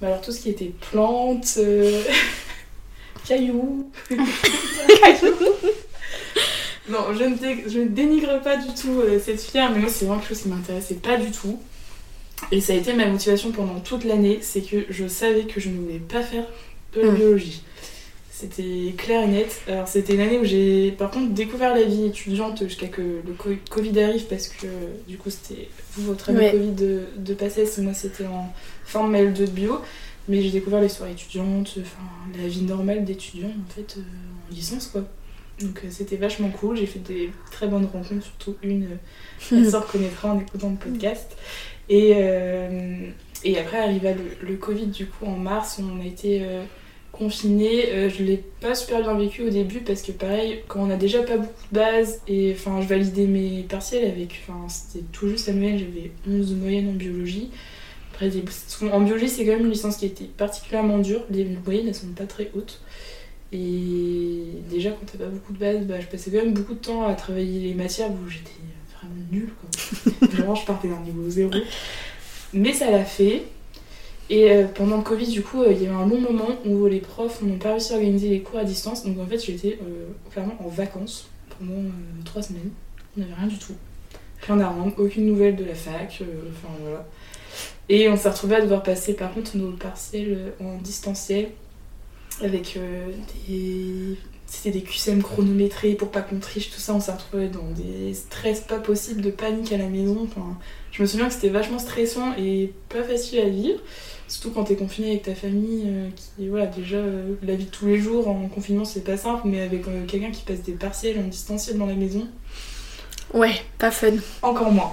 Mais 0.00 0.08
alors 0.08 0.20
tout 0.20 0.30
ce 0.32 0.40
qui 0.40 0.50
était 0.50 0.72
plantes, 0.90 1.54
euh, 1.58 2.02
cailloux, 3.26 3.90
non, 6.88 7.12
je 7.18 7.24
ne, 7.24 7.34
dé- 7.34 7.64
je 7.66 7.80
ne 7.80 7.88
dénigre 7.88 8.40
pas 8.42 8.56
du 8.56 8.68
tout 8.68 9.02
cette 9.24 9.40
filière, 9.40 9.72
mais 9.72 9.78
moi 9.80 9.88
c'est 9.90 10.04
vraiment 10.04 10.20
quelque 10.20 10.28
chose 10.34 10.42
qui 10.42 10.48
m'intéressait 10.48 10.94
pas 10.96 11.16
du 11.16 11.30
tout. 11.32 11.58
Et 12.52 12.60
ça 12.60 12.74
a 12.74 12.76
été 12.76 12.92
ma 12.92 13.06
motivation 13.06 13.50
pendant 13.50 13.80
toute 13.80 14.04
l'année, 14.04 14.38
c'est 14.42 14.60
que 14.60 14.84
je 14.90 15.08
savais 15.08 15.44
que 15.44 15.58
je 15.58 15.68
ne 15.70 15.78
voulais 15.80 15.98
pas 15.98 16.22
faire 16.22 16.44
de 16.94 17.00
la 17.00 17.10
Mm. 17.10 17.14
biologie. 17.16 17.62
C'était 18.38 18.92
clair 18.98 19.22
et 19.22 19.28
net. 19.28 19.62
Alors 19.66 19.88
c'était 19.88 20.12
une 20.14 20.20
année 20.20 20.38
où 20.38 20.44
j'ai 20.44 20.90
par 20.92 21.10
contre 21.10 21.32
découvert 21.32 21.74
la 21.74 21.84
vie 21.84 22.04
étudiante 22.04 22.62
jusqu'à 22.64 22.88
que 22.88 23.00
le 23.00 23.32
co- 23.32 23.48
Covid 23.70 23.98
arrive 24.02 24.24
parce 24.26 24.48
que 24.48 24.66
du 25.08 25.16
coup 25.16 25.30
c'était 25.30 25.68
vous 25.94 26.02
votre 26.04 26.28
année 26.28 26.40
Ouais. 26.40 26.50
Covid 26.52 26.72
de, 26.72 27.04
de 27.16 27.32
passesse, 27.34 27.78
moi 27.78 27.94
c'était 27.94 28.26
en 28.26 28.52
fin 28.84 29.04
de 29.04 29.08
mail 29.10 29.32
de 29.32 29.46
bio. 29.46 29.80
Mais 30.28 30.42
j'ai 30.42 30.50
découvert 30.50 30.82
les 30.82 30.90
soirées 30.90 31.12
étudiantes, 31.12 31.76
enfin 31.80 32.02
la 32.38 32.46
vie 32.46 32.60
normale 32.62 33.06
d'étudiant 33.06 33.48
en 33.48 33.72
fait 33.72 33.96
euh, 33.96 34.00
en 34.50 34.54
licence 34.54 34.88
quoi. 34.88 35.04
Donc 35.62 35.80
euh, 35.82 35.88
c'était 35.88 36.16
vachement 36.16 36.50
cool, 36.50 36.76
j'ai 36.76 36.84
fait 36.86 36.98
des 36.98 37.30
très 37.50 37.68
bonnes 37.68 37.86
rencontres, 37.86 38.22
surtout 38.24 38.56
une, 38.62 38.84
euh, 38.84 38.86
elle 39.52 39.70
se 39.70 39.76
reconnaîtra 39.76 40.34
en 40.34 40.40
écoutant 40.40 40.68
le 40.68 40.76
podcast. 40.76 41.34
Et, 41.88 42.12
euh, 42.16 43.06
et 43.44 43.58
après 43.58 43.78
arriva 43.78 44.12
le, 44.12 44.24
le 44.46 44.56
Covid 44.56 44.88
du 44.88 45.06
coup 45.06 45.24
en 45.24 45.36
mars, 45.36 45.80
on 45.80 46.02
a 46.02 46.04
été 46.04 46.42
confinés. 47.18 47.90
Euh, 47.90 48.08
je 48.08 48.22
l'ai 48.22 48.42
pas 48.60 48.74
super 48.74 49.00
bien 49.00 49.14
vécu 49.14 49.42
au 49.42 49.50
début 49.50 49.80
parce 49.80 50.02
que 50.02 50.12
pareil, 50.12 50.60
quand 50.68 50.80
on 50.80 50.90
a 50.90 50.96
déjà 50.96 51.22
pas 51.22 51.36
beaucoup 51.36 51.64
de 51.72 51.78
bases, 51.78 52.20
et 52.28 52.54
enfin 52.56 52.80
je 52.80 52.86
validais 52.86 53.26
mes 53.26 53.64
partiels 53.68 54.04
avec, 54.04 54.42
enfin 54.42 54.68
c'était 54.68 55.04
tout 55.12 55.28
juste 55.28 55.48
annuel, 55.48 55.78
j'avais 55.78 56.10
11 56.28 56.50
de 56.50 56.54
moyenne 56.56 56.88
en 56.88 56.92
biologie. 56.92 57.50
Après, 58.12 58.30
en 58.90 59.00
biologie, 59.02 59.28
c'est 59.28 59.44
quand 59.44 59.52
même 59.52 59.66
une 59.66 59.70
licence 59.70 59.98
qui 59.98 60.06
été 60.06 60.24
particulièrement 60.24 60.98
dure. 60.98 61.20
Les 61.30 61.44
moyennes, 61.44 61.88
elles 61.88 61.94
sont 61.94 62.06
pas 62.16 62.24
très 62.24 62.50
hautes. 62.54 62.80
Et 63.52 64.44
déjà, 64.70 64.90
quand 64.90 65.04
t'as 65.04 65.18
pas 65.18 65.30
beaucoup 65.30 65.52
de 65.52 65.58
bases, 65.58 65.84
bah, 65.84 66.00
je 66.00 66.06
passais 66.06 66.30
quand 66.30 66.38
même 66.38 66.54
beaucoup 66.54 66.72
de 66.72 66.78
temps 66.78 67.06
à 67.06 67.14
travailler 67.14 67.60
les 67.60 67.74
matières 67.74 68.10
où 68.10 68.28
j'étais 68.28 68.50
vraiment 68.98 69.14
nulle. 69.30 69.50
Quoi. 69.60 70.28
vraiment, 70.28 70.54
je 70.54 70.64
partais 70.64 70.88
d'un 70.88 71.00
niveau 71.00 71.28
zéro. 71.28 71.50
Mais 72.54 72.72
ça 72.72 72.90
l'a 72.90 73.04
fait. 73.04 73.42
Et 74.28 74.50
euh, 74.50 74.66
pendant 74.66 74.96
le 74.96 75.02
Covid, 75.02 75.28
du 75.28 75.42
coup, 75.42 75.62
euh, 75.62 75.72
il 75.72 75.82
y 75.82 75.86
a 75.86 75.90
eu 75.90 75.92
un 75.92 76.06
long 76.06 76.20
moment 76.20 76.48
où 76.64 76.86
les 76.86 76.98
profs 77.00 77.42
n'ont 77.42 77.58
pas 77.58 77.72
réussi 77.72 77.92
à 77.92 77.96
organiser 77.96 78.28
les 78.28 78.40
cours 78.40 78.58
à 78.58 78.64
distance. 78.64 79.04
Donc 79.04 79.18
en 79.20 79.26
fait, 79.26 79.38
j'étais 79.38 79.78
euh, 79.82 80.08
clairement 80.30 80.56
en 80.64 80.68
vacances 80.68 81.28
pendant 81.58 81.82
trois 82.24 82.42
semaines. 82.42 82.70
On 83.16 83.20
n'avait 83.20 83.34
rien 83.34 83.46
du 83.46 83.58
tout. 83.58 83.74
Rien 84.42 84.60
à 84.60 84.68
rendre, 84.68 84.92
aucune 84.98 85.26
nouvelle 85.26 85.56
de 85.56 85.64
la 85.64 85.74
fac. 85.74 86.22
Enfin 86.50 86.74
voilà. 86.82 87.06
Et 87.88 88.08
on 88.08 88.16
s'est 88.16 88.28
retrouvés 88.28 88.56
à 88.56 88.60
devoir 88.60 88.82
passer 88.82 89.14
par 89.14 89.32
contre 89.32 89.56
nos 89.56 89.70
partiels 89.70 90.52
en 90.60 90.76
distanciel 90.78 91.50
avec 92.42 92.78
des. 93.48 94.16
C'était 94.48 94.78
des 94.78 94.82
QCM 94.82 95.22
chronométrés 95.22 95.94
pour 95.94 96.10
pas 96.12 96.20
qu'on 96.20 96.38
triche, 96.38 96.70
tout 96.70 96.78
ça. 96.78 96.94
On 96.94 97.00
s'est 97.00 97.12
retrouvés 97.12 97.48
dans 97.48 97.68
des 97.70 98.14
stress 98.14 98.60
pas 98.60 98.78
possibles, 98.78 99.20
de 99.20 99.30
panique 99.30 99.72
à 99.72 99.78
la 99.78 99.88
maison. 99.88 100.28
Je 100.92 101.02
me 101.02 101.06
souviens 101.06 101.26
que 101.26 101.34
c'était 101.34 101.48
vachement 101.48 101.80
stressant 101.80 102.32
et 102.38 102.72
pas 102.88 103.02
facile 103.02 103.40
à 103.40 103.48
vivre. 103.48 103.80
Surtout 104.28 104.50
quand 104.50 104.64
t'es 104.64 104.74
confiné 104.76 105.10
avec 105.10 105.22
ta 105.22 105.34
famille, 105.36 105.84
euh, 105.86 106.08
qui, 106.16 106.48
voilà, 106.48 106.66
déjà, 106.66 106.96
euh, 106.96 107.34
la 107.42 107.54
vie 107.54 107.66
de 107.66 107.70
tous 107.70 107.86
les 107.86 107.98
jours 108.00 108.26
en 108.28 108.48
confinement 108.48 108.84
c'est 108.84 109.04
pas 109.04 109.16
simple, 109.16 109.42
mais 109.44 109.60
avec 109.60 109.86
euh, 109.86 110.04
quelqu'un 110.06 110.32
qui 110.32 110.42
passe 110.42 110.62
des 110.62 110.72
partiels 110.72 111.18
en 111.20 111.28
distanciel 111.28 111.78
dans 111.78 111.86
la 111.86 111.94
maison, 111.94 112.26
Ouais, 113.34 113.54
pas 113.78 113.90
fun. 113.90 114.12
encore 114.42 114.72
moins. 114.72 114.92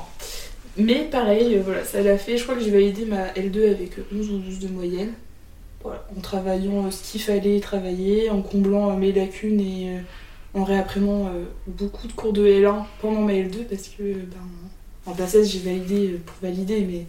Mais 0.77 1.05
pareil, 1.09 1.59
voilà, 1.63 1.83
ça 1.85 2.01
l'a 2.01 2.17
fait. 2.17 2.37
Je 2.37 2.43
crois 2.43 2.55
que 2.55 2.61
j'ai 2.61 2.71
validé 2.71 3.05
ma 3.05 3.27
L2 3.33 3.71
avec 3.71 3.99
euh, 3.99 4.05
11 4.15 4.29
ou 4.31 4.37
12 4.39 4.59
de 4.59 4.67
moyenne. 4.69 5.13
Voilà, 5.83 6.03
en 6.15 6.21
travaillant 6.21 6.89
ce 6.91 7.11
qu'il 7.11 7.21
fallait 7.21 7.59
travailler, 7.59 8.29
en 8.29 8.41
comblant 8.41 8.95
mes 8.97 9.11
lacunes 9.11 9.59
et 9.59 9.97
en 10.53 10.63
réapprenant 10.63 11.29
beaucoup 11.67 12.07
de 12.07 12.13
cours 12.13 12.31
de 12.31 12.47
L1 12.47 12.85
pendant 13.01 13.19
ma 13.21 13.33
L2 13.33 13.65
parce 13.69 13.89
que 13.89 14.03
ben, 14.03 14.37
en 15.05 15.11
passage 15.11 15.47
j'ai 15.47 15.59
validé 15.59 16.21
pour 16.25 16.35
valider, 16.41 16.85
mais 16.89 17.05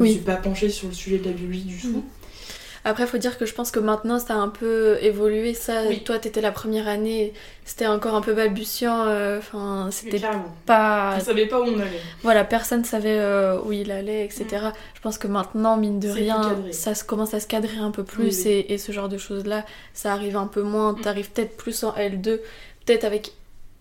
je 0.00 0.04
me 0.04 0.08
Oui. 0.08 0.14
suis 0.14 0.24
pas 0.24 0.36
penchée 0.36 0.68
sur 0.70 0.88
le 0.88 0.94
sujet 0.94 1.18
de 1.18 1.26
la 1.26 1.32
biologie 1.32 1.62
du 1.62 1.78
tout. 1.80 2.02
Après, 2.82 3.06
faut 3.06 3.18
dire 3.18 3.36
que 3.36 3.44
je 3.44 3.52
pense 3.52 3.70
que 3.70 3.78
maintenant, 3.78 4.18
ça 4.18 4.32
a 4.32 4.36
un 4.38 4.48
peu 4.48 4.96
évolué. 5.02 5.52
Ça, 5.52 5.82
Oui. 5.86 6.02
toi, 6.02 6.18
t'étais 6.18 6.40
la 6.40 6.50
première 6.50 6.88
année, 6.88 7.34
c'était 7.66 7.86
encore 7.86 8.14
un 8.14 8.22
peu 8.22 8.32
balbutiant. 8.32 9.04
euh, 9.06 9.36
Enfin, 9.38 9.84
Mais 9.86 9.90
c'était 9.92 10.22
pas. 10.64 11.16
Je 11.18 11.24
savais 11.24 11.44
pas 11.46 11.60
où 11.60 11.64
on 11.64 11.74
allait. 11.78 12.00
Voilà, 12.22 12.42
personne 12.44 12.82
savait 12.84 13.18
euh, 13.18 13.60
où 13.60 13.72
il 13.72 13.92
allait, 13.92 14.24
etc. 14.24 14.46
Je 14.94 15.00
pense 15.02 15.18
que 15.18 15.28
maintenant, 15.28 15.76
mine 15.76 16.00
de 16.00 16.08
rien, 16.08 16.56
ça 16.70 16.94
se 16.94 17.04
commence 17.04 17.34
à 17.34 17.40
se 17.40 17.46
cadrer 17.46 17.76
un 17.76 17.90
peu 17.90 18.02
plus 18.02 18.24
Oui, 18.24 18.42
oui. 18.46 18.50
Et, 18.50 18.72
et 18.72 18.78
ce 18.78 18.92
genre 18.92 19.10
de 19.10 19.18
choses-là, 19.18 19.66
ça 19.92 20.14
arrive 20.14 20.38
un 20.38 20.46
peu 20.46 20.62
moins. 20.62 20.92
Mm. 20.94 21.00
T'arrives 21.02 21.30
peut-être 21.32 21.58
plus 21.58 21.84
en 21.84 21.92
L2, 21.92 22.40
peut-être 22.86 23.04
avec 23.04 23.32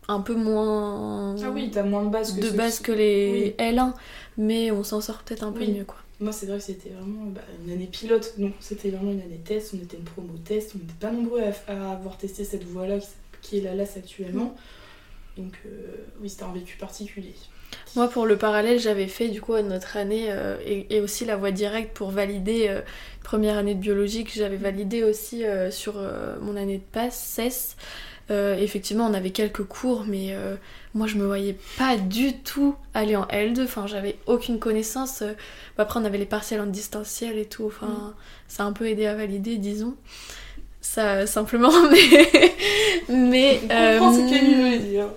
un 0.09 0.19
peu 0.19 0.35
moins 0.35 1.35
Ah 1.41 1.49
oui, 1.53 1.71
t'as 1.71 1.83
moins 1.83 2.03
de 2.03 2.09
base 2.09 2.35
que 2.35 2.41
de 2.41 2.49
base 2.49 2.79
qui- 2.79 2.83
que 2.83 2.91
les 2.91 3.55
L1, 3.59 3.93
mais 4.37 4.71
on 4.71 4.83
s'en 4.83 4.99
sort 4.99 5.19
peut-être 5.19 5.43
un 5.43 5.53
peu 5.53 5.65
mieux, 5.65 5.85
quoi. 5.85 5.95
Moi, 6.19 6.33
c'est 6.33 6.47
vrai 6.47 6.57
que 6.57 6.63
c'était 6.63 6.89
vraiment 6.89 7.25
bah, 7.27 7.41
une 7.63 7.71
année 7.71 7.87
pilote, 7.87 8.33
donc 8.37 8.53
c'était 8.59 8.89
vraiment 8.89 9.11
une 9.11 9.21
année 9.21 9.41
test. 9.43 9.73
On 9.73 9.77
était 9.77 9.97
une 9.97 10.03
promo 10.03 10.33
test, 10.43 10.73
on 10.75 10.79
n'était 10.79 10.93
pas 10.99 11.11
nombreux 11.11 11.41
à, 11.41 11.71
à 11.71 11.93
avoir 11.93 12.17
testé 12.17 12.43
cette 12.43 12.65
voie-là 12.65 12.97
qui, 13.41 13.59
est 13.59 13.61
la 13.61 13.73
LAS 13.73 13.97
actuellement. 13.97 14.55
Donc, 15.37 15.53
euh, 15.65 16.05
oui, 16.21 16.29
c'était 16.29 16.43
un 16.43 16.51
vécu 16.51 16.75
particulier. 16.77 17.35
Moi, 17.95 18.07
pour 18.07 18.25
le 18.25 18.37
parallèle, 18.37 18.79
j'avais 18.79 19.07
fait 19.07 19.29
du 19.29 19.41
coup 19.41 19.57
notre 19.57 19.97
année 19.97 20.27
euh, 20.29 20.57
et, 20.65 20.95
et 20.95 21.01
aussi 21.01 21.25
la 21.25 21.35
voie 21.35 21.51
directe 21.51 21.95
pour 21.95 22.11
valider 22.11 22.67
euh, 22.67 22.81
première 23.23 23.57
année 23.57 23.73
de 23.73 23.79
biologie 23.79 24.23
que 24.23 24.31
j'avais 24.31 24.57
validé 24.57 25.03
aussi 25.03 25.43
euh, 25.43 25.71
sur 25.71 25.95
mon 26.41 26.55
année 26.55 26.77
de 26.77 26.83
passe, 26.91 27.17
CES. 27.17 27.75
Euh, 28.29 28.57
effectivement, 28.57 29.07
on 29.07 29.13
avait 29.13 29.31
quelques 29.31 29.63
cours, 29.63 30.05
mais 30.07 30.27
euh, 30.31 30.55
moi 30.93 31.07
je 31.07 31.15
me 31.15 31.25
voyais 31.25 31.57
pas 31.77 31.97
du 31.97 32.33
tout 32.37 32.75
aller 32.93 33.15
en 33.15 33.25
L2. 33.25 33.63
Enfin, 33.63 33.87
j'avais 33.87 34.17
aucune 34.27 34.59
connaissance. 34.59 35.21
Euh, 35.21 35.33
bah, 35.77 35.83
après, 35.83 35.99
on 35.99 36.05
avait 36.05 36.17
les 36.17 36.25
partiels 36.25 36.61
en 36.61 36.67
distanciel 36.67 37.37
et 37.37 37.45
tout. 37.45 37.65
Enfin, 37.65 38.13
ça 38.47 38.63
a 38.63 38.65
un 38.67 38.73
peu 38.73 38.87
aidé 38.87 39.07
à 39.07 39.15
valider, 39.15 39.57
disons. 39.57 39.95
Ça, 40.81 41.25
simplement, 41.27 41.71
mais. 41.89 42.39
mais 43.09 43.59
ce 43.67 44.71
veut 44.71 44.79
dire. 44.79 45.07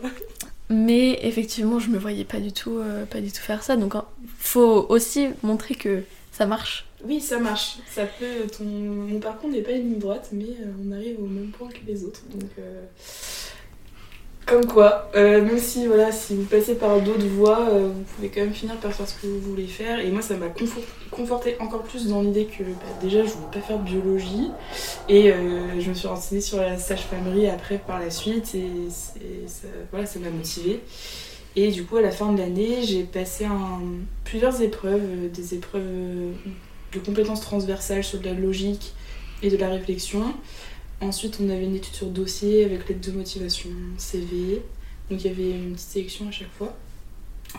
mais 0.71 1.19
effectivement, 1.23 1.79
je 1.79 1.89
me 1.89 1.99
voyais 1.99 2.25
pas 2.25 2.41
du 2.41 2.53
tout, 2.53 2.81
pas 3.11 3.21
du 3.21 3.31
tout 3.31 3.41
faire 3.41 3.63
ça. 3.63 3.77
Donc, 3.77 3.95
hein, 3.95 4.05
faut 4.39 4.87
aussi 4.89 5.29
montrer 5.43 5.75
que 5.75 6.03
ça 6.33 6.47
marche. 6.47 6.87
Oui, 7.05 7.21
ça 7.21 7.39
marche. 7.39 7.79
Ça 7.91 8.05
peut. 8.07 8.47
Ton... 8.57 8.65
Mon 8.65 9.19
parcours 9.19 9.51
n'est 9.51 9.63
pas 9.63 9.73
une 9.73 9.91
ligne 9.91 9.99
droite, 9.99 10.29
mais 10.33 10.45
euh, 10.45 10.73
on 10.87 10.93
arrive 10.93 11.19
au 11.21 11.27
même 11.27 11.51
point 11.51 11.69
que 11.69 11.85
les 11.87 12.05
autres. 12.05 12.23
Donc, 12.33 12.51
euh, 12.59 12.85
comme 14.47 14.67
quoi, 14.67 15.11
euh, 15.15 15.41
même 15.43 15.59
si 15.59 15.87
voilà, 15.87 16.13
si 16.13 16.35
vous 16.35 16.45
passez 16.45 16.75
par 16.75 17.01
d'autres 17.01 17.27
voies, 17.27 17.61
euh, 17.71 17.89
vous 17.89 18.03
pouvez 18.15 18.29
quand 18.29 18.41
même 18.41 18.53
finir 18.53 18.77
par 18.77 18.93
faire 18.93 19.09
ce 19.09 19.15
que 19.21 19.27
vous 19.27 19.41
voulez 19.41 19.67
faire. 19.67 20.01
Et 20.01 20.11
moi, 20.11 20.23
ça 20.23 20.37
m'a 20.37 20.49
confort- 20.49 20.83
conforté 21.11 21.57
encore 21.61 21.83
plus 21.83 22.07
dans 22.09 22.23
l'idée 22.23 22.47
que 22.47 22.63
bah, 22.63 22.99
déjà, 23.01 23.25
je 23.25 23.31
voulais 23.31 23.51
pas 23.53 23.61
faire 23.61 23.79
de 23.79 23.85
biologie. 23.85 24.51
Et 25.09 25.33
euh, 25.33 25.81
je 25.81 25.89
me 25.89 25.95
suis 25.95 26.09
renseignée 26.09 26.41
sur 26.41 26.59
la 26.59 26.79
sage-famerie 26.79 27.49
après 27.49 27.79
par 27.79 27.99
la 28.01 28.11
suite. 28.11 28.55
Et 28.55 28.91
ça, 28.91 29.69
voilà, 29.91 30.07
ça 30.07 30.19
m'a 30.19 30.31
motivée. 30.31 30.81
Et 31.55 31.71
du 31.71 31.85
coup, 31.85 31.97
à 31.97 32.03
la 32.03 32.11
fin 32.11 32.33
de 32.33 32.39
l'année, 32.39 32.83
j'ai 32.83 33.05
passé 33.05 33.47
plusieurs 34.25 34.63
épreuves, 34.63 35.03
euh, 35.03 35.29
des 35.29 35.55
épreuves 35.55 35.83
euh, 35.85 36.33
de 36.93 36.99
compétences 36.99 37.41
transversales 37.41 38.05
sur 38.05 38.21
de 38.21 38.27
la 38.27 38.35
logique 38.35 38.93
et 39.43 39.51
de 39.51 39.57
la 39.57 39.69
réflexion. 39.69 40.35
Ensuite, 41.01 41.39
on 41.43 41.49
avait 41.49 41.65
une 41.65 41.75
étude 41.75 41.95
sur 41.95 42.07
dossier 42.07 42.65
avec 42.65 42.89
l'aide 42.89 43.01
de 43.01 43.11
motivation, 43.11 43.71
CV. 43.97 44.63
Donc, 45.11 45.25
il 45.25 45.27
y 45.27 45.31
avait 45.31 45.51
une 45.51 45.73
petite 45.73 45.89
sélection 45.89 46.29
à 46.29 46.31
chaque 46.31 46.53
fois. 46.53 46.77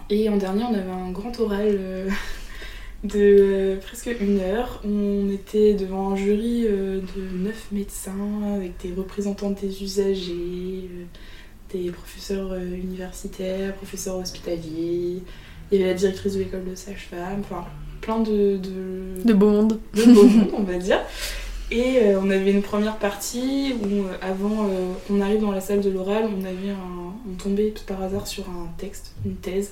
Et 0.09 0.29
en 0.29 0.37
dernier, 0.37 0.63
on 0.63 0.73
avait 0.73 0.89
un 0.89 1.11
grand 1.11 1.37
oral 1.39 1.67
euh, 1.67 2.09
de 3.03 3.19
euh, 3.19 3.77
presque 3.81 4.09
une 4.19 4.39
heure. 4.39 4.81
On 4.85 5.29
était 5.29 5.73
devant 5.73 6.11
un 6.11 6.15
jury 6.15 6.65
euh, 6.67 7.01
de 7.15 7.37
neuf 7.37 7.67
médecins 7.71 8.55
avec 8.55 8.77
des 8.81 8.93
représentants 8.93 9.51
des 9.51 9.83
usagers, 9.83 10.89
des 11.73 11.91
professeurs 11.91 12.55
universitaires, 12.55 13.75
professeurs 13.75 14.17
hospitaliers. 14.17 15.21
Il 15.71 15.79
y 15.79 15.83
avait 15.83 15.91
la 15.91 15.97
directrice 15.97 16.35
de 16.35 16.39
l'école 16.39 16.65
de 16.65 16.75
sage-femme, 16.75 17.41
enfin 17.41 17.65
plein 18.03 18.19
de, 18.19 18.57
de, 18.57 19.23
De 19.25 19.33
beau 19.33 19.49
monde. 19.49 19.79
de 19.95 20.03
beau 20.13 20.23
monde, 20.25 20.49
on 20.57 20.63
va 20.63 20.77
dire. 20.77 20.99
Et 21.71 21.97
euh, 22.01 22.19
on 22.21 22.29
avait 22.29 22.51
une 22.51 22.61
première 22.61 22.97
partie 22.97 23.73
où, 23.81 23.85
euh, 24.03 24.17
avant 24.21 24.67
euh, 24.69 24.91
qu'on 25.07 25.21
arrive 25.21 25.41
dans 25.41 25.51
la 25.51 25.61
salle 25.61 25.81
de 25.81 25.89
l'oral, 25.89 26.25
on 26.37 26.41
avait 26.43 26.69
un, 26.71 27.13
on 27.31 27.33
tombait 27.41 27.73
par 27.87 28.01
hasard 28.03 28.27
sur 28.27 28.43
un 28.49 28.67
texte, 28.77 29.13
une 29.25 29.35
thèse 29.35 29.71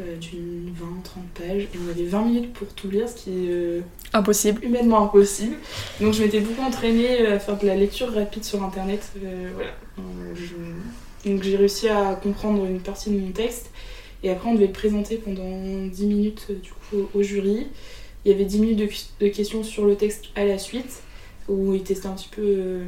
euh, 0.00 0.16
d'une 0.18 0.72
20-30 0.78 1.42
pages. 1.42 1.62
Et 1.62 1.78
on 1.84 1.90
avait 1.90 2.04
20 2.04 2.24
minutes 2.26 2.52
pour 2.52 2.68
tout 2.68 2.88
lire, 2.90 3.08
ce 3.08 3.14
qui 3.16 3.30
est 3.48 3.82
Impossible. 4.12 4.62
humainement 4.62 5.02
impossible. 5.02 5.56
Donc 6.00 6.12
je 6.12 6.22
m'étais 6.22 6.40
beaucoup 6.40 6.62
entraînée 6.62 7.26
à 7.26 7.38
faire 7.38 7.58
de 7.58 7.66
la 7.66 7.74
lecture 7.74 8.12
rapide 8.14 8.44
sur 8.44 8.62
internet. 8.62 9.02
voilà. 9.54 9.70
Je- 10.36 11.30
Donc 11.30 11.42
j'ai 11.42 11.56
réussi 11.56 11.88
à 11.88 12.14
comprendre 12.22 12.64
une 12.66 12.80
partie 12.80 13.10
de 13.10 13.18
mon 13.18 13.30
texte. 13.32 13.70
Et 14.24 14.30
après, 14.30 14.48
on 14.48 14.54
devait 14.54 14.66
le 14.66 14.72
présenter 14.72 15.16
pendant 15.16 15.86
10 15.86 16.06
minutes 16.06 16.46
euh, 16.50 16.54
du 16.54 16.70
coup, 16.72 17.08
au 17.14 17.22
jury. 17.22 17.68
Il 18.24 18.32
y 18.32 18.34
avait 18.34 18.44
10 18.44 18.58
minutes 18.58 18.90
de, 19.20 19.28
questions 19.28 19.62
sur 19.62 19.84
le 19.84 19.96
texte 19.96 20.26
à 20.34 20.44
la 20.44 20.58
suite, 20.58 21.02
où 21.48 21.74
ils 21.74 21.82
testaient 21.82 22.06
un 22.06 22.12
petit 22.14 22.30
peu, 22.30 22.42
euh, 22.42 22.84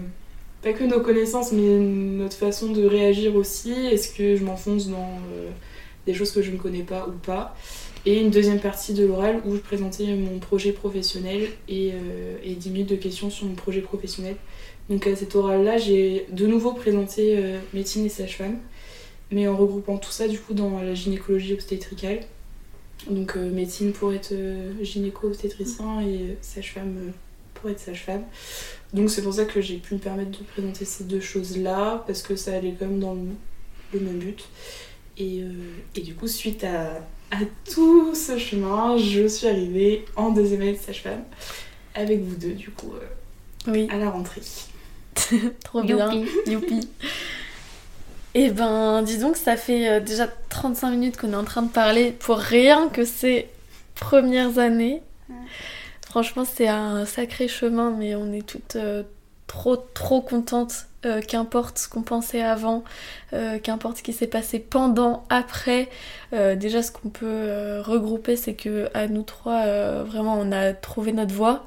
pas 0.62 0.72
que 0.72 0.84
nos 0.84 1.00
connaissances, 1.00 1.52
mais 1.52 1.78
notre 1.78 2.36
façon 2.36 2.72
de 2.72 2.84
réagir 2.86 3.36
aussi. 3.36 3.72
Est-ce 3.72 4.14
que 4.14 4.36
je 4.36 4.44
m'enfonce 4.44 4.88
dans 4.88 5.20
euh, 5.34 5.50
des 6.06 6.14
choses 6.14 6.32
que 6.32 6.40
je 6.40 6.50
ne 6.50 6.56
connais 6.56 6.82
pas 6.82 7.06
ou 7.06 7.12
pas? 7.12 7.54
Et 8.06 8.20
une 8.20 8.30
deuxième 8.30 8.60
partie 8.60 8.94
de 8.94 9.04
l'oral 9.04 9.42
où 9.44 9.54
je 9.56 9.60
présentais 9.60 10.06
mon 10.14 10.38
projet 10.38 10.72
professionnel 10.72 11.48
et, 11.68 11.90
euh, 11.92 12.38
et 12.42 12.54
10 12.54 12.70
minutes 12.70 12.90
de 12.90 12.96
questions 12.96 13.28
sur 13.28 13.46
mon 13.46 13.54
projet 13.54 13.82
professionnel. 13.82 14.36
Donc 14.88 15.06
à 15.06 15.16
cet 15.16 15.34
oral-là, 15.34 15.76
j'ai 15.76 16.26
de 16.30 16.46
nouveau 16.46 16.72
présenté 16.72 17.36
médecine 17.74 18.06
et 18.06 18.08
sage-femme, 18.08 18.58
mais 19.30 19.48
en 19.48 19.56
regroupant 19.56 19.98
tout 19.98 20.10
ça 20.10 20.28
du 20.28 20.38
coup 20.38 20.54
dans 20.54 20.80
la 20.80 20.94
gynécologie 20.94 21.54
obstétricale. 21.54 22.20
Donc 23.10 23.36
euh, 23.36 23.50
médecine 23.50 23.92
pour 23.92 24.12
être 24.12 24.32
euh, 24.32 24.72
gynéco-obstétricien 24.82 26.00
et 26.00 26.30
euh, 26.30 26.34
sage-femme 26.40 27.12
pour 27.54 27.70
être 27.70 27.80
sage-femme. 27.80 28.22
Donc 28.94 29.10
c'est 29.10 29.22
pour 29.22 29.34
ça 29.34 29.44
que 29.44 29.60
j'ai 29.60 29.76
pu 29.76 29.94
me 29.94 29.98
permettre 29.98 30.38
de 30.38 30.44
présenter 30.44 30.84
ces 30.84 31.04
deux 31.04 31.20
choses-là, 31.20 32.04
parce 32.06 32.22
que 32.22 32.36
ça 32.36 32.54
allait 32.54 32.74
quand 32.78 32.86
même 32.86 33.00
dans 33.00 33.14
le, 33.14 33.28
le 33.92 34.00
même 34.00 34.18
but. 34.18 34.48
Et, 35.18 35.40
euh, 35.42 35.50
et 35.94 36.00
du 36.00 36.14
coup, 36.14 36.28
suite 36.28 36.64
à, 36.64 36.96
à 37.30 37.38
tout 37.70 38.14
ce 38.14 38.38
chemin, 38.38 38.96
je 38.98 39.26
suis 39.26 39.46
arrivée 39.46 40.04
en 40.14 40.30
deuxième 40.30 40.62
année 40.62 40.72
de 40.72 40.78
sage-femme, 40.78 41.24
avec 41.94 42.20
vous 42.20 42.36
deux 42.36 42.52
du 42.52 42.70
coup, 42.70 42.92
euh, 42.94 43.70
Oui, 43.72 43.88
à 43.90 43.96
la 43.96 44.10
rentrée. 44.10 44.42
trop 45.64 45.82
bien. 45.82 46.12
Youpi. 46.12 46.50
Youpi. 46.50 46.88
Et 48.38 48.50
ben, 48.50 49.00
disons 49.02 49.32
que 49.32 49.38
ça 49.38 49.56
fait 49.56 49.88
euh, 49.88 50.00
déjà 50.00 50.28
35 50.50 50.90
minutes 50.90 51.16
qu'on 51.16 51.32
est 51.32 51.36
en 51.36 51.44
train 51.44 51.62
de 51.62 51.70
parler 51.70 52.10
pour 52.12 52.36
rien 52.36 52.88
que 52.90 53.06
ces 53.06 53.48
premières 53.94 54.58
années. 54.58 55.00
Franchement, 56.06 56.44
c'est 56.44 56.68
un 56.68 57.06
sacré 57.06 57.48
chemin, 57.48 57.90
mais 57.90 58.14
on 58.14 58.32
est 58.34 58.46
toutes 58.46 58.76
euh, 58.76 59.04
trop, 59.46 59.76
trop 59.76 60.20
contentes. 60.20 60.86
euh, 61.06 61.20
qu'importe 61.20 61.78
ce 61.78 61.88
qu'on 61.88 62.02
pensait 62.02 62.42
avant, 62.42 62.82
euh, 63.32 63.58
qu'importe 63.60 63.98
ce 63.98 64.02
qui 64.02 64.12
s'est 64.12 64.26
passé 64.26 64.58
pendant, 64.58 65.24
après. 65.30 65.88
Déjà, 66.32 66.82
ce 66.82 66.90
qu'on 66.90 67.08
peut 67.08 67.80
regrouper, 67.84 68.36
c'est 68.36 68.54
que 68.54 68.90
à 68.92 69.06
nous 69.06 69.22
trois, 69.22 70.02
vraiment, 70.02 70.36
on 70.38 70.50
a 70.52 70.72
trouvé 70.74 71.12
notre 71.12 71.32
voie. 71.32 71.64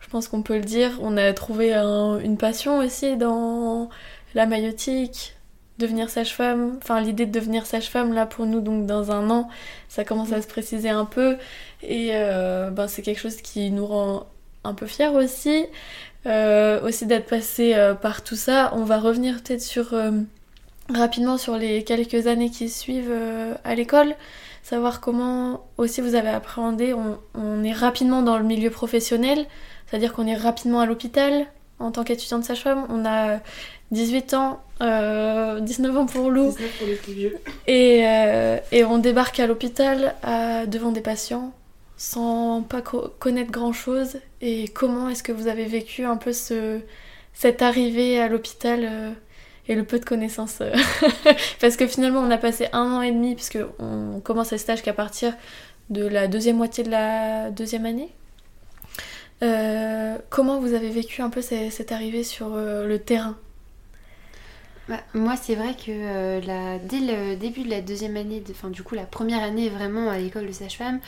Je 0.00 0.08
pense 0.08 0.26
qu'on 0.26 0.42
peut 0.42 0.56
le 0.56 0.64
dire. 0.64 0.98
On 1.02 1.16
a 1.18 1.32
trouvé 1.34 1.74
un- 1.74 2.18
une 2.18 2.38
passion 2.38 2.78
aussi 2.78 3.16
dans 3.18 3.90
la 4.34 4.46
maïotique, 4.46 5.34
devenir 5.78 6.10
sage-femme. 6.10 6.78
Enfin, 6.82 7.00
l'idée 7.00 7.26
de 7.26 7.32
devenir 7.32 7.66
sage-femme, 7.66 8.12
là, 8.12 8.26
pour 8.26 8.46
nous, 8.46 8.60
donc 8.60 8.86
dans 8.86 9.10
un 9.10 9.30
an, 9.30 9.48
ça 9.88 10.04
commence 10.04 10.32
à 10.32 10.42
se 10.42 10.46
préciser 10.46 10.90
un 10.90 11.04
peu. 11.04 11.36
Et 11.82 12.10
euh, 12.12 12.70
ben, 12.70 12.88
c'est 12.88 13.02
quelque 13.02 13.20
chose 13.20 13.36
qui 13.36 13.70
nous 13.70 13.86
rend 13.86 14.26
un 14.64 14.74
peu 14.74 14.86
fiers 14.86 15.08
aussi. 15.08 15.66
Euh, 16.24 16.80
aussi 16.82 17.06
d'être 17.06 17.26
passé 17.26 17.74
euh, 17.74 17.94
par 17.94 18.22
tout 18.22 18.36
ça. 18.36 18.72
On 18.76 18.84
va 18.84 19.00
revenir 19.00 19.42
peut-être 19.42 19.62
sur 19.62 19.94
rapidement 20.88 21.38
sur 21.38 21.56
les 21.56 21.84
quelques 21.84 22.26
années 22.26 22.50
qui 22.50 22.68
suivent 22.68 23.14
à 23.64 23.74
l'école, 23.74 24.14
savoir 24.62 25.00
comment 25.00 25.66
aussi 25.78 26.00
vous 26.00 26.14
avez 26.14 26.28
appréhendé. 26.28 26.92
On, 26.94 27.18
on 27.34 27.64
est 27.64 27.72
rapidement 27.72 28.22
dans 28.22 28.38
le 28.38 28.44
milieu 28.44 28.70
professionnel, 28.70 29.46
c'est-à-dire 29.86 30.12
qu'on 30.12 30.26
est 30.26 30.36
rapidement 30.36 30.80
à 30.80 30.86
l'hôpital 30.86 31.46
en 31.78 31.90
tant 31.90 32.04
qu'étudiante 32.04 32.44
sage-femme. 32.44 32.86
On 32.88 33.04
a 33.04 33.40
18 33.90 34.34
ans, 34.34 34.62
euh, 34.82 35.60
19 35.60 35.96
ans 35.96 36.06
pour 36.06 36.30
Lou, 36.30 36.50
19 36.50 36.78
pour 36.78 36.86
les 36.88 36.94
plus 36.96 37.12
vieux. 37.12 37.38
et, 37.66 38.02
euh, 38.06 38.58
et 38.72 38.84
on 38.84 38.98
débarque 38.98 39.38
à 39.40 39.46
l'hôpital 39.46 40.14
à- 40.22 40.66
devant 40.66 40.90
des 40.92 41.00
patients 41.00 41.52
sans 41.96 42.62
pas 42.62 42.82
co- 42.82 43.12
connaître 43.20 43.52
grand 43.52 43.72
chose. 43.72 44.16
Et 44.40 44.66
comment 44.68 45.08
est-ce 45.08 45.22
que 45.22 45.30
vous 45.32 45.46
avez 45.46 45.66
vécu 45.66 46.04
un 46.04 46.16
peu 46.16 46.32
ce, 46.32 46.80
cette 47.32 47.62
arrivée 47.62 48.20
à 48.20 48.26
l'hôpital 48.28 48.80
euh, 48.82 49.10
et 49.68 49.76
le 49.76 49.84
peu 49.84 50.00
de 50.00 50.04
connaissances 50.04 50.58
euh, 50.62 50.72
Parce 51.60 51.76
que 51.76 51.86
finalement, 51.86 52.18
on 52.20 52.30
a 52.32 52.38
passé 52.38 52.66
un 52.72 52.92
an 52.94 53.02
et 53.02 53.12
demi, 53.12 53.36
puisque 53.36 53.58
on 53.78 54.18
commence 54.20 54.50
les 54.50 54.58
stages 54.58 54.82
qu'à 54.82 54.92
partir 54.94 55.32
de 55.90 56.04
la 56.04 56.26
deuxième 56.26 56.56
moitié 56.56 56.82
de 56.82 56.90
la 56.90 57.50
deuxième 57.50 57.86
année. 57.86 58.08
Euh, 59.42 60.16
comment 60.30 60.58
vous 60.60 60.74
avez 60.74 60.90
vécu 60.90 61.20
un 61.22 61.30
peu 61.30 61.42
cette 61.42 61.92
arrivée 61.92 62.22
sur 62.24 62.54
euh, 62.54 62.86
le 62.86 62.98
terrain? 62.98 63.36
Bah, 64.88 64.98
moi, 65.14 65.36
c'est 65.40 65.54
vrai 65.54 65.74
que 65.74 65.90
euh, 65.90 66.40
la- 66.40 66.78
dès 66.78 66.98
le 66.98 67.36
début 67.36 67.62
de 67.62 67.70
la 67.70 67.80
deuxième 67.80 68.16
année, 68.16 68.40
de- 68.40 68.50
enfin 68.50 68.68
du 68.68 68.82
coup 68.82 68.96
la 68.96 69.04
première 69.04 69.42
année 69.42 69.68
vraiment 69.68 70.10
à 70.10 70.18
l'école 70.18 70.46
de 70.46 70.52
sage-femme, 70.52 70.98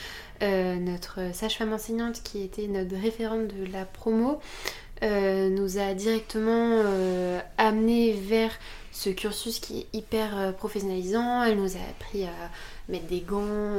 euh, 0.43 0.77
notre 0.77 1.19
sage-femme 1.35 1.73
enseignante 1.73 2.23
qui 2.23 2.43
était 2.43 2.69
notre 2.69 2.95
référente 2.97 3.49
de 3.49 3.71
la 3.73 3.85
promo 3.85 4.39
euh, 5.03 5.49
nous 5.51 5.79
a 5.79 5.93
directement 5.95 6.79
amené 7.59 8.13
vers 8.13 8.51
ce 8.93 9.11
cursus 9.11 9.59
qui 9.59 9.81
est 9.81 9.87
hyper 9.93 10.55
professionnalisant. 10.57 11.43
Elle 11.43 11.57
nous 11.59 11.77
a 11.77 11.81
appris 11.91 12.25
à 12.25 12.31
mettre 12.89 13.07
des 13.07 13.21
gants, 13.21 13.77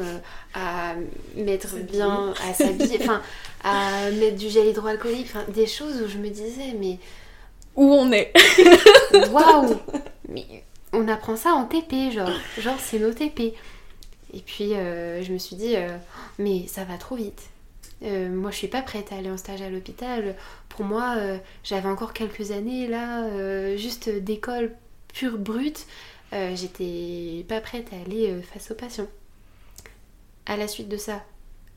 à 0.53 0.95
mettre 1.37 1.77
bien, 1.77 2.33
à 2.49 2.53
s'habiller, 2.53 2.97
enfin 3.01 3.21
à 3.63 4.11
mettre 4.11 4.35
du 4.37 4.49
gel 4.49 4.67
hydroalcoolique, 4.67 5.27
enfin 5.33 5.45
des 5.53 5.67
choses 5.67 6.01
où 6.01 6.07
je 6.09 6.17
me 6.17 6.29
disais 6.29 6.75
mais 6.79 6.99
Où 7.75 7.93
on 7.93 8.11
est 8.11 8.33
Waouh 9.31 9.75
Mais 10.29 10.63
on 10.93 11.07
apprend 11.07 11.35
ça 11.35 11.53
en 11.53 11.65
TP, 11.65 12.11
genre. 12.11 12.29
Genre, 12.57 12.79
c'est 12.79 12.99
nos 12.99 13.11
TP. 13.11 13.53
Et 14.33 14.41
puis, 14.45 14.73
euh, 14.73 15.23
je 15.23 15.31
me 15.31 15.37
suis 15.37 15.55
dit, 15.55 15.75
euh, 15.75 15.97
mais 16.39 16.67
ça 16.67 16.83
va 16.83 16.97
trop 16.97 17.15
vite. 17.15 17.43
Euh, 18.03 18.29
moi, 18.29 18.51
je 18.51 18.57
suis 18.57 18.67
pas 18.67 18.81
prête 18.81 19.11
à 19.11 19.15
aller 19.15 19.29
en 19.29 19.37
stage 19.37 19.61
à 19.61 19.69
l'hôpital. 19.69 20.35
Pour 20.69 20.83
moi, 20.83 21.15
j'avais 21.63 21.87
encore 21.87 22.13
quelques 22.13 22.51
années 22.51 22.87
là, 22.87 23.77
juste 23.77 24.09
d'école 24.09 24.75
pure 25.13 25.37
brute. 25.37 25.85
J'étais 26.31 27.45
pas 27.47 27.61
prête 27.61 27.87
à 27.93 27.95
aller 28.05 28.41
face 28.53 28.71
aux 28.71 28.75
patients. 28.75 29.07
À 30.45 30.57
la 30.57 30.67
suite 30.67 30.89
de 30.89 30.97
ça, 30.97 31.23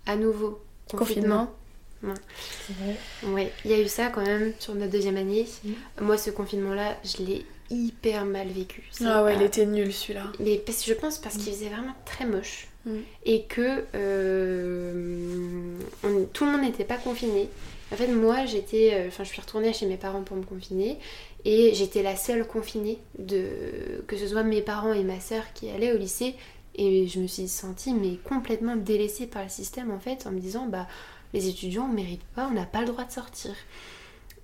à 0.05 0.17
nouveau, 0.17 0.61
confinement. 0.91 1.47
Confinement. 1.47 1.58
C'est 2.03 2.73
vrai. 2.75 2.97
Ouais, 3.35 3.53
il 3.65 3.71
y 3.71 3.75
a 3.75 3.81
eu 3.81 3.89
ça 3.89 4.09
quand 4.09 4.25
même 4.25 4.53
sur 4.59 4.75
notre 4.75 4.93
deuxième 4.93 5.17
année. 5.17 5.47
Mhm. 5.65 5.75
Moi, 6.03 6.17
ce 6.19 6.31
confinement-là, 6.31 6.97
je 7.05 7.23
l'ai 7.25 7.45
hyper 7.71 8.25
mal 8.25 8.49
vécu. 8.49 8.89
Ah 9.05 9.25
ouais, 9.25 9.35
il 9.37 9.43
était 9.43 9.67
nul 9.67 9.93
celui-là. 9.93 10.25
Mais 10.41 10.57
parce, 10.59 10.87
je 10.87 10.95
pense 10.95 11.19
parce 11.19 11.37
qu'il 11.37 11.53
faisait 11.53 11.69
vraiment 11.69 11.95
très 12.05 12.25
moche. 12.25 12.69
Mhm. 12.87 13.03
Et 13.27 13.43
que 13.45 13.85
euh, 13.95 15.79
on- 16.05 16.25
tout 16.33 16.45
le 16.45 16.53
monde 16.53 16.63
n'était 16.63 16.85
pas 16.85 16.97
confiné. 16.97 17.49
En 17.93 17.97
fait, 17.97 18.09
moi, 18.09 18.45
j'étais. 18.47 18.91
euh, 18.95 19.09
Enfin, 19.09 19.25
je 19.25 19.31
suis 19.31 19.41
retournée 19.41 19.73
chez 19.73 19.87
mes 19.87 19.97
parents 19.97 20.23
pour 20.23 20.37
me 20.37 20.43
confiner. 20.45 20.99
Et 21.45 21.73
j'étais 21.75 22.03
la 22.03 22.17
seule 22.17 22.47
confinée, 22.47 22.99
de, 23.19 24.03
que 24.07 24.17
ce 24.17 24.27
soit 24.27 24.43
mes 24.43 24.61
parents 24.61 24.93
et 24.93 25.05
ma 25.05 25.21
sœur 25.21 25.43
qui 25.55 25.71
allaient 25.71 25.93
au 25.93 25.97
lycée. 25.99 26.35
Et 26.75 27.07
je 27.09 27.19
me 27.21 27.27
suis 27.27 27.49
sentie 27.49 27.93
mais 27.93 28.17
complètement 28.23 28.77
délaissée 28.77 29.27
par 29.27 29.43
le 29.43 29.49
système 29.49 29.91
en 29.91 29.99
fait, 29.99 30.27
en 30.27 30.31
me 30.31 30.39
disant 30.39 30.67
bah 30.67 30.87
les 31.35 31.49
étudiants 31.49 31.89
on 31.91 31.93
mérite 31.93 32.25
pas, 32.35 32.49
on 32.49 32.55
n'a 32.55 32.67
pas 32.67 32.81
le 32.81 32.87
droit 32.87 33.05
de 33.05 33.13
sortir. 33.13 33.55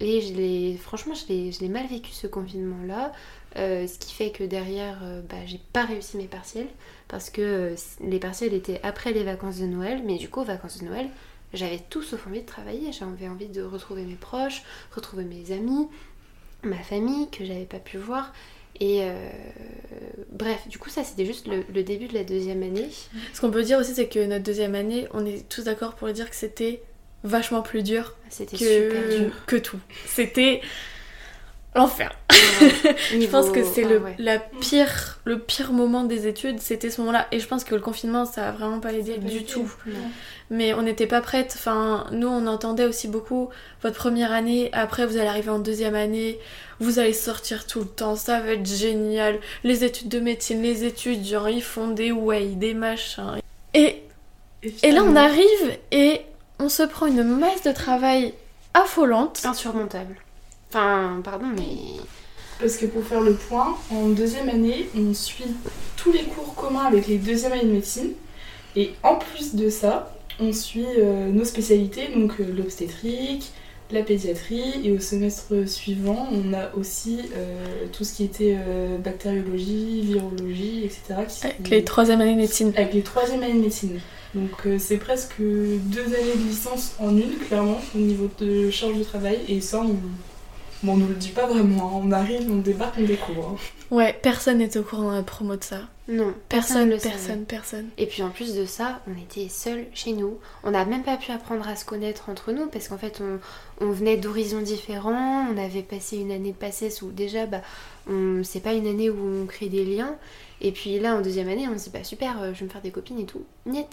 Et 0.01 0.21
je 0.21 0.77
franchement, 0.79 1.15
je 1.15 1.27
l'ai, 1.29 1.53
je 1.53 1.61
l'ai 1.61 1.69
mal 1.69 1.87
vécu 1.87 2.11
ce 2.11 2.27
confinement-là, 2.27 3.13
euh, 3.57 3.87
ce 3.87 3.99
qui 3.99 4.13
fait 4.13 4.31
que 4.31 4.43
derrière, 4.43 4.99
euh, 5.03 5.23
bah, 5.23 5.37
j'ai 5.47 5.61
pas 5.73 5.85
réussi 5.85 6.17
mes 6.17 6.27
partiels 6.27 6.69
parce 7.07 7.31
que 7.31 7.41
euh, 7.41 7.77
les 8.01 8.19
partiels 8.19 8.53
étaient 8.55 8.81
après 8.83 9.13
les 9.13 9.23
vacances 9.23 9.59
de 9.59 9.67
Noël, 9.67 10.03
mais 10.05 10.17
du 10.17 10.29
coup, 10.29 10.41
aux 10.41 10.45
vacances 10.45 10.81
de 10.81 10.87
Noël, 10.87 11.09
j'avais 11.53 11.79
tout 11.79 12.03
sauf 12.03 12.27
envie 12.27 12.41
de 12.43 12.47
travailler. 12.47 12.91
J'avais 12.93 13.29
envie 13.29 13.49
de 13.49 13.63
retrouver 13.63 14.05
mes 14.05 14.17
proches, 14.17 14.63
retrouver 14.95 15.25
mes 15.25 15.53
amis, 15.53 15.87
ma 16.65 16.79
famille 16.79 17.31
que 17.31 17.45
j'avais 17.45 17.67
pas 17.67 17.79
pu 17.79 17.97
voir. 17.97 18.33
Et 18.81 19.03
euh, 19.03 19.15
bref, 20.33 20.67
du 20.69 20.79
coup, 20.79 20.91
ça 20.91 21.05
c'était 21.05 21.25
juste 21.25 21.47
le, 21.47 21.65
le 21.73 21.83
début 21.83 22.07
de 22.07 22.15
la 22.15 22.25
deuxième 22.25 22.63
année. 22.63 22.89
Ce 23.33 23.41
qu'on 23.41 23.51
peut 23.51 23.63
dire 23.63 23.79
aussi, 23.79 23.95
c'est 23.95 24.09
que 24.09 24.25
notre 24.25 24.45
deuxième 24.45 24.75
année, 24.75 25.07
on 25.13 25.25
est 25.25 25.49
tous 25.49 25.65
d'accord 25.65 25.95
pour 25.95 26.09
dire 26.09 26.29
que 26.29 26.37
c'était 26.37 26.83
vachement 27.23 27.63
plus 27.63 27.83
super 28.91 29.09
dur. 29.09 29.33
que 29.47 29.57
tout. 29.57 29.79
C'était 30.07 30.61
l'enfer. 31.75 32.13
Je 32.31 33.27
pense 33.27 33.51
que 33.51 33.65
c'est 33.65 33.85
le, 33.85 34.03
la 34.19 34.39
pire, 34.39 35.19
le 35.25 35.39
pire 35.39 35.73
moment 35.73 36.05
des 36.05 36.27
études, 36.27 36.61
c'était 36.61 36.91
ce 36.91 37.01
moment-là. 37.01 37.27
Et 37.33 37.41
je 37.41 37.47
pense 37.47 37.65
que 37.65 37.75
le 37.75 37.81
confinement, 37.81 38.25
ça 38.25 38.49
a 38.49 38.53
vraiment 38.53 38.81
pas 38.81 38.93
aidé 38.93 39.19
du 39.19 39.45
tout. 39.45 39.71
Mais 40.51 40.75
on 40.75 40.83
n'était 40.83 41.07
pas 41.07 41.21
prête. 41.21 41.55
Enfin, 41.57 42.07
nous, 42.13 42.29
on 42.29 42.47
entendait 42.47 42.85
aussi 42.85 43.09
beaucoup 43.09 43.49
votre 43.83 43.97
première 43.97 44.33
année. 44.33 44.71
Après, 44.73 45.07
vous 45.07 45.17
allez 45.17 45.27
arriver 45.27 45.51
en 45.51 45.59
deuxième 45.59 45.95
année. 45.95 46.39
Vous 46.81 46.99
allez 46.99 47.13
sortir 47.13 47.67
tout 47.67 47.81
le 47.81 47.87
temps. 47.87 48.17
Ça 48.17 48.41
va 48.41 48.53
être 48.53 48.67
génial. 48.67 49.39
Les 49.63 49.85
études 49.85 50.09
de 50.09 50.21
médecine, 50.21 50.63
les 50.63 50.85
étudiants, 50.85 51.47
ils 51.47 51.63
font 51.63 51.89
des 51.89 52.13
way, 52.13 52.47
des 52.47 52.75
machins. 52.75 53.41
Et, 53.75 54.03
Et, 54.63 54.75
et 54.83 54.93
là, 54.93 55.03
on 55.05 55.17
arrive 55.17 55.79
et 55.91 56.21
on 56.59 56.69
se 56.69 56.83
prend 56.83 57.07
une 57.07 57.25
masse 57.25 57.63
de 57.63 57.73
travail 57.73 58.35
affolante. 58.75 59.43
Insurmontable. 59.45 60.17
Enfin, 60.79 61.21
pardon, 61.23 61.47
mais. 61.57 62.01
Parce 62.59 62.77
que 62.77 62.87
pour 62.87 63.05
faire 63.05 63.21
le 63.21 63.35
point, 63.35 63.77
en 63.91 64.09
deuxième 64.09 64.49
année, 64.49 64.89
on 64.99 65.15
suit 65.15 65.45
tous 65.97 66.11
les 66.13 66.23
cours 66.25 66.55
communs 66.57 66.85
avec 66.87 67.07
les 67.07 67.19
deuxièmes 67.19 67.53
années 67.53 67.65
de 67.65 67.73
médecine. 67.73 68.11
Et 68.77 68.91
en 69.05 69.17
plus 69.17 69.55
de 69.55 69.71
ça, 69.71 70.17
on 70.41 70.53
suit 70.53 70.85
euh, 70.99 71.31
nos 71.31 71.45
spécialités, 71.45 72.09
donc 72.15 72.33
euh, 72.41 72.45
l'obstétrique, 72.57 73.53
la 73.93 74.03
pédiatrie. 74.03 74.81
Et 74.85 74.91
au 74.93 74.99
semestre 74.99 75.69
suivant, 75.69 76.29
on 76.33 76.53
a 76.55 76.75
aussi 76.77 77.21
euh, 77.37 77.87
tout 77.93 78.03
ce 78.03 78.15
qui 78.15 78.25
était 78.25 78.57
euh, 78.59 78.99
bactériologie, 78.99 80.01
virologie, 80.03 80.83
etc. 80.85 81.03
qui- 81.29 81.47
Avec 81.47 81.69
les 81.71 81.85
troisième 81.85 82.21
années 82.21 82.35
de 82.35 82.41
médecine. 82.41 82.73
avec 82.77 82.95
les 82.95 83.03
troisième 83.03 83.43
années 83.45 83.55
de 83.55 83.61
médecine. 83.61 84.01
Donc 84.35 84.51
euh, 84.67 84.79
c'est 84.81 84.97
presque 84.97 85.35
deux 85.39 86.07
années 86.07 86.35
de 86.37 86.49
licence 86.49 86.95
en 86.99 87.17
une, 87.17 87.37
clairement, 87.47 87.81
au 87.95 87.99
niveau 87.99 88.29
de 88.41 88.71
charge 88.71 88.97
de 88.99 89.05
travail. 89.05 89.39
Et 89.49 89.61
ça, 89.61 89.81
on, 89.81 89.95
bon, 90.85 90.93
on 90.93 90.97
nous 90.99 91.09
le 91.09 91.15
dit 91.15 91.31
pas 91.31 91.47
vraiment. 91.47 91.89
hein. 91.97 92.01
On 92.05 92.13
arrive, 92.13 92.51
on 92.51 92.57
débarque, 92.59 92.95
on 92.99 93.03
découvre. 93.05 93.51
hein. 93.51 93.57
Ouais, 93.91 94.19
personne 94.23 94.59
n'était 94.59 94.79
au 94.79 94.83
courant 94.83 95.05
dans 95.05 95.11
la 95.13 95.23
promo 95.23 95.57
de 95.57 95.65
ça. 95.65 95.79
Non, 96.07 96.35
Personne, 96.51 96.91
le 96.91 96.99
personne, 96.99 97.45
personne. 97.47 97.89
Et 97.97 98.05
puis 98.07 98.23
en 98.23 98.29
plus 98.29 98.55
de 98.55 98.67
ça, 98.67 99.01
on 99.09 99.19
était 99.19 99.49
seuls 99.49 99.87
chez 99.95 100.13
nous. 100.13 100.37
On 100.63 100.73
n'a 100.73 100.85
même 100.85 101.03
pas 101.03 101.17
pu 101.17 101.33
apprendre 101.33 101.67
à 101.67 101.77
se 101.77 101.87
connaître 101.87 102.29
entre 102.29 102.53
nous 102.53 102.67
parce 102.67 102.89
qu'en 102.89 102.99
fait, 102.99 103.23
on, 103.23 103.41
on 103.87 103.91
venait 103.91 104.19
d'horizons 104.19 104.61
différents. 104.61 105.47
On 105.51 105.57
avait 105.57 105.81
passé 105.83 106.19
une 106.19 106.31
année 106.31 106.53
de 106.53 106.57
passesse 106.57 107.01
où 107.01 107.11
déjà, 107.11 107.47
bah, 107.47 107.63
on- 108.09 108.43
c'est 108.45 108.61
pas 108.61 108.75
une 108.75 108.87
année 108.87 109.09
où 109.09 109.17
on 109.43 109.47
crée 109.47 109.71
des 109.71 109.85
liens. 109.85 110.15
Et 110.61 110.73
puis 110.73 110.99
là, 111.01 111.15
en 111.17 111.23
deuxième 111.23 111.49
année, 111.49 111.67
on 111.73 111.79
se 111.79 111.85
dit, 111.85 111.91
bah 111.91 112.05
super, 112.05 112.41
euh, 112.43 112.53
je 112.53 112.61
vais 112.61 112.67
me 112.67 112.71
faire 112.71 112.83
des 112.83 112.91
copines 112.91 113.19
et 113.21 113.25
tout. 113.27 113.43
Niet. 113.65 113.87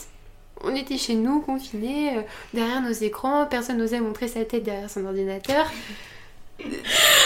On 0.63 0.75
était 0.75 0.97
chez 0.97 1.15
nous, 1.15 1.39
confinés, 1.41 2.17
euh, 2.17 2.21
derrière 2.53 2.81
nos 2.81 2.91
écrans. 2.91 3.45
Personne 3.49 3.77
n'osait 3.77 3.99
montrer 4.01 4.27
sa 4.27 4.43
tête 4.45 4.63
derrière 4.63 4.89
son 4.89 5.05
ordinateur. 5.05 5.65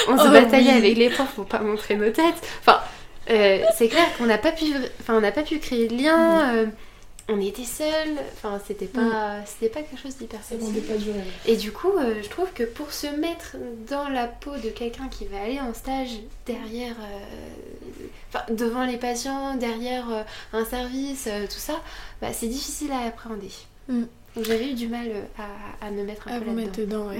On 0.07 0.17
se 0.17 0.27
Oh 0.27 0.31
bataillait 0.31 0.71
oui. 0.71 0.77
avec 0.77 0.97
les 0.97 1.09
profs 1.09 1.33
pour 1.33 1.45
pas 1.45 1.59
montrer 1.59 1.95
nos 1.95 2.09
têtes. 2.11 2.41
Enfin, 2.59 2.79
euh, 3.29 3.59
c'est 3.75 3.87
clair 3.87 4.05
qu'on 4.17 4.25
n'a 4.27 4.37
pas 4.37 4.51
pu, 4.51 4.65
enfin, 5.01 5.15
on 5.17 5.21
n'a 5.21 5.31
pas 5.31 5.43
pu 5.43 5.59
créer 5.59 5.87
de 5.87 5.95
lien. 5.95 6.53
euh, 6.55 6.65
on 7.27 7.41
était 7.41 7.63
seuls. 7.63 8.15
Enfin, 8.33 8.61
c'était 8.67 8.85
pas, 8.85 9.37
c'était 9.47 9.69
pas 9.69 9.81
quelque 9.81 9.99
chose 9.99 10.15
d'hyper. 10.17 10.39
Et 11.47 11.55
du 11.55 11.71
coup, 11.71 11.89
euh, 11.97 12.21
je 12.21 12.29
trouve 12.29 12.51
que 12.53 12.63
pour 12.63 12.91
se 12.91 13.07
mettre 13.07 13.55
dans 13.89 14.09
la 14.09 14.27
peau 14.27 14.51
de 14.63 14.69
quelqu'un 14.69 15.07
qui 15.09 15.25
va 15.25 15.41
aller 15.41 15.59
en 15.59 15.73
stage 15.73 16.19
derrière, 16.45 16.95
enfin, 18.29 18.45
devant 18.53 18.85
les 18.85 18.97
patients, 18.97 19.55
derrière 19.55 20.05
un 20.53 20.65
service, 20.65 21.27
tout 21.49 21.57
ça, 21.59 21.81
bah, 22.21 22.27
c'est 22.31 22.47
difficile 22.47 22.91
à 22.91 23.07
appréhender. 23.07 23.49
Mm. 23.87 24.03
Donc 24.35 24.45
j'avais 24.45 24.69
eu 24.69 24.73
du 24.73 24.87
mal 24.87 25.09
à, 25.39 25.85
à 25.87 25.89
me 25.89 26.03
mettre 26.03 26.27
un 26.27 26.35
À 26.35 26.39
peu 26.39 26.45
vous 26.45 26.51
mettre 26.51 26.77
dedans, 26.77 27.07
ouais. 27.07 27.17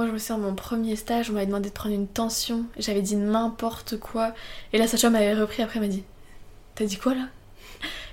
Moi, 0.00 0.06
je 0.06 0.14
me 0.14 0.18
souviens, 0.18 0.38
mon 0.38 0.54
premier 0.54 0.96
stage, 0.96 1.28
on 1.28 1.34
m'avait 1.34 1.44
demandé 1.44 1.68
de 1.68 1.74
prendre 1.74 1.94
une 1.94 2.06
tension. 2.06 2.64
J'avais 2.78 3.02
dit 3.02 3.16
n'importe 3.16 3.98
quoi. 3.98 4.32
Et 4.72 4.78
là, 4.78 4.86
Sacha 4.86 5.10
m'avait 5.10 5.34
repris 5.34 5.62
après, 5.62 5.78
elle 5.78 5.84
m'a 5.84 5.92
dit 5.92 6.04
T'as 6.74 6.86
dit 6.86 6.96
quoi 6.96 7.12
là? 7.12 7.24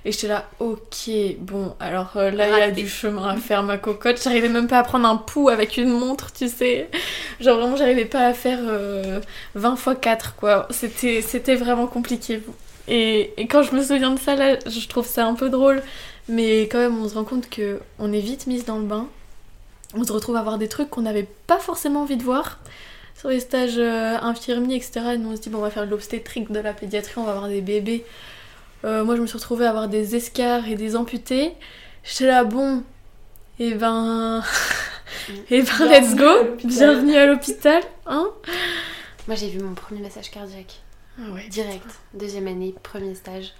Et 0.04 0.12
j'étais 0.12 0.28
là, 0.28 0.50
ok, 0.58 1.10
bon, 1.38 1.74
alors 1.80 2.18
euh, 2.18 2.30
là, 2.30 2.46
il 2.46 2.58
y 2.58 2.60
a 2.60 2.70
du 2.72 2.86
chemin 2.86 3.28
à 3.28 3.36
faire, 3.38 3.62
ma 3.62 3.78
cocotte. 3.78 4.22
J'arrivais 4.22 4.50
même 4.50 4.66
pas 4.66 4.80
à 4.80 4.82
prendre 4.82 5.08
un 5.08 5.16
pouls 5.16 5.48
avec 5.48 5.78
une 5.78 5.88
montre, 5.88 6.30
tu 6.30 6.50
sais. 6.50 6.90
Genre, 7.40 7.56
vraiment, 7.56 7.76
j'arrivais 7.76 8.04
pas 8.04 8.26
à 8.26 8.34
faire 8.34 8.58
euh, 8.60 9.22
20 9.54 9.72
x 9.76 9.98
4, 9.98 10.36
quoi. 10.36 10.68
C'était 10.68 11.22
c'était 11.22 11.54
vraiment 11.54 11.86
compliqué. 11.86 12.42
Et, 12.86 13.32
et 13.40 13.46
quand 13.46 13.62
je 13.62 13.74
me 13.74 13.82
souviens 13.82 14.10
de 14.10 14.20
ça, 14.20 14.34
là, 14.34 14.58
je 14.66 14.88
trouve 14.88 15.06
ça 15.06 15.24
un 15.24 15.32
peu 15.32 15.48
drôle. 15.48 15.82
Mais 16.28 16.64
quand 16.64 16.80
même, 16.80 17.02
on 17.02 17.08
se 17.08 17.14
rend 17.14 17.24
compte 17.24 17.48
que 17.48 17.80
on 17.98 18.12
est 18.12 18.20
vite 18.20 18.46
mise 18.46 18.66
dans 18.66 18.76
le 18.76 18.84
bain 18.84 19.08
on 19.94 20.04
se 20.04 20.12
retrouve 20.12 20.36
à 20.36 20.42
voir 20.42 20.58
des 20.58 20.68
trucs 20.68 20.90
qu'on 20.90 21.02
n'avait 21.02 21.28
pas 21.46 21.58
forcément 21.58 22.02
envie 22.02 22.16
de 22.16 22.22
voir 22.22 22.58
sur 23.18 23.28
les 23.30 23.40
stages 23.40 23.78
euh, 23.78 24.16
infirmiers, 24.20 24.76
etc. 24.76 25.00
Et 25.14 25.18
nous 25.18 25.30
on 25.32 25.36
se 25.36 25.40
dit, 25.40 25.48
bon, 25.50 25.58
on 25.58 25.62
va 25.62 25.70
faire 25.70 25.84
de 25.86 25.90
l'obstétrique, 25.90 26.52
de 26.52 26.60
la 26.60 26.72
pédiatrie, 26.72 27.14
on 27.18 27.24
va 27.24 27.32
avoir 27.32 27.48
des 27.48 27.60
bébés. 27.60 28.04
Euh, 28.84 29.04
moi 29.04 29.16
je 29.16 29.22
me 29.22 29.26
suis 29.26 29.36
retrouvée 29.38 29.66
à 29.66 29.70
avoir 29.70 29.88
des 29.88 30.14
escarres 30.14 30.68
et 30.68 30.76
des 30.76 30.94
amputés. 30.94 31.52
J'étais 32.04 32.26
là, 32.26 32.44
bon, 32.44 32.82
et 33.58 33.74
ben. 33.74 34.42
et 35.50 35.62
ben, 35.62 35.84
let's 35.90 36.14
go! 36.14 36.26
à. 36.28 36.44
Bienvenue 36.64 37.16
à 37.16 37.26
l'hôpital, 37.26 37.82
hein? 38.06 38.30
Moi, 39.26 39.36
j'ai 39.36 39.48
vu 39.48 39.58
mon 39.60 39.74
premier 39.74 40.00
massage 40.00 40.30
cardiaque 40.30 40.80
Ah 41.18 41.30
ouais. 41.32 41.46
direct, 41.48 41.84
deuxième 42.14 42.46
année, 42.46 42.74
premier 42.82 43.14
stage. 43.14 43.52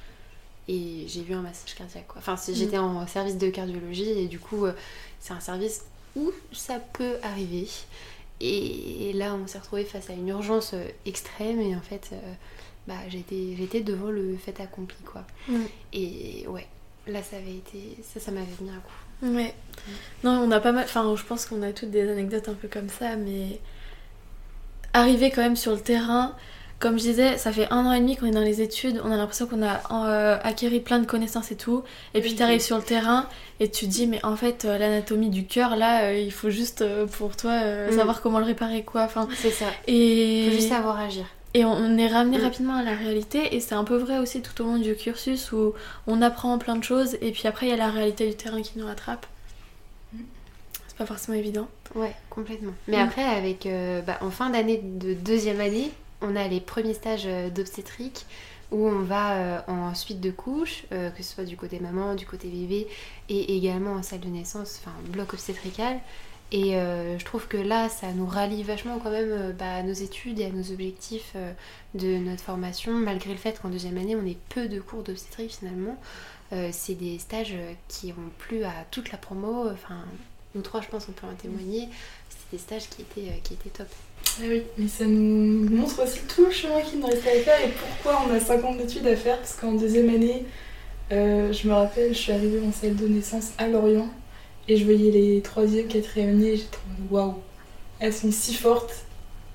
Et 0.69 1.05
j'ai 1.09 1.23
vu 1.23 1.35
un 1.35 1.41
massage 1.43 1.75
cardiaque 1.75 2.07
quoi. 2.07 2.19
Enfin, 2.19 2.37
si 2.37 2.53
Mm. 2.53 2.55
j'étais 2.55 2.79
en 2.79 3.07
service 3.07 3.39
de 3.39 3.49
cardiologie 3.51 4.09
et 4.11 4.27
du 4.29 4.39
coup, 4.39 4.67
euh, 4.67 4.73
c'est 5.19 5.33
un 5.33 5.41
service 5.41 5.83
où 6.17 6.33
ça 6.53 6.79
peut 6.79 7.17
arriver. 7.23 7.69
Et 8.41 9.13
là, 9.15 9.35
on 9.35 9.47
s'est 9.47 9.59
retrouvé 9.59 9.85
face 9.85 10.11
à 10.11 10.13
une 10.13 10.29
urgence 10.29 10.73
euh, 10.75 10.87
extrême 11.07 11.61
et 11.61 11.75
en 11.75 11.81
fait, 11.81 12.11
euh, 12.13 12.33
bah, 12.87 12.95
j'étais 13.09 13.55
j'étais 13.57 13.81
devant 13.81 14.11
le 14.11 14.37
fait 14.37 14.61
accompli 14.61 14.99
quoi. 15.05 15.25
Et 15.93 16.45
ouais, 16.47 16.67
là, 17.09 17.23
ça 17.23 17.37
avait 17.37 17.57
été. 17.57 17.97
Ça, 18.03 18.21
ça 18.21 18.31
m'avait 18.31 18.47
mis 18.61 18.71
un 18.71 18.81
coup. 18.81 19.35
Ouais. 19.35 19.55
Non, 20.23 20.41
on 20.41 20.51
a 20.53 20.61
pas 20.61 20.73
mal. 20.73 20.85
Enfin, 20.85 21.15
je 21.17 21.25
pense 21.25 21.47
qu'on 21.47 21.63
a 21.63 21.73
toutes 21.73 21.91
des 21.91 22.09
anecdotes 22.09 22.49
un 22.49 22.55
peu 22.55 22.69
comme 22.69 22.89
ça, 22.89 23.17
mais. 23.17 23.61
Arriver 24.95 25.31
quand 25.31 25.43
même 25.43 25.57
sur 25.57 25.73
le 25.73 25.81
terrain, 25.81 26.35
comme 26.79 26.97
je 26.99 27.03
disais, 27.05 27.37
ça 27.39 27.51
fait 27.51 27.67
un 27.73 27.85
an 27.87 27.93
et 27.93 27.99
demi 28.01 28.17
qu'on 28.17 28.27
est 28.27 28.31
dans 28.31 28.41
les 28.41 28.63
études, 28.63 29.01
on 29.05 29.11
a 29.11 29.17
l'impression 29.17 29.47
qu'on 29.47 29.63
a 29.67 29.81
euh, 30.09 30.39
acquéri 30.43 30.79
plein 30.81 31.01
de 31.01 31.07
connaissances 31.07 31.51
et 31.51 31.57
tout. 31.57 31.83
Et 32.15 32.21
puis 32.21 32.31
Oui. 32.31 32.37
t'arrives 32.37 32.61
sur 32.61 32.77
le 32.77 32.85
terrain 32.85 33.27
et 33.59 33.69
tu 33.69 33.87
te 33.87 33.91
dis, 33.91 34.07
mais 34.07 34.25
en 34.25 34.37
fait, 34.37 34.65
euh, 34.65 34.79
l'anatomie 34.79 35.31
du 35.31 35.45
cœur, 35.45 35.75
là, 35.77 36.05
euh, 36.05 36.15
il 36.19 36.31
faut 36.33 36.51
juste 36.51 36.83
euh, 36.83 37.07
pour 37.07 37.37
toi 37.37 37.59
Mm. 37.89 37.93
savoir 37.97 38.23
comment 38.23 38.39
le 38.39 38.45
réparer, 38.45 38.85
quoi. 38.85 39.03
Enfin, 39.03 39.27
C'est 39.37 39.51
ça. 39.51 39.67
et. 39.89 40.47
Faut 40.51 40.55
juste 40.57 40.69
savoir 40.69 41.01
agir. 41.01 41.25
Et 41.55 41.65
on- 41.65 41.97
est 41.99 42.07
ramené 42.07 42.39
Mm. 42.39 42.43
rapidement 42.43 42.75
à 42.77 42.83
la 42.85 42.95
réalité 42.95 43.57
et 43.57 43.61
c'est 43.61 43.75
un 43.75 43.83
peu 43.85 43.97
vrai 43.97 44.19
aussi 44.19 44.41
tout 44.43 44.63
au 44.63 44.67
long 44.67 44.79
du 44.79 44.95
cursus 44.95 45.51
où 45.51 45.73
on 46.07 46.23
apprend 46.23 46.57
plein 46.59 46.77
de 46.77 46.85
choses 46.85 47.17
et 47.23 47.33
puis 47.33 47.49
après 47.49 47.67
il 47.67 47.71
y 47.71 47.73
a 47.73 47.77
la 47.77 47.89
réalité 47.91 48.29
du 48.29 48.35
terrain 48.37 48.63
qui 48.63 48.79
nous 48.79 48.87
rattrape. 48.87 49.27
Mm. 50.13 50.19
C'est 50.87 50.97
pas 50.97 51.07
forcément 51.07 51.37
évident. 51.39 51.67
Ouais, 51.97 52.15
complètement. 52.31 52.73
Mais 52.87 52.99
après, 52.99 53.25
avec, 53.25 53.67
bah, 54.07 54.19
en 54.21 54.31
fin 54.31 54.51
d'année 54.51 54.81
de 54.85 55.15
deuxième 55.15 55.59
année, 55.61 55.91
on 56.21 56.37
a 56.37 56.49
les 56.49 56.61
premiers 56.61 56.95
stages 56.95 57.27
euh, 57.27 57.51
d'obstétrique 57.51 58.27
où 58.71 58.87
on 58.87 59.01
va 59.01 59.33
euh, 59.33 59.61
en 59.67 59.95
suite 59.95 60.21
de 60.21 60.31
couches, 60.31 60.85
euh, 60.93 61.11
que 61.11 61.23
ce 61.23 61.35
soit 61.35 61.45
du 61.45 61.57
côté 61.57 61.81
maman, 61.81 62.15
du 62.15 62.27
côté 62.27 62.49
bébé, 62.49 62.87
et 63.29 63.57
également 63.57 63.93
en 63.93 64.03
salle 64.03 64.21
de 64.21 64.29
naissance, 64.29 64.81
enfin 64.81 64.95
bloc 65.07 65.33
obstétrical. 65.33 65.99
Et 66.51 66.71
je 66.71 67.25
trouve 67.27 67.47
que 67.47 67.59
là, 67.59 67.91
ça 67.91 68.11
nous 68.13 68.25
rallie 68.25 68.63
vachement 68.63 68.99
quand 69.01 69.11
même 69.11 69.53
bah, 69.59 69.75
à 69.75 69.83
nos 69.83 69.93
études 69.93 70.41
et 70.41 70.47
à 70.47 70.49
nos 70.49 70.73
objectifs 70.73 71.37
de 71.93 72.17
notre 72.17 72.43
formation, 72.43 72.95
malgré 72.95 73.33
le 73.33 73.37
fait 73.37 73.61
qu'en 73.61 73.69
deuxième 73.69 73.99
année, 73.99 74.17
on 74.17 74.25
ait 74.25 74.39
peu 74.49 74.67
de 74.67 74.81
cours 74.81 75.03
d'obstétrique 75.03 75.59
finalement. 75.59 75.99
C'est 76.73 76.95
des 76.95 77.19
stages 77.19 77.55
qui 77.89 78.13
ont 78.13 78.31
plu 78.39 78.65
à 78.65 78.73
toute 78.91 79.13
la 79.13 79.19
promo, 79.19 79.69
nous 80.55 80.63
trois, 80.63 80.81
je 80.81 80.89
pense, 80.89 81.07
on 81.09 81.13
peut 81.13 81.27
en 81.27 81.35
témoigner. 81.35 81.89
C'était 82.29 82.45
des 82.53 82.59
stages 82.59 82.89
qui 82.89 83.03
étaient, 83.03 83.31
euh, 83.31 83.39
qui 83.43 83.55
étaient 83.55 83.71
top. 83.71 83.89
Ah 84.41 84.45
oui, 84.49 84.63
mais 84.77 84.89
ça 84.89 85.05
nous 85.05 85.69
montre 85.69 86.03
aussi 86.03 86.21
tout 86.29 86.47
le 86.47 86.51
chemin 86.51 86.81
qu'il 86.81 87.01
nous 87.01 87.07
restait 87.07 87.39
à 87.39 87.41
faire 87.41 87.61
et 87.65 87.71
pourquoi 87.71 88.23
on 88.27 88.35
a 88.35 88.41
5 88.41 88.65
ans 88.65 88.75
d'études 88.75 89.07
à 89.07 89.17
faire. 89.17 89.39
Parce 89.39 89.55
qu'en 89.55 89.73
deuxième 89.73 90.09
année, 90.09 90.45
euh, 91.13 91.53
je 91.53 91.69
me 91.69 91.75
rappelle, 91.75 92.15
je 92.15 92.19
suis 92.19 92.33
arrivée 92.33 92.61
en 92.67 92.73
salle 92.73 92.97
de 92.97 93.09
naissance 93.09 93.51
à 93.59 93.69
Lorient 93.69 94.09
et 94.69 94.77
je 94.77 94.85
voyais 94.85 95.11
les 95.11 95.41
troisième, 95.41 95.87
quatrième 95.87 96.31
années 96.31 96.53
et 96.53 96.57
j'étais 96.57 96.77
en 96.77 97.15
waouh, 97.15 97.35
elles 98.01 98.13
sont 98.13 98.31
si 98.31 98.55
fortes. 98.55 99.05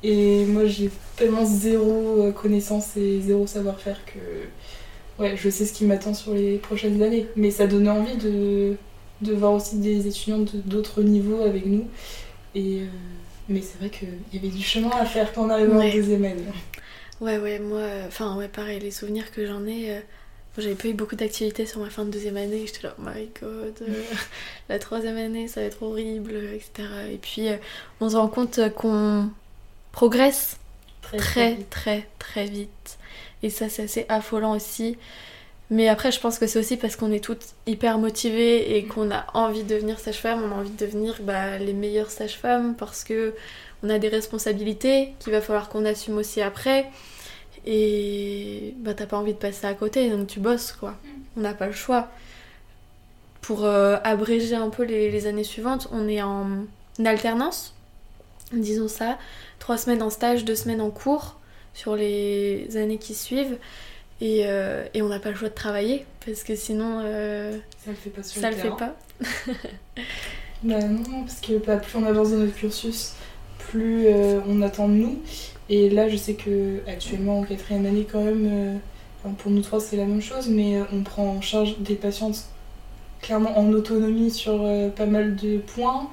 Et 0.01 0.45
moi 0.45 0.65
j'ai 0.65 0.89
tellement 1.15 1.45
zéro 1.45 2.23
euh, 2.23 2.31
connaissance 2.31 2.97
et 2.97 3.21
zéro 3.21 3.47
savoir-faire 3.47 3.99
que 4.05 5.21
ouais, 5.21 5.37
je 5.37 5.49
sais 5.49 5.65
ce 5.65 5.73
qui 5.73 5.85
m'attend 5.85 6.13
sur 6.13 6.33
les 6.33 6.57
prochaines 6.57 7.01
années. 7.01 7.27
Mais 7.35 7.51
ça 7.51 7.67
donnait 7.67 7.89
envie 7.89 8.17
de, 8.17 8.75
de 9.23 9.33
voir 9.33 9.53
aussi 9.53 9.77
des 9.77 10.07
étudiants 10.07 10.39
de- 10.39 10.59
d'autres 10.65 11.01
niveaux 11.03 11.41
avec 11.43 11.65
nous. 11.65 11.87
Et, 12.55 12.81
euh, 12.81 12.85
mais 13.49 13.61
c'est 13.61 13.77
vrai 13.79 13.89
qu'il 13.89 14.09
y 14.33 14.37
avait 14.37 14.49
du 14.55 14.63
chemin 14.63 14.91
à 14.91 15.05
faire 15.05 15.33
quand 15.33 15.45
on 15.45 15.49
arrivait 15.49 15.73
Ouais. 15.73 15.89
en 15.91 15.93
deuxième 15.93 16.25
année. 16.25 16.45
Ouais, 17.21 17.37
ouais, 17.37 17.59
moi, 17.59 17.79
euh, 17.79 18.07
enfin, 18.07 18.35
ouais, 18.37 18.47
pareil, 18.47 18.79
les 18.79 18.91
souvenirs 18.91 19.31
que 19.31 19.45
j'en 19.45 19.65
ai. 19.65 19.91
euh, 19.97 19.99
j'avais 20.57 20.75
pas 20.75 20.87
eu 20.87 20.93
beaucoup 20.93 21.15
d'activités 21.15 21.65
sur 21.65 21.79
ma 21.79 21.89
fin 21.89 22.05
de 22.05 22.11
deuxième 22.11 22.37
année. 22.37 22.65
J'étais 22.67 22.87
là, 22.87 22.95
oh 22.99 23.01
my 23.03 23.27
god, 23.41 23.73
euh, 23.81 24.03
la 24.69 24.77
troisième 24.79 25.17
année, 25.17 25.47
ça 25.47 25.61
va 25.61 25.67
être 25.67 25.81
horrible, 25.83 26.33
etc. 26.53 26.89
Et 27.11 27.17
puis, 27.17 27.47
on 28.01 28.09
se 28.09 28.15
rend 28.17 28.27
compte 28.27 28.59
qu'on 28.75 29.29
progresse 29.91 30.57
Très, 31.01 31.17
très 31.17 31.55
très 31.69 32.07
très 32.19 32.45
vite. 32.45 32.97
Et 33.43 33.49
ça 33.49 33.67
c'est 33.69 33.83
assez 33.83 34.05
affolant 34.09 34.55
aussi. 34.55 34.97
Mais 35.73 35.87
après 35.87 36.11
je 36.11 36.19
pense 36.19 36.37
que 36.37 36.45
c'est 36.45 36.59
aussi 36.59 36.77
parce 36.77 36.95
qu'on 36.95 37.11
est 37.11 37.23
toutes 37.23 37.47
hyper 37.65 37.97
motivées 37.97 38.77
et 38.77 38.85
qu'on 38.85 39.09
a 39.09 39.25
envie 39.33 39.63
de 39.63 39.73
devenir 39.73 39.97
sage-femme, 39.99 40.43
on 40.43 40.51
a 40.51 40.59
envie 40.59 40.69
de 40.69 40.77
devenir 40.77 41.17
bah, 41.21 41.57
les 41.57 41.73
meilleures 41.73 42.11
sages-femmes 42.11 42.75
parce 42.75 43.03
que 43.03 43.33
on 43.81 43.89
a 43.89 43.97
des 43.97 44.07
responsabilités 44.07 45.15
qu'il 45.17 45.33
va 45.33 45.41
falloir 45.41 45.69
qu'on 45.69 45.83
assume 45.85 46.19
aussi 46.19 46.41
après. 46.43 46.91
Et 47.65 48.75
bah 48.77 48.93
t'as 48.93 49.07
pas 49.07 49.17
envie 49.17 49.33
de 49.33 49.39
passer 49.39 49.65
à 49.65 49.73
côté 49.73 50.11
donc 50.11 50.27
tu 50.27 50.39
bosses 50.39 50.73
quoi. 50.73 50.93
On 51.37 51.41
n'a 51.41 51.55
pas 51.55 51.65
le 51.65 51.73
choix. 51.73 52.09
pour 53.41 53.65
euh, 53.65 53.97
abréger 54.03 54.55
un 54.55 54.69
peu 54.69 54.83
les, 54.83 55.09
les 55.09 55.25
années 55.25 55.43
suivantes, 55.43 55.89
on 55.91 56.07
est 56.07 56.21
en 56.21 56.65
alternance, 57.03 57.73
disons 58.51 58.87
ça, 58.87 59.17
trois 59.57 59.77
semaines 59.79 60.03
en 60.03 60.11
stage, 60.11 60.45
deux 60.45 60.55
semaines 60.55 60.81
en 60.81 60.91
cours 60.91 61.39
sur 61.73 61.95
les 61.95 62.77
années 62.77 62.99
qui 62.99 63.15
suivent. 63.15 63.57
Et, 64.23 64.43
euh, 64.45 64.85
et 64.93 65.01
on 65.01 65.09
n'a 65.09 65.19
pas 65.19 65.31
le 65.31 65.35
choix 65.35 65.49
de 65.49 65.53
travailler 65.53 66.05
parce 66.25 66.43
que 66.43 66.55
sinon 66.55 67.01
euh, 67.03 67.57
Ça 67.83 67.91
le 67.91 67.97
fait 67.97 68.09
pas 68.09 68.23
sur 68.23 68.39
ça 68.41 68.49
le 68.49 68.55
le 68.55 68.61
fait 68.61 68.69
pas. 68.69 68.95
Bah 70.63 70.81
non, 70.81 71.23
parce 71.25 71.41
que 71.41 71.57
bah, 71.57 71.75
plus 71.75 71.97
on 71.97 72.05
avance 72.05 72.31
dans 72.31 72.37
notre 72.37 72.55
cursus, 72.55 73.15
plus 73.57 74.05
euh, 74.07 74.39
on 74.47 74.61
attend 74.61 74.87
de 74.87 74.93
nous. 74.93 75.19
Et 75.67 75.89
là, 75.89 76.07
je 76.07 76.15
sais 76.15 76.35
que 76.35 76.79
actuellement 76.87 77.39
en 77.39 77.43
quatrième 77.43 77.85
année, 77.85 78.07
quand 78.09 78.23
même, 78.23 78.47
euh, 79.25 79.29
pour 79.39 79.51
nous 79.51 79.61
trois, 79.61 79.81
c'est 79.81 79.97
la 79.97 80.05
même 80.05 80.21
chose, 80.21 80.47
mais 80.47 80.79
on 80.93 81.03
prend 81.03 81.27
en 81.27 81.41
charge 81.41 81.77
des 81.79 81.95
patientes 81.95 82.45
clairement 83.21 83.59
en 83.59 83.73
autonomie 83.73 84.31
sur 84.31 84.65
pas 84.95 85.05
mal 85.05 85.35
de 85.35 85.57
points. 85.57 86.09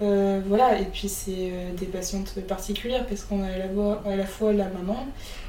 Euh, 0.00 0.40
voilà, 0.46 0.78
et 0.80 0.84
puis 0.84 1.08
c'est 1.08 1.50
euh, 1.52 1.72
des 1.76 1.86
patientes 1.86 2.40
particulières 2.46 3.04
parce 3.06 3.22
qu'on 3.22 3.42
a 3.42 3.48
à 3.48 3.58
la, 3.58 3.68
fois, 3.68 4.02
à 4.06 4.16
la 4.16 4.26
fois 4.26 4.52
la 4.52 4.68
maman, 4.68 5.06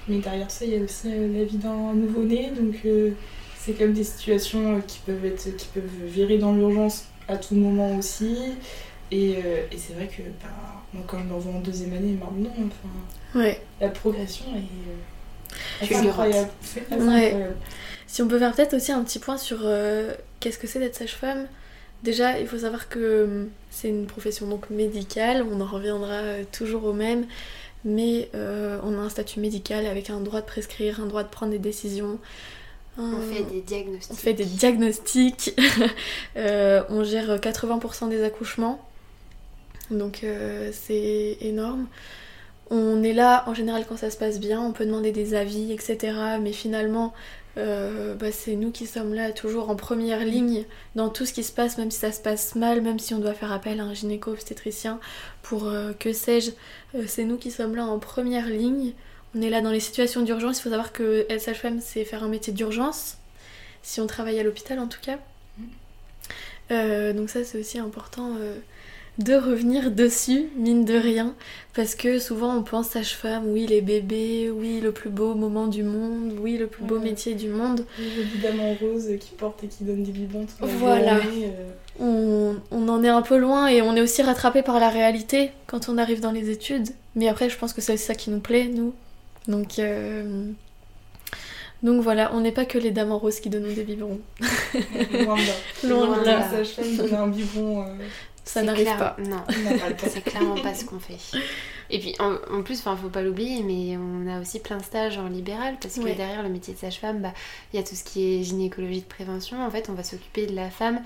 mais 0.07 0.17
derrière 0.17 0.49
ça, 0.49 0.65
il 0.65 0.73
y 0.73 0.77
a 0.79 0.81
aussi 0.83 1.07
euh, 1.07 1.37
la 1.37 1.43
vie 1.45 1.57
d'un 1.57 1.93
nouveau-né, 1.93 2.51
donc 2.59 2.75
c'est 3.57 3.79
même 3.79 3.93
des 3.93 4.03
situations 4.03 4.81
qui 4.87 4.99
peuvent 5.05 5.23
être 5.25 5.55
qui 5.55 5.67
peuvent 5.67 5.83
virer 6.05 6.37
dans 6.39 6.53
l'urgence 6.53 7.05
à 7.27 7.37
tout 7.37 7.53
moment 7.55 7.95
aussi. 7.97 8.35
Et, 9.11 9.31
et 9.71 9.77
c'est 9.77 9.93
vrai 9.93 10.07
que 10.07 10.21
bah, 10.41 10.49
moi, 10.93 11.03
quand 11.07 11.17
je 11.23 11.29
l'envoie 11.29 11.53
en 11.53 11.59
deuxième 11.59 11.93
année, 11.93 12.17
maintenant, 12.19 12.53
enfin, 12.57 13.39
Ouais. 13.39 13.61
la 13.81 13.89
progression 13.89 14.45
est 14.55 15.91
le 15.91 16.07
incroyable. 16.07 16.49
Ouais. 16.91 17.47
Si 18.07 18.21
on 18.23 18.27
peut 18.27 18.39
faire 18.39 18.53
peut-être 18.55 18.73
aussi 18.75 18.91
un 18.91 19.03
petit 19.03 19.19
point 19.19 19.37
sur 19.37 19.59
euh, 19.63 20.13
qu'est-ce 20.39 20.57
que 20.57 20.65
c'est 20.67 20.79
d'être 20.79 20.95
sage-femme? 20.95 21.47
Déjà, 22.03 22.39
il 22.39 22.47
faut 22.47 22.59
savoir 22.59 22.89
que 22.89 23.23
hum, 23.25 23.49
c'est 23.69 23.89
une 23.89 24.05
profession 24.05 24.47
donc 24.47 24.69
médicale, 24.69 25.45
on 25.51 25.59
en 25.61 25.65
reviendra 25.65 26.13
euh, 26.13 26.43
toujours 26.51 26.85
au 26.85 26.93
même, 26.93 27.25
mais 27.85 28.29
euh, 28.35 28.79
on 28.83 28.93
a 28.97 29.01
un 29.01 29.09
statut 29.09 29.39
médical 29.39 29.85
avec 29.85 30.09
un 30.09 30.19
droit 30.19 30.41
de 30.41 30.45
prescrire, 30.45 30.99
un 31.01 31.05
droit 31.05 31.23
de 31.23 31.29
prendre 31.29 31.51
des 31.51 31.59
décisions. 31.59 32.19
On 32.97 33.21
fait 33.21 33.43
des 33.43 33.61
diagnostics. 33.61 34.11
on 34.11 34.15
fait 34.15 34.33
des 34.33 34.45
diagnostics, 34.45 35.53
Euh, 36.37 36.83
on 36.89 37.03
gère 37.03 37.37
80% 37.37 38.09
des 38.09 38.23
accouchements, 38.23 38.85
donc 39.89 40.23
euh, 40.23 40.71
c'est 40.73 41.37
énorme. 41.41 41.87
On 42.69 43.01
est 43.03 43.13
là 43.13 43.43
en 43.47 43.53
général 43.53 43.85
quand 43.87 43.97
ça 43.97 44.09
se 44.09 44.17
passe 44.17 44.39
bien, 44.39 44.61
on 44.61 44.71
peut 44.73 44.85
demander 44.85 45.11
des 45.11 45.33
avis, 45.33 45.71
etc. 45.71 46.13
Mais 46.41 46.51
finalement, 46.51 47.13
euh, 47.59 48.15
bah, 48.15 48.31
c'est 48.31 48.55
nous 48.55 48.71
qui 48.71 48.87
sommes 48.87 49.13
là 49.13 49.31
toujours 49.31 49.69
en 49.69 49.75
première 49.75 50.23
ligne 50.23 50.65
dans 50.95 51.09
tout 51.09 51.25
ce 51.25 51.33
qui 51.33 51.43
se 51.43 51.51
passe, 51.51 51.77
même 51.77 51.91
si 51.91 51.99
ça 51.99 52.11
se 52.11 52.21
passe 52.21 52.55
mal, 52.55 52.81
même 52.81 52.99
si 52.99 53.13
on 53.13 53.19
doit 53.19 53.33
faire 53.33 53.51
appel 53.51 53.79
à 53.79 53.83
un 53.83 53.93
gynéco-obstétricien 53.93 54.99
pour 55.41 55.67
euh, 55.67 55.93
que 55.93 56.13
sais-je, 56.13 56.51
euh, 56.95 57.03
c'est 57.07 57.25
nous 57.25 57.37
qui 57.37 57.51
sommes 57.51 57.75
là 57.75 57.85
en 57.85 57.99
première 57.99 58.47
ligne. 58.47 58.93
On 59.35 59.41
est 59.41 59.49
là 59.49 59.61
dans 59.61 59.71
les 59.71 59.79
situations 59.79 60.21
d'urgence. 60.21 60.59
Il 60.59 60.63
faut 60.63 60.69
savoir 60.69 60.91
que 60.91 61.27
sage-femme, 61.37 61.79
c'est 61.81 62.05
faire 62.05 62.23
un 62.23 62.29
métier 62.29 62.53
d'urgence, 62.53 63.17
si 63.83 64.01
on 64.01 64.07
travaille 64.07 64.39
à 64.39 64.43
l'hôpital 64.43 64.79
en 64.79 64.87
tout 64.87 65.01
cas. 65.01 65.19
Euh, 66.71 67.13
donc 67.13 67.29
ça, 67.29 67.43
c'est 67.43 67.59
aussi 67.59 67.77
important 67.77 68.35
de 69.19 69.33
revenir 69.35 69.91
dessus, 69.91 70.45
mine 70.55 70.85
de 70.85 70.93
rien, 70.95 71.35
parce 71.75 71.93
que 71.93 72.19
souvent 72.19 72.55
on 72.55 72.63
pense 72.63 72.87
sage-femme, 72.87 73.43
oui 73.51 73.67
les 73.67 73.81
bébés, 73.81 74.49
oui 74.49 74.79
le 74.81 74.91
plus 74.93 75.09
beau 75.09 75.35
moment 75.35 75.67
du 75.67 75.83
monde, 75.83 76.33
oui 76.41 76.57
le 76.57 76.67
plus 76.67 76.83
beau 76.85 76.95
Ouais. 76.97 77.03
métier 77.09 77.35
du 77.35 77.49
monde. 77.49 77.85
Les 77.99 78.21
évidemment 78.21 78.73
roses 78.79 79.09
qui 79.19 79.31
portent 79.35 79.61
et 79.63 79.67
qui 79.67 79.83
donnent 79.83 80.03
des 80.03 80.11
biberons 80.13 80.45
toute 80.45 80.61
la 80.61 80.67
Voilà. 80.67 81.21
journée, 81.21 81.47
euh, 81.47 81.69
On, 81.99 82.55
on 82.71 82.87
en 82.87 83.03
est 83.03 83.09
un 83.09 83.21
peu 83.21 83.37
loin 83.37 83.67
et 83.67 83.81
on 83.81 83.93
est 83.95 84.01
aussi 84.01 84.21
rattrapé 84.21 84.61
par 84.63 84.79
la 84.79 84.87
réalité 84.89 85.51
quand 85.67 85.89
on 85.89 85.97
arrive 85.97 86.21
dans 86.21 86.31
les 86.31 86.49
études. 86.49 86.87
Mais 87.15 87.27
après, 87.27 87.49
je 87.49 87.57
pense 87.57 87.73
que 87.73 87.81
c'est 87.81 87.93
aussi 87.93 88.05
ça 88.05 88.15
qui 88.15 88.29
nous 88.29 88.39
plaît, 88.39 88.69
nous. 88.73 88.93
Donc, 89.49 89.79
euh, 89.79 90.45
donc 91.83 92.01
voilà, 92.01 92.31
on 92.33 92.41
n'est 92.41 92.51
pas 92.51 92.65
que 92.65 92.77
les 92.77 92.91
dames 92.91 93.11
en 93.11 93.17
rose 93.17 93.39
qui 93.39 93.49
donnent 93.49 93.73
des 93.73 93.83
biberons. 93.83 94.19
loin 95.23 95.35
de 95.35 95.41
là. 95.47 95.53
Loin 95.89 96.19
de 96.19 96.25
là. 96.25 96.39
La 96.39 96.49
sage-femme 96.49 97.13
un 97.17 97.27
biberon, 97.27 97.83
euh, 97.83 97.85
Ça 98.51 98.63
n'arrive 98.63 98.85
clair- 98.85 98.97
pas. 98.97 99.15
Non, 99.21 99.43
c'est 100.07 100.21
clairement 100.23 100.55
pas 100.55 100.73
ce 100.73 100.83
qu'on 100.85 100.99
fait. 100.99 101.17
Et 101.91 101.99
puis 101.99 102.15
en, 102.19 102.35
en 102.51 102.63
plus, 102.63 102.79
enfin, 102.79 102.95
faut 102.95 103.09
pas 103.09 103.21
l'oublier, 103.21 103.61
mais 103.63 103.95
on 103.97 104.27
a 104.27 104.39
aussi 104.41 104.59
plein 104.59 104.77
de 104.77 104.83
stages 104.83 105.17
en 105.19 105.27
libéral 105.27 105.77
parce 105.81 105.95
que 105.95 106.01
Ouais. 106.01 106.15
derrière 106.15 106.41
le 106.43 106.49
métier 106.49 106.73
de 106.73 106.79
sage-femme, 106.79 107.21
bah, 107.21 107.33
il 107.73 107.77
y 107.77 107.79
a 107.79 107.83
tout 107.85 107.95
ce 107.95 108.03
qui 108.03 108.23
est 108.39 108.43
gynécologie 108.43 109.01
de 109.01 109.05
prévention. 109.05 109.63
En 109.63 109.69
fait, 109.69 109.89
on 109.89 109.93
va 109.93 110.03
s'occuper 110.03 110.47
de 110.47 110.55
la 110.55 110.69
femme 110.71 111.01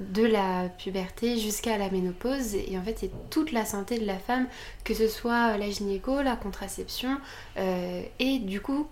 de 0.00 0.24
la 0.24 0.68
puberté 0.78 1.36
jusqu'à 1.38 1.76
la 1.78 1.90
ménopause 1.90 2.54
et 2.54 2.78
en 2.78 2.82
fait 2.82 2.96
c'est 3.00 3.10
toute 3.28 3.50
la 3.50 3.64
santé 3.64 3.98
de 3.98 4.06
la 4.06 4.18
femme 4.18 4.46
que 4.84 4.94
ce 4.94 5.08
soit 5.08 5.56
la 5.58 5.68
gynéco, 5.68 6.22
la 6.22 6.36
contraception 6.36 7.18
euh, 7.58 8.02
et 8.20 8.38
du 8.38 8.60
coup 8.60 8.86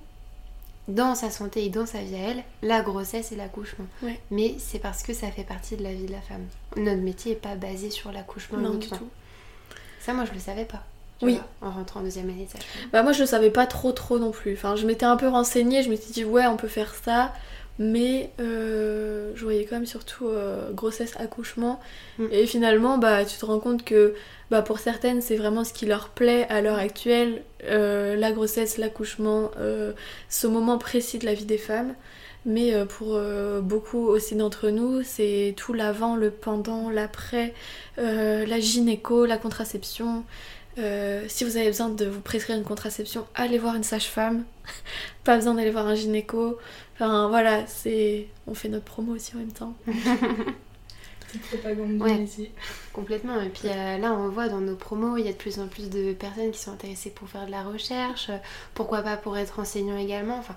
dans 0.89 1.15
sa 1.15 1.31
santé 1.31 1.65
et 1.65 1.69
dans 1.69 1.87
sa 1.87 1.99
vie 1.99 2.17
à 2.17 2.31
elle, 2.31 2.43
la 2.63 2.81
grossesse 2.81 3.31
et 3.33 3.37
l'accouchement. 3.37 3.87
Ouais. 4.03 4.19
Mais 4.31 4.57
c'est 4.59 4.79
parce 4.79 5.03
que 5.03 5.13
ça 5.13 5.31
fait 5.31 5.45
partie 5.45 5.77
de 5.77 5.83
la 5.83 5.93
vie 5.93 6.07
de 6.07 6.13
la 6.13 6.21
femme. 6.21 6.47
Notre 6.77 7.03
métier 7.03 7.33
n'est 7.33 7.39
pas 7.39 7.55
basé 7.55 7.91
sur 7.91 8.11
l'accouchement 8.11 8.59
Non, 8.59 8.75
du 8.75 8.89
tout. 8.89 9.09
Ça, 10.01 10.15
moi, 10.15 10.25
je 10.25 10.33
le 10.33 10.41
savais 10.41 10.65
pas. 10.65 10.83
Oui. 11.21 11.35
vois, 11.61 11.69
en 11.69 11.73
rentrant 11.73 12.01
en 12.01 12.03
deuxième 12.05 12.31
année 12.31 12.47
de. 12.53 12.61
Bah 12.93 13.03
moi 13.03 13.13
je 13.13 13.21
le 13.21 13.27
savais 13.27 13.51
pas 13.51 13.67
trop 13.67 13.91
trop 13.93 14.19
non 14.19 14.31
plus. 14.31 14.53
Enfin 14.53 14.77
je 14.77 14.87
m'étais 14.87 15.05
un 15.05 15.17
peu 15.17 15.27
renseignée, 15.29 15.83
je 15.83 15.91
m'étais 15.91 16.13
dit 16.13 16.25
ouais 16.25 16.47
on 16.47 16.57
peut 16.57 16.69
faire 16.69 16.95
ça, 16.95 17.33
mais 17.79 18.31
euh, 18.41 19.33
je 19.35 19.45
voyais 19.45 19.65
quand 19.65 19.77
même 19.77 19.87
surtout 19.87 20.29
euh, 20.29 20.73
grossesse, 20.73 21.15
accouchement. 21.19 21.81
Mm. 22.19 22.27
Et 22.33 22.47
finalement 22.47 22.99
bah 22.99 23.25
tu 23.25 23.39
te 23.39 23.47
rends 23.47 23.61
compte 23.61 23.85
que 23.85 24.15
bah, 24.51 24.63
pour 24.63 24.79
certaines 24.79 25.21
c'est 25.21 25.37
vraiment 25.37 25.65
ce 25.65 25.73
qui 25.73 25.87
leur 25.87 26.09
plaît 26.09 26.47
à 26.49 26.61
l'heure 26.61 26.79
actuelle, 26.79 27.43
euh, 27.65 28.17
la 28.17 28.33
grossesse, 28.33 28.79
l'accouchement, 28.79 29.51
ce 30.29 30.47
moment 30.47 30.79
précis 30.79 31.19
de 31.19 31.27
la 31.27 31.35
vie 31.35 31.45
des 31.45 31.59
femmes. 31.59 31.95
Mais 32.47 32.73
pour 32.87 33.21
beaucoup 33.63 34.07
aussi 34.07 34.35
d'entre 34.35 34.71
nous, 34.71 35.03
c'est 35.03 35.55
tout 35.57 35.75
l'avant, 35.75 36.17
le 36.17 36.31
pendant, 36.31 36.89
l'après, 36.89 37.53
la 37.99 38.61
gynéco, 38.61 39.27
la 39.27 39.37
contraception. 39.37 40.25
Euh, 40.79 41.25
si 41.27 41.45
vous 41.45 41.57
avez 41.57 41.67
besoin 41.67 41.89
de 41.89 42.05
vous 42.07 42.21
prescrire 42.21 42.57
une 42.57 42.65
contraception, 42.65 43.27
allez 43.35 43.59
voir 43.59 43.75
une 43.75 43.83
sage-femme. 43.83 44.45
Pas 45.25 45.37
besoin 45.37 45.55
d'aller 45.55 45.71
voir 45.71 45.87
un 45.87 45.95
gynéco. 45.95 46.59
Enfin 47.01 47.29
voilà, 47.29 47.67
c'est 47.67 48.29
on 48.47 48.55
fait 48.55 48.69
notre 48.69 48.85
promo 48.85 49.15
aussi 49.15 49.35
en 49.37 49.39
même 49.39 49.53
temps. 49.53 49.75
Petite 49.87 51.43
propagande 51.49 52.01
Ouais. 52.01 52.19
métier. 52.19 52.53
Complètement. 52.93 53.41
Et 53.43 53.51
puis 53.51 53.69
euh, 53.69 53.99
là, 53.99 54.13
on 54.15 54.29
voit 54.31 54.49
dans 54.49 54.61
nos 54.61 54.77
promos, 54.77 55.19
il 55.19 55.27
y 55.27 55.29
a 55.29 55.33
de 55.33 55.37
plus 55.37 55.59
en 55.61 55.69
plus 55.69 55.91
de 55.91 56.13
personnes 56.15 56.51
qui 56.51 56.59
sont 56.59 56.73
intéressées 56.73 57.11
pour 57.11 57.29
faire 57.29 57.47
de 57.47 57.51
la 57.51 57.63
recherche. 57.63 58.31
Pourquoi 58.75 59.03
pas 59.03 59.17
pour 59.17 59.37
être 59.37 59.59
enseignant 59.61 59.97
également. 59.99 60.39
Enfin, 60.39 60.55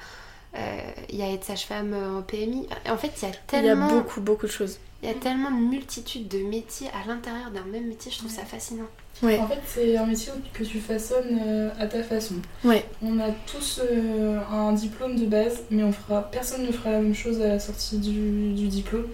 il 1.09 1.17
y 1.17 1.21
a 1.21 1.31
être 1.31 1.43
sage-femme 1.43 1.93
euh, 1.93 2.19
en 2.19 2.21
PMI. 2.21 2.67
En 2.89 2.97
fait, 2.97 3.11
il 3.21 3.23
y 3.23 3.25
a 3.25 3.29
Il 3.29 3.33
y 3.33 3.35
a 3.35 3.61
tellement, 3.61 3.87
beaucoup 3.87 4.21
beaucoup 4.21 4.45
de 4.45 4.51
choses. 4.51 4.79
il 5.01 5.09
y 5.09 5.11
a 5.11 5.15
tellement 5.15 5.51
de 5.51 5.57
multitudes 5.57 6.27
de 6.27 6.39
métiers 6.39 6.87
à 6.89 7.07
l'intérieur 7.07 7.51
d'un 7.51 7.63
même 7.65 7.87
métier. 7.87 8.11
Je 8.11 8.17
trouve 8.19 8.31
ça 8.31 8.45
fascinant. 8.45 8.87
Ouais. 9.21 9.37
En 9.37 9.47
fait, 9.47 9.59
c'est 9.67 9.97
un 9.97 10.05
métier 10.05 10.31
que 10.53 10.63
tu 10.63 10.79
façonnes 10.79 11.39
euh, 11.45 11.69
à 11.79 11.85
ta 11.85 12.01
façon. 12.01 12.35
Ouais. 12.63 12.85
On 13.03 13.19
a 13.19 13.29
tous 13.45 13.81
euh, 13.83 14.39
un 14.51 14.71
diplôme 14.73 15.15
de 15.15 15.25
base, 15.25 15.63
mais 15.69 15.83
on 15.83 15.91
fera, 15.91 16.23
personne 16.31 16.65
ne 16.65 16.71
fera 16.71 16.91
la 16.91 17.01
même 17.01 17.13
chose 17.13 17.39
à 17.41 17.47
la 17.47 17.59
sortie 17.59 17.97
du, 17.99 18.53
du 18.53 18.67
diplôme. 18.67 19.07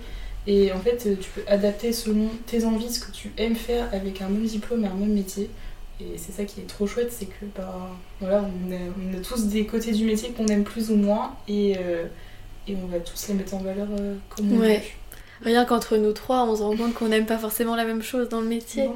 Et 0.45 0.71
en 0.71 0.79
fait, 0.79 1.05
euh, 1.05 1.15
tu 1.19 1.29
peux 1.31 1.43
adapter 1.47 1.91
selon 1.91 2.29
tes 2.45 2.63
envies, 2.63 2.93
ce 2.93 3.01
que 3.01 3.11
tu 3.11 3.33
aimes 3.37 3.55
faire 3.55 3.89
avec 3.91 4.21
un 4.21 4.29
même 4.29 4.45
diplôme 4.45 4.85
et 4.85 4.87
un 4.87 4.93
même 4.93 5.13
métier. 5.13 5.49
Et 5.99 6.17
c'est 6.17 6.31
ça 6.31 6.43
qui 6.45 6.59
est 6.61 6.67
trop 6.67 6.85
chouette, 6.85 7.11
c'est 7.11 7.25
que 7.25 7.45
bah, 7.55 7.89
voilà, 8.19 8.43
on, 8.43 8.71
a, 8.71 8.75
on 8.77 9.17
a 9.17 9.21
tous 9.21 9.45
des 9.47 9.65
côtés 9.65 9.91
du 9.91 10.05
métier 10.05 10.29
qu'on 10.29 10.45
aime 10.47 10.63
plus 10.63 10.91
ou 10.91 10.95
moins, 10.95 11.35
et, 11.47 11.75
euh, 11.79 12.05
et 12.67 12.75
on 12.75 12.85
va 12.87 12.99
tous 12.99 13.27
les 13.29 13.33
mettre 13.33 13.55
en 13.55 13.59
valeur 13.59 13.87
euh, 13.99 14.15
comme 14.29 14.51
on 14.53 14.59
Ouais. 14.59 14.77
veut. 14.77 14.83
Rien 15.43 15.65
qu'entre 15.65 15.97
nous 15.97 16.13
trois, 16.13 16.45
on 16.45 16.55
se 16.55 16.63
rend 16.63 16.75
compte 16.75 16.95
qu'on 16.95 17.09
n'aime 17.09 17.27
pas 17.27 17.37
forcément 17.37 17.75
la 17.75 17.85
même 17.85 18.01
chose 18.01 18.27
dans 18.27 18.41
le 18.41 18.47
métier. 18.47 18.89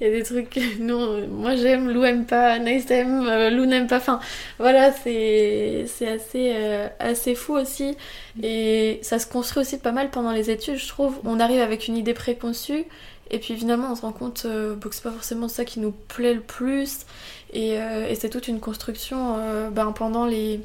Il 0.00 0.06
y 0.06 0.08
a 0.08 0.10
des 0.10 0.22
trucs 0.22 0.48
que 0.48 0.78
nous, 0.80 0.98
euh, 0.98 1.26
moi 1.28 1.54
j'aime, 1.54 1.90
Lou 1.90 2.02
aime 2.04 2.24
pas, 2.24 2.58
Naïs 2.58 2.90
aime, 2.90 3.26
euh, 3.28 3.50
Lou 3.50 3.66
n'aime 3.66 3.86
pas. 3.88 3.98
Enfin, 3.98 4.18
voilà, 4.58 4.90
c'est 4.90 5.84
assez, 6.06 6.54
assez 6.98 7.34
fou 7.34 7.54
aussi. 7.58 7.94
Et 8.42 9.00
ça 9.02 9.18
se 9.18 9.26
construit 9.26 9.60
aussi 9.60 9.76
pas 9.78 9.92
mal 9.92 10.08
pendant 10.10 10.32
les 10.32 10.50
études, 10.50 10.76
je 10.76 10.88
trouve. 10.88 11.18
On 11.24 11.38
arrive 11.40 11.60
avec 11.60 11.88
une 11.88 11.98
idée 11.98 12.14
préconçue, 12.14 12.84
et 13.32 13.38
puis 13.38 13.56
finalement 13.56 13.90
on 13.90 13.96
se 13.96 14.02
rend 14.02 14.12
compte 14.12 14.44
euh, 14.44 14.76
que 14.76 14.94
c'est 14.94 15.02
pas 15.02 15.10
forcément 15.10 15.48
ça 15.48 15.64
qui 15.64 15.80
nous 15.80 15.92
plaît 15.92 16.34
le 16.34 16.40
plus. 16.40 17.06
Et, 17.52 17.78
euh, 17.78 18.14
c'est 18.14 18.30
toute 18.30 18.48
une 18.48 18.60
construction 18.60 19.36
euh, 19.38 19.70
ben, 19.70 19.92
pendant 19.92 20.26
les 20.26 20.60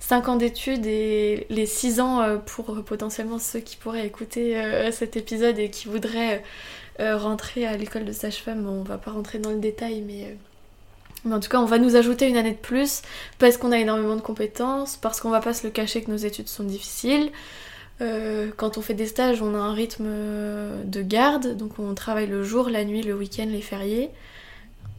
5 0.00 0.28
ans 0.28 0.36
d'études 0.36 0.86
et 0.86 1.46
les 1.50 1.66
6 1.66 2.00
ans 2.00 2.22
euh, 2.22 2.36
pour 2.38 2.82
potentiellement 2.84 3.38
ceux 3.38 3.60
qui 3.60 3.76
pourraient 3.76 4.06
écouter 4.06 4.60
cet 4.92 5.16
épisode 5.16 5.58
et 5.58 5.70
qui 5.70 5.88
voudraient 5.88 6.42
rentrer 6.98 7.66
à 7.66 7.76
l'école 7.76 8.04
de 8.04 8.12
sage-femme. 8.12 8.66
On 8.66 8.82
va 8.82 8.98
pas 8.98 9.10
rentrer 9.10 9.38
dans 9.38 9.50
le 9.50 9.58
détail, 9.58 10.02
mais, 10.02 10.36
mais 11.24 11.34
en 11.34 11.40
tout 11.40 11.48
cas, 11.48 11.58
on 11.58 11.66
va 11.66 11.78
nous 11.78 11.96
ajouter 11.96 12.28
une 12.28 12.36
année 12.36 12.52
de 12.52 12.56
plus 12.56 13.02
parce 13.38 13.56
qu'on 13.56 13.72
a 13.72 13.78
énormément 13.78 14.16
de 14.16 14.20
compétences, 14.20 14.96
parce 14.96 15.20
qu'on 15.20 15.30
va 15.30 15.40
pas 15.40 15.54
se 15.54 15.66
le 15.66 15.72
cacher 15.72 16.02
que 16.02 16.10
nos 16.10 16.16
études 16.16 16.48
sont 16.48 16.64
difficiles. 16.64 17.30
Euh, 18.02 18.50
quand 18.56 18.78
on 18.78 18.82
fait 18.82 18.94
des 18.94 19.06
stages, 19.06 19.40
on 19.42 19.54
a 19.54 19.58
un 19.58 19.72
rythme 19.72 20.08
de 20.84 21.02
garde, 21.02 21.56
donc 21.56 21.78
on 21.78 21.94
travaille 21.94 22.26
le 22.26 22.42
jour, 22.42 22.68
la 22.68 22.84
nuit, 22.84 23.02
le 23.02 23.14
week-end, 23.14 23.46
les 23.48 23.62
fériés. 23.62 24.10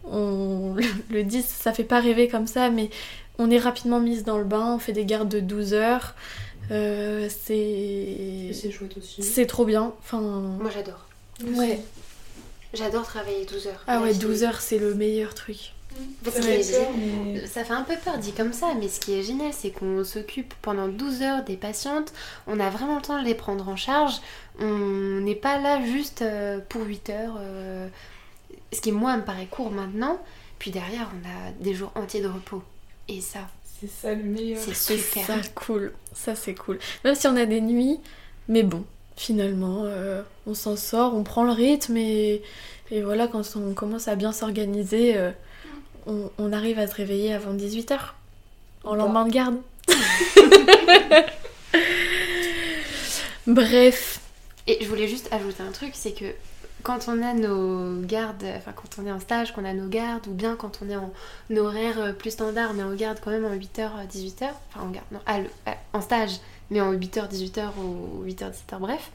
On 0.06 0.76
le 1.10 1.24
dit, 1.24 1.42
ça 1.42 1.74
fait 1.74 1.84
pas 1.84 2.00
rêver 2.00 2.28
comme 2.28 2.48
ça, 2.48 2.70
mais 2.70 2.90
on 3.38 3.50
est 3.50 3.60
rapidement 3.60 4.00
mise 4.00 4.24
dans 4.24 4.38
le 4.38 4.44
bain, 4.44 4.76
on 4.76 4.80
fait 4.80 4.94
des 4.94 5.06
gardes 5.06 5.30
de 5.30 5.40
12 5.40 5.74
heures. 5.74 6.16
Euh, 6.72 7.28
c'est. 7.30 8.52
C'est 8.54 8.72
chouette 8.72 8.98
aussi. 8.98 9.22
C'est 9.22 9.46
trop 9.46 9.66
bien. 9.66 9.94
Enfin... 10.00 10.22
Moi 10.22 10.70
j'adore. 10.74 11.06
Ouais. 11.58 11.80
J'adore 12.74 13.04
travailler 13.04 13.46
12 13.46 13.68
heures. 13.68 13.84
Ah 13.88 14.02
ouais, 14.02 14.14
12 14.14 14.44
heures, 14.44 14.62
c'est 14.62 14.80
le 14.80 14.96
meilleur 14.96 15.36
truc. 15.36 15.74
Parce 16.24 16.36
Ça 16.38 16.42
fait 16.42 16.72
peur, 16.72 16.88
mais- 16.98 17.48
Ça 17.48 17.64
fait 17.64 17.74
un 17.74 17.84
peu 17.84 17.96
peur 18.04 18.18
dit 18.18 18.32
comme 18.34 18.54
ça, 18.54 18.74
mais 18.80 18.88
ce 18.88 19.00
qui 19.00 19.14
est 19.14 19.24
génial, 19.24 19.52
c'est 19.54 19.72
qu'on 19.72 20.04
s'occupe 20.04 20.54
pendant 20.62 20.88
12 20.88 21.22
heures 21.22 21.44
des 21.44 21.58
patientes, 21.58 22.14
on 22.48 22.60
a 22.60 22.70
vraiment 22.70 22.96
le 22.96 23.02
temps 23.02 23.20
de 23.22 23.26
les 23.26 23.36
prendre 23.36 23.68
en 23.68 23.76
charge, 23.76 24.16
on 24.60 25.20
n'est 25.22 25.36
pas 25.36 25.60
là 25.60 25.84
juste 25.86 26.22
euh, 26.22 26.60
pour 26.70 26.84
8 26.86 27.10
heures, 27.10 27.36
euh, 27.40 27.88
ce 28.72 28.82
qui 28.82 28.92
moi 28.92 29.18
me 29.18 29.24
paraît 29.24 29.48
court 29.48 29.72
maintenant, 29.72 30.20
puis 30.60 30.72
derrière 30.72 31.10
on 31.14 31.28
a 31.28 31.52
des 31.60 31.74
jours 31.74 31.92
entiers 31.96 32.22
de 32.22 32.28
repos. 32.28 32.62
Et 33.10 33.20
ça, 33.22 33.40
C'est 33.82 33.90
ça 33.90 34.14
le 34.14 34.24
meilleur. 34.24 34.60
c'est 34.62 34.74
C'est 34.74 34.98
super. 34.98 35.26
ça 35.28 35.36
cool. 35.56 35.94
Ça, 36.14 36.36
c'est 36.36 36.56
cool. 36.56 36.80
Même 37.04 37.16
si 37.16 37.28
on 37.28 37.36
a 37.36 37.46
des 37.46 37.60
nuits, 37.60 38.00
mais 38.48 38.64
bon, 38.64 38.86
finalement, 39.18 39.82
euh, 39.84 40.22
on 40.48 40.54
s'en 40.54 40.76
sort, 40.78 41.14
on 41.16 41.24
prend 41.24 41.44
le 41.44 41.52
rythme 41.52 41.98
et, 41.98 42.42
et 42.92 43.02
voilà, 43.02 43.28
quand 43.28 43.42
on 43.58 43.74
commence 43.74 44.08
à 44.08 44.16
bien 44.16 44.32
s'organiser, 44.32 45.18
euh, 45.18 45.32
on, 46.08 46.30
on 46.38 46.54
arrive 46.54 46.80
à 46.80 46.88
se 46.88 46.96
réveiller 46.96 47.34
avant 47.34 47.54
18h. 47.54 47.98
En 48.84 48.96
lendemain 48.96 49.26
de 49.26 49.32
garde. 49.32 49.58
Bref. 53.48 54.20
Et 54.68 54.78
je 54.82 54.88
voulais 54.88 55.08
juste 55.08 55.28
ajouter 55.34 55.62
un 55.64 55.72
truc, 55.72 55.92
c'est 55.94 56.14
que 56.14 56.26
quand 56.84 57.08
on 57.10 57.22
a 57.22 57.34
nos 57.34 58.02
gardes, 58.02 58.44
enfin 58.58 58.72
quand 58.74 59.02
on 59.02 59.06
est 59.06 59.12
en 59.12 59.20
stage, 59.20 59.52
qu'on 59.54 59.66
a 59.66 59.74
nos 59.74 59.88
gardes, 59.88 60.28
ou 60.28 60.32
bien 60.32 60.56
quand 60.56 60.80
on 60.86 60.90
est 60.90 60.96
en 60.96 61.12
horaire 61.58 62.00
euh, 62.00 62.14
plus 62.14 62.32
standard, 62.32 62.74
mais 62.74 62.84
on 62.84 62.94
garde 62.94 63.20
quand 63.24 63.32
même 63.32 63.46
en 63.46 63.54
8h, 63.54 63.90
18h, 64.10 64.44
enfin 64.70 64.86
en 64.86 64.90
garde, 64.90 65.06
non, 65.12 65.20
à 65.26 65.40
le- 65.40 65.50
à- 65.66 65.76
en 65.94 66.02
stage, 66.02 66.32
mais 66.70 66.80
en 66.80 66.94
8h, 66.94 67.30
18h 67.30 67.68
ou 67.78 68.24
8h, 68.26 68.52
17h, 68.52 68.80
bref, 68.80 69.12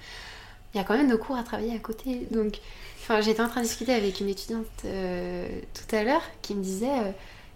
il 0.75 0.79
y 0.79 0.81
a 0.81 0.85
quand 0.85 0.97
même 0.97 1.09
nos 1.09 1.19
cours 1.19 1.37
à 1.37 1.43
travailler 1.43 1.75
à 1.75 1.79
côté. 1.79 2.27
Donc, 2.31 2.59
enfin, 3.03 3.21
j'étais 3.21 3.41
en 3.43 3.49
train 3.49 3.61
de 3.63 3.67
discuter 3.67 3.95
avec 3.95 4.21
une 4.21 4.29
étudiante 4.29 4.67
euh, 4.85 5.47
tout 5.75 5.97
à 5.97 6.03
l'heure 6.05 6.23
qui 6.43 6.55
me 6.55 6.63
disait. 6.63 6.87
euh, 6.91 7.11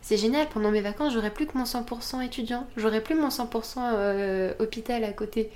c'est 0.05 0.17
génial, 0.17 0.49
pendant 0.49 0.73
mes 0.73 0.81
vacances, 0.81 1.13
j'aurais 1.13 1.31
plus 1.31 1.47
que 1.47 1.57
mon 1.57 1.63
100% 1.65 2.25
étudiant, 2.25 2.67
j'aurais 2.77 3.01
plus 3.03 3.15
mon 3.15 3.29
100% 3.29 3.77
euh, 3.79 4.53
hôpital 4.59 5.05
à 5.05 5.13
côté. 5.13 5.49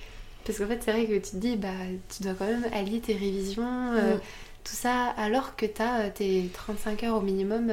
Parce 0.44 0.58
qu'en 0.58 0.66
fait, 0.68 0.80
c'est 0.84 0.92
vrai 0.92 1.06
que 1.06 1.14
tu 1.14 1.30
te 1.32 1.36
dis, 1.36 1.56
bah, 1.56 1.68
tu 2.14 2.22
dois 2.22 2.34
quand 2.38 2.46
même 2.46 2.64
allier 2.72 3.00
tes 3.00 3.14
révisions, 3.14 3.64
Mm. 3.92 4.20
tout 4.62 4.74
ça, 4.74 5.06
alors 5.16 5.56
que 5.56 5.66
tu 5.66 5.82
as 5.82 6.10
tes 6.10 6.48
35 6.54 7.02
heures 7.02 7.16
au 7.16 7.20
minimum 7.22 7.72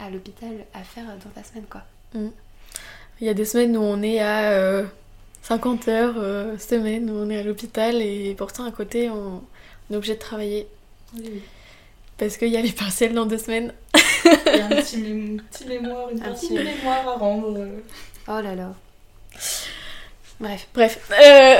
à 0.00 0.10
l'hôpital 0.10 0.50
à 0.74 0.82
faire 0.82 1.04
dans 1.04 1.30
ta 1.40 1.44
semaine, 1.48 1.66
quoi. 1.70 1.82
Il 2.14 3.26
y 3.26 3.28
a 3.28 3.34
des 3.34 3.44
semaines 3.44 3.76
où 3.76 3.80
on 3.82 4.02
est 4.02 4.18
à 4.18 4.82
50 5.42 5.88
heures 5.88 6.14
euh, 6.18 6.56
semaine, 6.58 7.10
où 7.10 7.14
on 7.14 7.30
est 7.30 7.38
à 7.38 7.42
l'hôpital 7.42 8.00
et 8.02 8.34
pourtant 8.36 8.64
à 8.64 8.70
côté, 8.70 9.08
on, 9.10 9.42
on 9.90 9.94
est 9.94 9.96
obligé 9.96 10.14
de 10.14 10.18
travailler. 10.20 10.66
Oui. 11.16 11.42
Parce 12.18 12.36
qu'il 12.36 12.48
y 12.48 12.56
a 12.56 12.60
les 12.62 12.72
partiels 12.72 13.14
dans 13.14 13.26
deux 13.26 13.38
semaines. 13.38 13.72
Il 13.94 14.30
y 14.56 14.60
a 14.60 14.66
un 14.66 14.68
petit, 14.68 14.98
mé- 14.98 15.40
petit 15.50 15.64
mémoire, 15.66 16.10
une 16.10 16.20
Un 16.20 16.24
partie 16.24 16.48
petit- 16.48 16.58
de 16.58 16.62
mémoire 16.62 17.08
à 17.08 17.14
rendre. 17.16 17.56
euh. 17.58 17.80
Oh 18.28 18.40
là 18.42 18.54
là. 18.54 18.74
Bref. 20.38 20.68
Bref, 20.74 21.10
euh, 21.12 21.56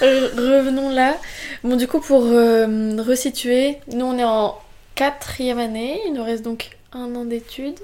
re- 0.00 0.34
revenons 0.36 0.90
là. 0.90 1.16
Bon, 1.64 1.76
du 1.76 1.86
coup, 1.88 2.00
pour 2.00 2.22
euh, 2.24 2.96
resituer, 3.02 3.78
nous 3.92 4.04
on 4.06 4.18
est 4.18 4.24
en 4.24 4.58
quatrième 4.94 5.58
année, 5.58 6.00
il 6.06 6.12
nous 6.14 6.22
reste 6.24 6.42
donc 6.44 6.70
un 6.92 7.14
an 7.14 7.24
d'études. 7.24 7.78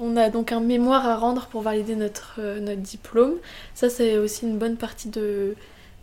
On 0.00 0.16
a 0.16 0.28
donc 0.30 0.50
un 0.52 0.60
mémoire 0.60 1.06
à 1.06 1.16
rendre 1.16 1.46
pour 1.46 1.62
valider 1.62 1.94
notre, 1.96 2.36
euh, 2.38 2.60
notre 2.60 2.80
diplôme. 2.80 3.34
Ça, 3.74 3.88
c'est 3.88 4.18
aussi 4.18 4.44
une 4.44 4.58
bonne 4.58 4.76
partie 4.76 5.08
de, 5.08 5.54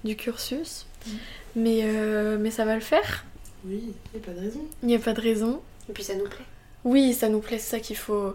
du 0.04 0.16
cursus. 0.16 0.86
Mhm. 1.06 1.14
Mais, 1.58 1.80
euh, 1.84 2.38
mais 2.40 2.52
ça 2.52 2.64
va 2.64 2.76
le 2.76 2.82
faire, 2.82 3.26
Oui, 3.66 3.94
il 4.14 4.20
n'y 4.20 4.24
a 4.24 4.26
pas 4.26 4.32
de 4.34 4.40
raison. 4.40 4.62
il 4.84 4.88
n'y 4.88 4.96
a 4.96 5.00
pas 5.00 5.14
de 5.14 5.22
raison. 5.22 5.62
Et 5.90 5.94
puis 5.94 6.04
ça 6.04 6.16
nous 6.16 6.24
plaît. 6.24 6.46
Oui, 6.86 7.14
ça 7.14 7.28
nous 7.30 7.40
plaît, 7.42 7.60
c'est 7.60 7.72
ça 7.72 7.80
qu'il 7.80 7.98
faut 7.98 8.34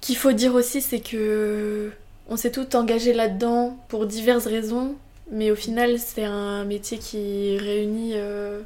qu'il 0.00 0.16
faut 0.16 0.32
dire 0.32 0.54
aussi, 0.54 0.80
c'est 0.80 1.00
que 1.00 1.90
on 2.28 2.36
s'est 2.36 2.52
toutes 2.52 2.74
engagées 2.74 3.12
là-dedans 3.12 3.76
pour 3.88 4.06
diverses 4.06 4.46
raisons, 4.46 4.94
mais 5.30 5.50
au 5.50 5.56
final, 5.56 5.98
c'est 5.98 6.24
un 6.24 6.64
métier 6.64 6.98
qui 6.98 7.58
réunit 7.58 8.12
euh, 8.14 8.62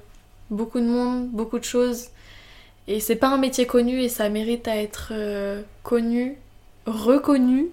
beaucoup 0.50 0.80
de 0.80 0.86
monde, 0.86 1.28
beaucoup 1.30 1.58
de 1.58 1.64
choses, 1.64 2.08
et 2.88 3.00
c'est 3.00 3.16
pas 3.16 3.28
un 3.28 3.38
métier 3.38 3.66
connu 3.66 4.00
et 4.00 4.08
ça 4.08 4.28
mérite 4.28 4.68
à 4.68 4.76
être 4.76 5.08
euh, 5.12 5.62
connu, 5.82 6.36
reconnu. 6.86 7.68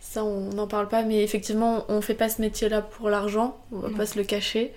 Ça, 0.00 0.22
on 0.24 0.50
n'en 0.52 0.66
parle 0.68 0.88
pas, 0.88 1.02
mais 1.02 1.24
effectivement, 1.24 1.84
on 1.88 2.00
fait 2.00 2.14
pas 2.14 2.28
ce 2.28 2.40
métier-là 2.40 2.82
pour 2.82 3.10
l'argent, 3.10 3.56
on 3.72 3.78
va 3.78 3.88
Non. 3.88 3.96
pas 3.96 4.06
se 4.06 4.16
le 4.16 4.24
cacher. 4.24 4.72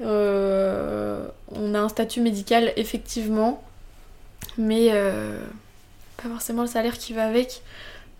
Euh, 0.00 1.26
on 1.54 1.74
a 1.74 1.78
un 1.80 1.88
statut 1.88 2.20
médical 2.20 2.72
effectivement, 2.76 3.62
mais 4.58 4.88
euh, 4.92 5.38
pas 6.16 6.28
forcément 6.28 6.62
le 6.62 6.68
salaire 6.68 6.98
qui 6.98 7.12
va 7.12 7.26
avec. 7.26 7.62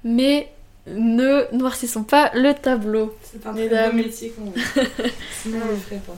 Mais 0.04 0.50
ne 0.86 1.50
noircissons 1.56 2.04
pas 2.04 2.30
le 2.34 2.52
tableau. 2.52 3.16
C'est 3.22 3.44
un 3.46 3.52
Mesdames. 3.52 3.90
très 3.90 3.90
beau 4.02 4.04
métier 4.04 4.34
même. 4.38 4.52
Sinon, 5.42 5.58
on 5.66 5.70
le 5.70 5.76
ferait 5.76 6.00
pas. 6.06 6.16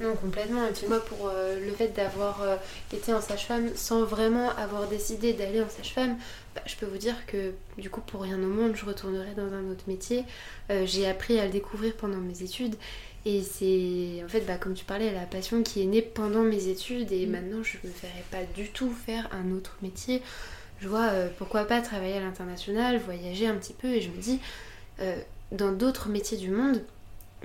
Non, 0.00 0.14
complètement. 0.14 0.64
Et 0.68 0.70
puis 0.72 0.86
moi, 0.86 1.00
pour 1.04 1.28
euh, 1.28 1.58
le 1.58 1.72
fait 1.72 1.88
d'avoir 1.88 2.42
euh, 2.42 2.56
été 2.92 3.12
en 3.12 3.20
sage-femme 3.20 3.70
sans 3.74 4.04
vraiment 4.04 4.50
avoir 4.56 4.86
décidé 4.86 5.32
d'aller 5.32 5.60
en 5.60 5.68
sage-femme, 5.68 6.16
bah, 6.54 6.62
je 6.66 6.76
peux 6.76 6.86
vous 6.86 6.98
dire 6.98 7.16
que 7.26 7.52
du 7.78 7.90
coup, 7.90 8.00
pour 8.00 8.22
rien 8.22 8.36
au 8.40 8.46
monde, 8.46 8.76
je 8.76 8.84
retournerai 8.84 9.34
dans 9.36 9.52
un 9.52 9.68
autre 9.70 9.82
métier. 9.88 10.24
Euh, 10.70 10.86
J'ai 10.86 11.08
appris 11.08 11.40
à 11.40 11.46
le 11.46 11.50
découvrir 11.50 11.94
pendant 11.94 12.18
mes 12.18 12.42
études. 12.42 12.76
Et 13.26 13.42
c'est 13.42 14.22
en 14.24 14.28
fait, 14.28 14.42
bah, 14.42 14.56
comme 14.56 14.74
tu 14.74 14.84
parlais, 14.84 15.12
la 15.12 15.26
passion 15.26 15.64
qui 15.64 15.82
est 15.82 15.86
née 15.86 16.00
pendant 16.02 16.42
mes 16.44 16.68
études. 16.68 17.10
Et 17.10 17.26
Mm. 17.26 17.30
maintenant, 17.30 17.62
je 17.64 17.76
me 17.84 17.92
ferais 17.92 18.24
pas 18.30 18.44
du 18.54 18.68
tout 18.68 18.92
faire 18.92 19.28
un 19.32 19.50
autre 19.50 19.76
métier. 19.82 20.22
Je 20.80 20.86
vois 20.86 21.10
pourquoi 21.38 21.64
pas 21.64 21.80
travailler 21.80 22.18
à 22.18 22.20
l'international, 22.20 22.98
voyager 22.98 23.48
un 23.48 23.56
petit 23.56 23.72
peu. 23.72 23.88
Et 23.88 24.00
je 24.00 24.10
me 24.10 24.16
dis, 24.22 24.38
dans 25.50 25.72
d'autres 25.72 26.08
métiers 26.08 26.38
du 26.38 26.50
monde, 26.50 26.80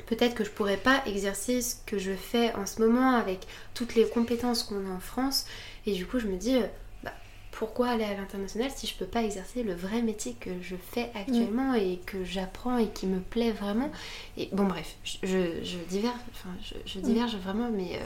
peut-être 0.08 0.36
que 0.36 0.44
je 0.44 0.50
pourrais 0.50 0.78
pas 0.78 1.02
exercer 1.06 1.62
ce 1.62 1.76
que 1.86 1.98
je 2.00 2.14
fais 2.14 2.54
en 2.56 2.66
ce 2.66 2.82
moment 2.82 3.16
avec 3.16 3.48
toutes 3.74 3.96
les 3.96 4.08
compétences 4.08 4.64
qu'on 4.64 4.86
a 4.88 4.94
en 4.94 5.00
France. 5.00 5.46
Et 5.86 5.94
du 5.94 6.06
coup, 6.06 6.20
je 6.20 6.28
me 6.28 6.38
dis, 6.38 6.56
euh, 6.56 6.66
bah, 7.04 7.14
pourquoi 7.52 7.90
aller 7.90 8.04
à 8.04 8.14
l'international 8.16 8.72
si 8.76 8.88
je 8.88 8.96
peux 8.96 9.06
pas 9.06 9.24
exercer 9.24 9.64
le 9.64 9.74
vrai 9.74 10.02
métier 10.02 10.34
que 10.40 10.50
je 10.62 10.76
fais 10.76 11.10
actuellement 11.16 11.74
et 11.76 12.00
que 12.06 12.24
j'apprends 12.24 12.78
et 12.78 12.88
qui 12.88 13.06
me 13.08 13.20
plaît 13.20 13.52
vraiment? 13.52 13.92
Et 14.38 14.50
bon, 14.52 14.64
bref, 14.66 14.96
je, 15.04 15.18
je, 15.64 15.78
diverge, 15.90 16.16
enfin, 16.34 16.50
je, 16.64 16.76
je 16.86 17.00
diverge 17.00 17.36
vraiment, 17.36 17.70
mais. 17.70 17.96
euh, 17.96 18.00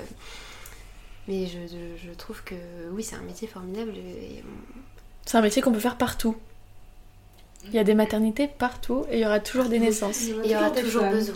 mais 1.28 1.46
je, 1.46 1.58
je- 2.02 2.14
trouve 2.14 2.42
que 2.44 2.56
oui, 2.92 3.04
c'est 3.04 3.16
un 3.16 3.22
métier 3.22 3.48
formidable. 3.48 3.94
Et, 3.98 4.44
C'est 5.26 5.38
un 5.38 5.42
métier 5.42 5.62
qu'on 5.62 5.72
peut 5.74 5.80
faire 5.80 5.98
partout. 5.98 6.36
Il 7.66 7.74
y 7.74 7.80
a 7.80 7.84
des 7.84 7.96
maternités 7.96 8.48
partout 8.48 9.06
et 9.12 9.18
il 9.18 9.22
y 9.22 9.26
aura 9.26 9.40
toujours 9.42 9.66
des 9.66 9.80
naissances. 9.80 10.22
il 10.22 10.50
y 10.52 10.56
aura 10.56 10.70
des 10.70 10.82
toujours 10.82 11.04
besoin. 11.06 11.36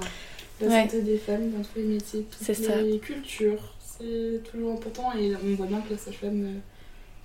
La 0.62 0.68
Ouais. 0.68 0.82
santé 0.84 1.02
des 1.02 1.18
femmes 1.18 1.52
dans 1.52 1.62
tous 1.64 1.78
les 1.78 1.84
métiers, 1.84 2.26
toutes 2.30 2.56
ça. 2.56 2.82
les 2.82 3.00
cultures, 3.00 3.76
c'est 3.80 4.42
toujours 4.52 4.74
important 4.74 5.12
et 5.18 5.32
on 5.36 5.56
voit 5.56 5.66
bien 5.68 5.82
que 5.82 5.92
la 5.92 5.98
sage-femme, 5.98 6.44
euh, 6.46 6.60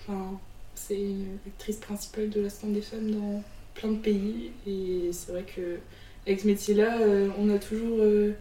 enfin, 0.01 0.39
c'est 0.75 0.97
une 1.01 1.39
actrice 1.47 1.77
principale 1.77 2.31
de 2.31 2.41
la 2.41 2.51
santé 2.51 2.75
des 2.75 2.81
femmes 2.83 3.11
dans 3.11 3.43
plein 3.75 3.91
de 3.93 3.99
pays 3.99 4.51
et 4.67 5.11
c'est 5.13 5.33
vrai 5.33 5.45
que 5.45 5.79
avec 6.27 6.41
ce 6.41 6.47
métier-là, 6.47 7.01
euh, 7.01 7.29
on 7.39 7.51
a 7.51 7.59
toujours 7.59 7.99
euh, 8.01 8.33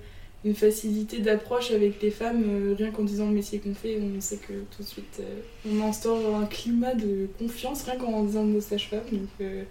une 0.44 0.56
facilité 0.56 1.20
d'approche 1.20 1.72
avec 1.72 2.02
les 2.02 2.12
femmes, 2.12 2.74
rien 2.78 2.92
qu'en 2.92 3.04
disant 3.04 3.28
le 3.28 3.34
métier 3.34 3.60
qu'on 3.60 3.74
fait, 3.74 4.00
on 4.00 4.22
sait 4.22 4.38
que 4.38 4.54
tout 4.76 4.84
de 4.84 4.88
suite 4.88 5.22
on 5.70 5.82
instaure 5.82 6.36
un 6.36 6.46
climat 6.46 6.94
de 6.94 7.28
confiance 7.40 7.84
rien 7.84 7.96
qu'en 7.98 8.24
disant 8.24 8.44
le 8.44 8.50
mot 8.50 8.62
sage-femme, 8.62 9.02
donc 9.12 9.28
euh, 9.42 9.64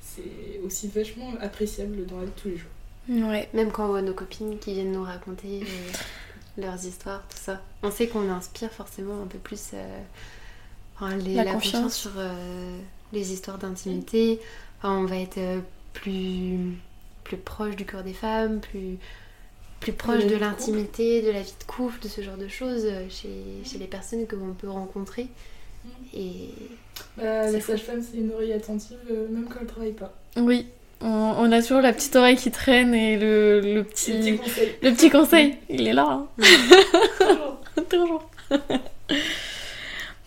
c'est 0.00 0.60
aussi 0.64 0.88
vachement 0.88 1.30
appréciable 1.40 2.06
dans 2.06 2.18
la 2.18 2.24
vie 2.26 2.30
de 2.36 2.40
tous 2.40 2.48
les 2.48 2.56
jours. 2.56 2.70
Ouais. 3.08 3.48
Même 3.54 3.70
quand 3.72 3.84
on 3.86 3.88
voit 3.88 4.02
nos 4.02 4.14
copines 4.14 4.58
qui 4.58 4.74
viennent 4.74 4.92
nous 4.92 5.02
raconter 5.02 5.62
euh, 5.62 5.92
leurs 6.62 6.84
histoires, 6.84 7.22
tout 7.28 7.38
ça. 7.40 7.60
On 7.82 7.90
sait 7.90 8.06
qu'on 8.08 8.28
inspire 8.30 8.70
forcément 8.70 9.22
un 9.22 9.26
peu 9.26 9.38
plus 9.38 9.70
euh, 9.74 10.00
enfin, 10.96 11.16
les- 11.16 11.34
La 11.34 11.44
la, 11.44 11.52
confiance. 11.54 11.72
confiance 11.74 11.96
sur 11.96 12.10
euh, 12.16 12.78
les 13.12 13.32
histoires 13.32 13.58
d'intimité. 13.58 14.40
Enfin, 14.78 14.96
on 14.98 15.06
va 15.06 15.16
être 15.16 15.38
euh, 15.38 15.60
plus, 15.92 16.58
plus 17.24 17.36
proche 17.36 17.74
du 17.76 17.84
corps 17.84 18.02
des 18.04 18.12
femmes, 18.14 18.60
plus, 18.60 18.98
plus 19.80 19.92
proche 19.92 20.24
de 20.24 20.30
de 20.30 20.36
l'intimité, 20.36 21.22
de 21.22 21.30
la 21.30 21.42
vie 21.42 21.54
de 21.58 21.64
couple, 21.64 22.00
de 22.00 22.08
ce 22.08 22.20
genre 22.20 22.36
de 22.36 22.48
choses 22.48 22.84
euh, 22.84 23.06
chez, 23.08 23.32
chez 23.64 23.78
les 23.78 23.86
personnes 23.86 24.26
que 24.26 24.36
l'on 24.36 24.52
peut 24.54 24.70
rencontrer. 24.70 25.26
Et 26.14 26.50
Bah, 27.16 27.50
la 27.50 27.60
sage-femme, 27.60 28.02
c'est 28.02 28.18
une 28.18 28.32
oreille 28.32 28.52
attentive, 28.52 28.98
euh, 29.10 29.26
même 29.30 29.48
quand 29.48 29.60
elle 29.60 29.66
travaille 29.66 29.92
pas. 29.92 30.12
Oui, 30.36 30.66
On, 31.02 31.50
a 31.52 31.62
toujours 31.62 31.80
la 31.80 31.92
petite 31.94 32.14
oreille 32.16 32.36
qui 32.36 32.50
traîne 32.50 32.94
et 32.94 33.16
le, 33.16 33.60
le 33.60 33.82
petit, 33.84 34.12
Le 34.12 34.36
petit 34.36 34.38
conseil. 34.38 34.76
le 34.82 34.90
petit 34.92 35.10
conseil. 35.10 35.56
Il 35.70 35.88
est 35.88 35.92
là. 35.94 36.04
hein. 36.06 36.26
Toujours. 37.18 37.60
Toujours. 37.88 38.30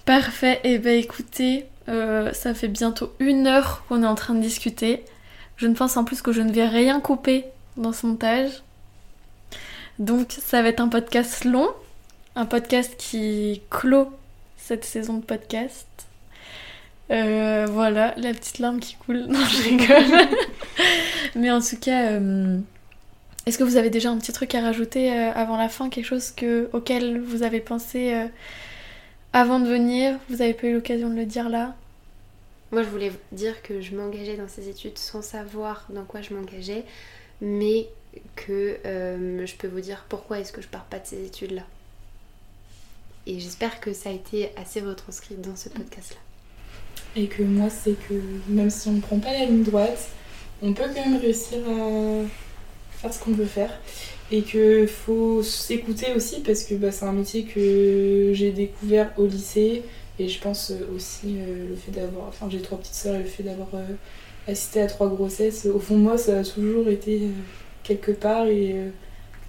Parfait. 0.06 0.60
Et 0.64 0.80
ben 0.80 0.98
écoutez, 1.00 1.66
euh, 1.90 2.32
ça 2.34 2.54
fait 2.54 2.68
bientôt 2.68 3.14
une 3.20 3.48
heure 3.48 3.84
qu'on 3.88 4.04
est 4.04 4.08
en 4.08 4.16
train 4.16 4.34
de 4.34 4.42
discuter. 4.42 5.04
Je 5.58 5.68
ne 5.68 5.76
pense 5.76 5.96
en 5.98 6.04
plus 6.04 6.22
que 6.22 6.32
je 6.32 6.42
ne 6.42 6.52
vais 6.52 6.68
rien 6.68 7.00
couper 7.00 7.46
dans 7.78 7.94
ce 7.94 8.06
montage. 8.08 8.64
Donc 10.00 10.32
ça 10.32 10.62
va 10.62 10.70
être 10.70 10.80
un 10.82 10.90
podcast 10.90 11.46
long, 11.46 11.70
un 12.36 12.46
podcast 12.46 12.96
qui 12.98 13.62
clôt 13.70 14.10
cette 14.58 14.86
saison 14.86 15.18
de 15.18 15.24
podcast. 15.24 15.86
Euh, 17.12 17.68
voilà, 17.70 18.14
la 18.18 18.34
petite 18.34 18.60
larme 18.60 18.80
qui 18.80 18.96
coule. 18.96 19.26
Non, 19.28 19.44
je 19.46 19.64
rigole. 19.64 20.28
Mais 21.36 21.52
en 21.52 21.62
tout 21.62 21.78
cas, 21.78 22.12
euh, 22.12 22.60
est-ce 23.46 23.58
que 23.58 23.64
vous 23.64 23.78
avez 23.78 23.90
déjà 23.90 24.10
un 24.10 24.18
petit 24.18 24.32
truc 24.32 24.56
à 24.56 24.62
rajouter 24.62 25.12
euh, 25.12 25.32
avant 25.34 25.58
la 25.58 25.70
fin? 25.70 25.90
Quelque 25.90 26.06
chose 26.06 26.32
que, 26.32 26.70
auquel 26.74 27.20
vous 27.20 27.44
avez 27.44 27.60
pensé 27.60 28.16
avant 29.34 29.60
de 29.60 29.68
venir? 29.68 30.18
Vous 30.30 30.38
n'avez 30.38 30.54
pas 30.54 30.68
eu 30.68 30.74
l'occasion 30.74 31.10
de 31.10 31.16
le 31.16 31.26
dire 31.26 31.50
là? 31.50 31.76
Moi, 32.72 32.84
je 32.84 32.90
voulais 32.90 33.12
dire 33.32 33.62
que 33.62 33.82
je 33.82 33.96
m'engageais 33.96 34.36
dans 34.36 34.48
ces 34.48 34.70
études 34.70 34.98
sans 34.98 35.22
savoir 35.22 35.86
dans 35.90 36.06
quoi 36.06 36.22
je 36.22 36.34
m'engageais, 36.34 36.86
mais 37.42 37.88
que 38.36 38.80
je 38.84 39.56
peux 39.56 39.68
vous 39.68 39.82
dire 39.82 40.06
pourquoi 40.10 40.40
est-ce 40.40 40.52
que 40.52 40.62
je 40.62 40.68
pars 40.68 40.86
pas 40.86 41.00
de 41.00 41.06
ces 41.06 41.26
études-là. 41.26 41.64
Et 43.26 43.40
j'espère 43.40 43.80
que 43.80 43.94
ça 43.94 44.10
a 44.10 44.12
été 44.12 44.52
assez 44.58 44.82
retranscrit 44.82 45.36
dans 45.36 45.56
ce 45.56 45.70
podcast-là. 45.70 46.20
Et 47.16 47.28
que 47.28 47.44
moi, 47.44 47.70
c'est 47.70 47.96
que 48.08 48.14
même 48.48 48.70
si 48.70 48.88
on 48.88 48.94
ne 48.94 49.02
prend 49.02 49.20
pas 49.20 49.32
la 49.32 49.46
ligne 49.46 49.64
droite, 49.64 50.10
on 50.62 50.74
peut 50.74 50.86
quand 50.94 51.10
même 51.10 51.20
réussir 51.20 51.60
à 51.60 52.26
faire 53.00 53.14
ce 53.14 53.20
qu'on 53.24 53.32
veut 53.32 53.46
faire. 53.46 53.72
Et 54.32 54.42
qu'il 54.42 54.88
faut 54.88 55.44
s'écouter 55.44 56.14
aussi 56.16 56.40
parce 56.40 56.64
que 56.64 56.74
bah, 56.76 56.92
c'est 56.92 57.06
un 57.06 57.12
métier 57.12 57.44
que 57.44 58.32
j'ai 58.34 58.52
découvert 58.52 59.12
au 59.18 59.28
lycée. 59.28 59.84
Et 60.20 60.28
je 60.28 60.40
pense 60.40 60.72
aussi 60.96 61.38
euh, 61.38 61.70
le 61.70 61.76
fait 61.76 61.92
d'avoir. 61.92 62.28
Enfin, 62.28 62.48
j'ai 62.50 62.62
trois 62.62 62.78
petites 62.78 62.94
sœurs 62.94 63.16
et 63.16 63.24
le 63.24 63.26
fait 63.26 63.44
d'avoir 63.44 63.70
euh, 63.74 63.84
assisté 64.48 64.82
à 64.82 64.88
trois 64.88 65.08
grossesses, 65.08 65.66
au 65.66 65.80
fond 65.80 65.98
moi, 65.98 66.18
ça 66.18 66.40
a 66.40 66.44
toujours 66.44 66.88
été 66.90 67.24
euh, 67.24 67.32
quelque 67.84 68.12
part. 68.12 68.48
Et 68.48 68.74
euh, 68.74 68.90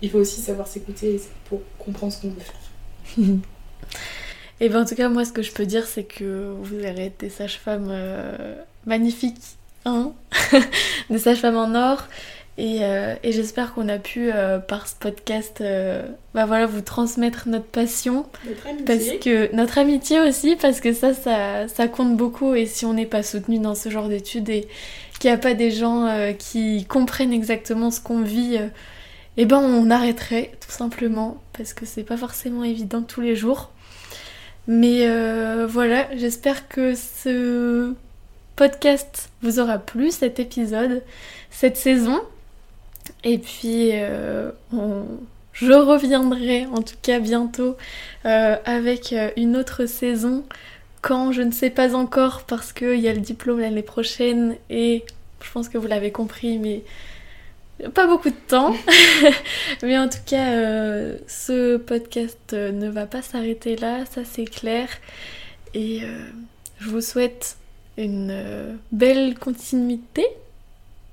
il 0.03 0.11
faut 0.11 0.19
aussi 0.19 0.41
savoir 0.41 0.67
s'écouter 0.69 1.21
pour 1.49 1.61
comprendre 1.79 2.13
ce 2.13 2.23
qu'on 2.23 2.31
veut 2.31 2.41
faire. 2.41 3.25
Et 4.61 4.69
ben 4.69 4.83
en 4.83 4.85
tout 4.85 4.95
cas, 4.95 5.09
moi, 5.09 5.25
ce 5.25 5.33
que 5.33 5.43
je 5.43 5.53
peux 5.53 5.67
dire, 5.67 5.87
c'est 5.87 6.05
que 6.05 6.55
vous 6.61 6.85
allez 6.85 7.07
être 7.07 7.21
des 7.21 7.31
sages-femmes 7.31 7.89
euh, 7.91 8.55
magnifiques, 8.87 9.57
hein 9.85 10.13
Des 11.11 11.19
sages-femmes 11.19 11.57
en 11.57 11.75
or. 11.75 12.07
Et, 12.57 12.79
euh, 12.83 13.17
et 13.25 13.33
j'espère 13.33 13.75
qu'on 13.75 13.89
a 13.89 13.99
pu, 13.99 14.31
euh, 14.33 14.61
par 14.61 14.87
ce 14.87 14.95
podcast, 14.95 15.61
bah 16.35 16.47
voilà, 16.47 16.67
vous 16.67 16.83
transmettre 16.83 17.49
notre 17.49 17.67
passion. 17.67 18.27
Notre 18.47 18.67
amitié. 18.69 18.85
Parce 18.85 19.25
que 19.25 19.57
notre 19.57 19.79
amitié 19.79 20.21
aussi, 20.21 20.55
parce 20.55 20.81
que 20.81 20.93
ça, 20.93 21.15
ça, 21.15 21.67
ça 21.67 21.89
compte 21.89 22.17
beaucoup. 22.17 22.55
Et 22.55 22.67
si 22.67 22.87
on 22.87 22.93
n'est 22.93 23.07
pas 23.07 23.25
soutenu 23.25 23.59
dans 23.59 23.75
ce 23.75 23.89
genre 23.89 24.09
d'études 24.09 24.49
et 24.51 24.69
qu'il 25.19 25.31
n'y 25.31 25.35
a 25.35 25.39
pas 25.39 25.55
des 25.55 25.73
gens 25.73 26.09
qui 26.39 26.85
comprennent 26.85 27.33
exactement 27.33 27.91
ce 27.91 28.01
qu'on 28.01 28.23
vit, 28.23 28.61
eh 29.37 29.47
ben 29.47 29.59
on 29.59 29.91
arrêterait 29.91 30.53
tout 30.61 30.71
simplement 30.71 31.43
parce 31.57 31.75
que 31.75 31.87
c'est 31.87 32.05
pas 32.05 32.17
forcément 32.17 32.63
évident 32.63 33.03
tous 33.03 33.21
les 33.21 33.35
jours. 33.35 33.73
Mais 34.67 35.07
euh, 35.07 35.67
voilà, 35.69 36.09
j'espère 36.17 36.69
que 36.69 36.95
ce 36.95 37.93
podcast 38.57 39.31
vous 39.43 39.61
aura 39.61 39.79
plu, 39.79 40.11
cet 40.11 40.39
épisode, 40.41 41.03
cette 41.51 41.77
saison. 41.77 42.21
Et 43.25 43.39
puis, 43.39 43.91
euh, 43.93 44.51
je 45.53 45.73
reviendrai 45.73 46.67
en 46.67 46.81
tout 46.81 46.97
cas 47.03 47.19
bientôt 47.19 47.77
euh, 48.25 48.57
avec 48.65 49.15
une 49.37 49.57
autre 49.57 49.87
saison. 49.87 50.45
Quand 51.03 51.33
je 51.33 51.43
ne 51.43 51.51
sais 51.51 51.69
pas 51.69 51.95
encore 51.95 52.45
parce 52.45 52.73
qu'il 52.73 53.01
y 53.01 53.09
a 53.09 53.13
le 53.13 53.21
diplôme 53.21 53.61
l'année 53.61 53.83
prochaine 53.83 54.57
et 54.71 55.05
je 55.43 55.53
pense 55.53 55.69
que 55.69 55.77
vous 55.77 55.87
l'avez 55.87 56.11
compris, 56.11 56.59
mais 56.59 56.83
pas 57.93 58.07
beaucoup 58.07 58.31
de 58.31 58.35
temps. 58.49 58.75
mais 59.83 59.99
en 59.99 60.09
tout 60.09 60.19
cas, 60.27 60.53
euh, 60.53 61.19
ce 61.27 61.77
podcast 61.77 62.53
euh, 62.53 62.73
ne 62.73 62.89
va 62.89 63.07
pas 63.07 63.23
s'arrêter 63.23 63.77
là, 63.77 64.05
ça 64.07 64.23
c'est 64.25 64.45
clair. 64.45 64.89
Et 65.75 66.01
euh, 66.03 66.27
je 66.81 66.89
vous 66.89 67.01
souhaite 67.01 67.57
une 67.97 68.31
euh, 68.31 68.75
belle 68.93 69.39
continuité, 69.39 70.25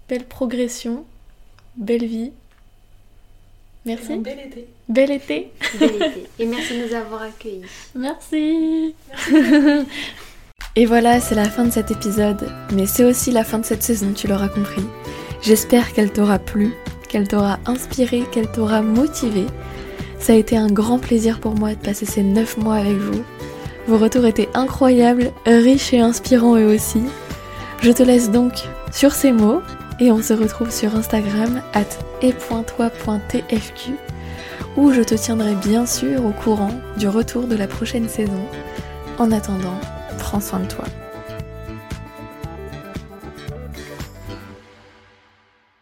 belle 0.07 0.25
progression, 0.25 1.05
belle 1.75 2.05
vie. 2.05 2.31
Un 3.85 3.95
Merci. 3.95 4.17
bel 4.17 4.39
été. 4.39 4.67
Bel 4.89 5.11
été. 5.11 5.51
Bel 5.79 5.95
été. 5.95 6.27
Et 6.37 6.45
merci 6.45 6.77
de 6.77 6.87
nous 6.87 6.93
avoir 6.93 7.23
accueillis. 7.23 7.63
Merci. 7.95 8.93
Et 10.75 10.85
voilà, 10.85 11.19
c'est 11.19 11.35
la 11.35 11.49
fin 11.49 11.65
de 11.65 11.71
cet 11.71 11.91
épisode, 11.91 12.47
mais 12.71 12.85
c'est 12.85 13.03
aussi 13.03 13.31
la 13.31 13.43
fin 13.43 13.59
de 13.59 13.65
cette 13.65 13.83
saison, 13.83 14.13
tu 14.13 14.27
l'auras 14.27 14.47
compris. 14.47 14.83
J'espère 15.41 15.93
qu'elle 15.93 16.11
t'aura 16.11 16.37
plu, 16.37 16.73
qu'elle 17.09 17.27
t'aura 17.27 17.59
inspiré, 17.65 18.23
qu'elle 18.31 18.51
t'aura 18.51 18.81
motivé. 18.81 19.45
Ça 20.19 20.33
a 20.33 20.35
été 20.35 20.55
un 20.55 20.67
grand 20.67 20.99
plaisir 20.99 21.39
pour 21.39 21.55
moi 21.55 21.71
de 21.71 21.79
passer 21.79 22.05
ces 22.05 22.21
9 22.21 22.57
mois 22.57 22.75
avec 22.75 22.97
vous. 22.97 23.23
Vos 23.87 23.97
retours 23.97 24.25
étaient 24.25 24.49
incroyables, 24.53 25.31
riches 25.45 25.93
et 25.93 25.99
inspirants 25.99 26.57
eux 26.57 26.75
aussi. 26.75 27.01
Je 27.81 27.91
te 27.91 28.03
laisse 28.03 28.29
donc 28.29 28.53
sur 28.91 29.13
ces 29.13 29.31
mots 29.31 29.61
et 29.99 30.11
on 30.11 30.21
se 30.21 30.33
retrouve 30.33 30.71
sur 30.71 30.95
Instagram 30.95 31.61
at 31.73 31.85
et.toi.tfq 32.21 33.91
où 34.77 34.93
je 34.93 35.01
te 35.01 35.15
tiendrai 35.15 35.55
bien 35.55 35.85
sûr 35.85 36.23
au 36.25 36.31
courant 36.31 36.79
du 36.97 37.07
retour 37.07 37.47
de 37.47 37.55
la 37.55 37.67
prochaine 37.67 38.07
saison. 38.07 38.45
En 39.17 39.31
attendant, 39.31 39.79
prends 40.17 40.39
soin 40.39 40.59
de 40.59 40.67
toi. 40.67 40.85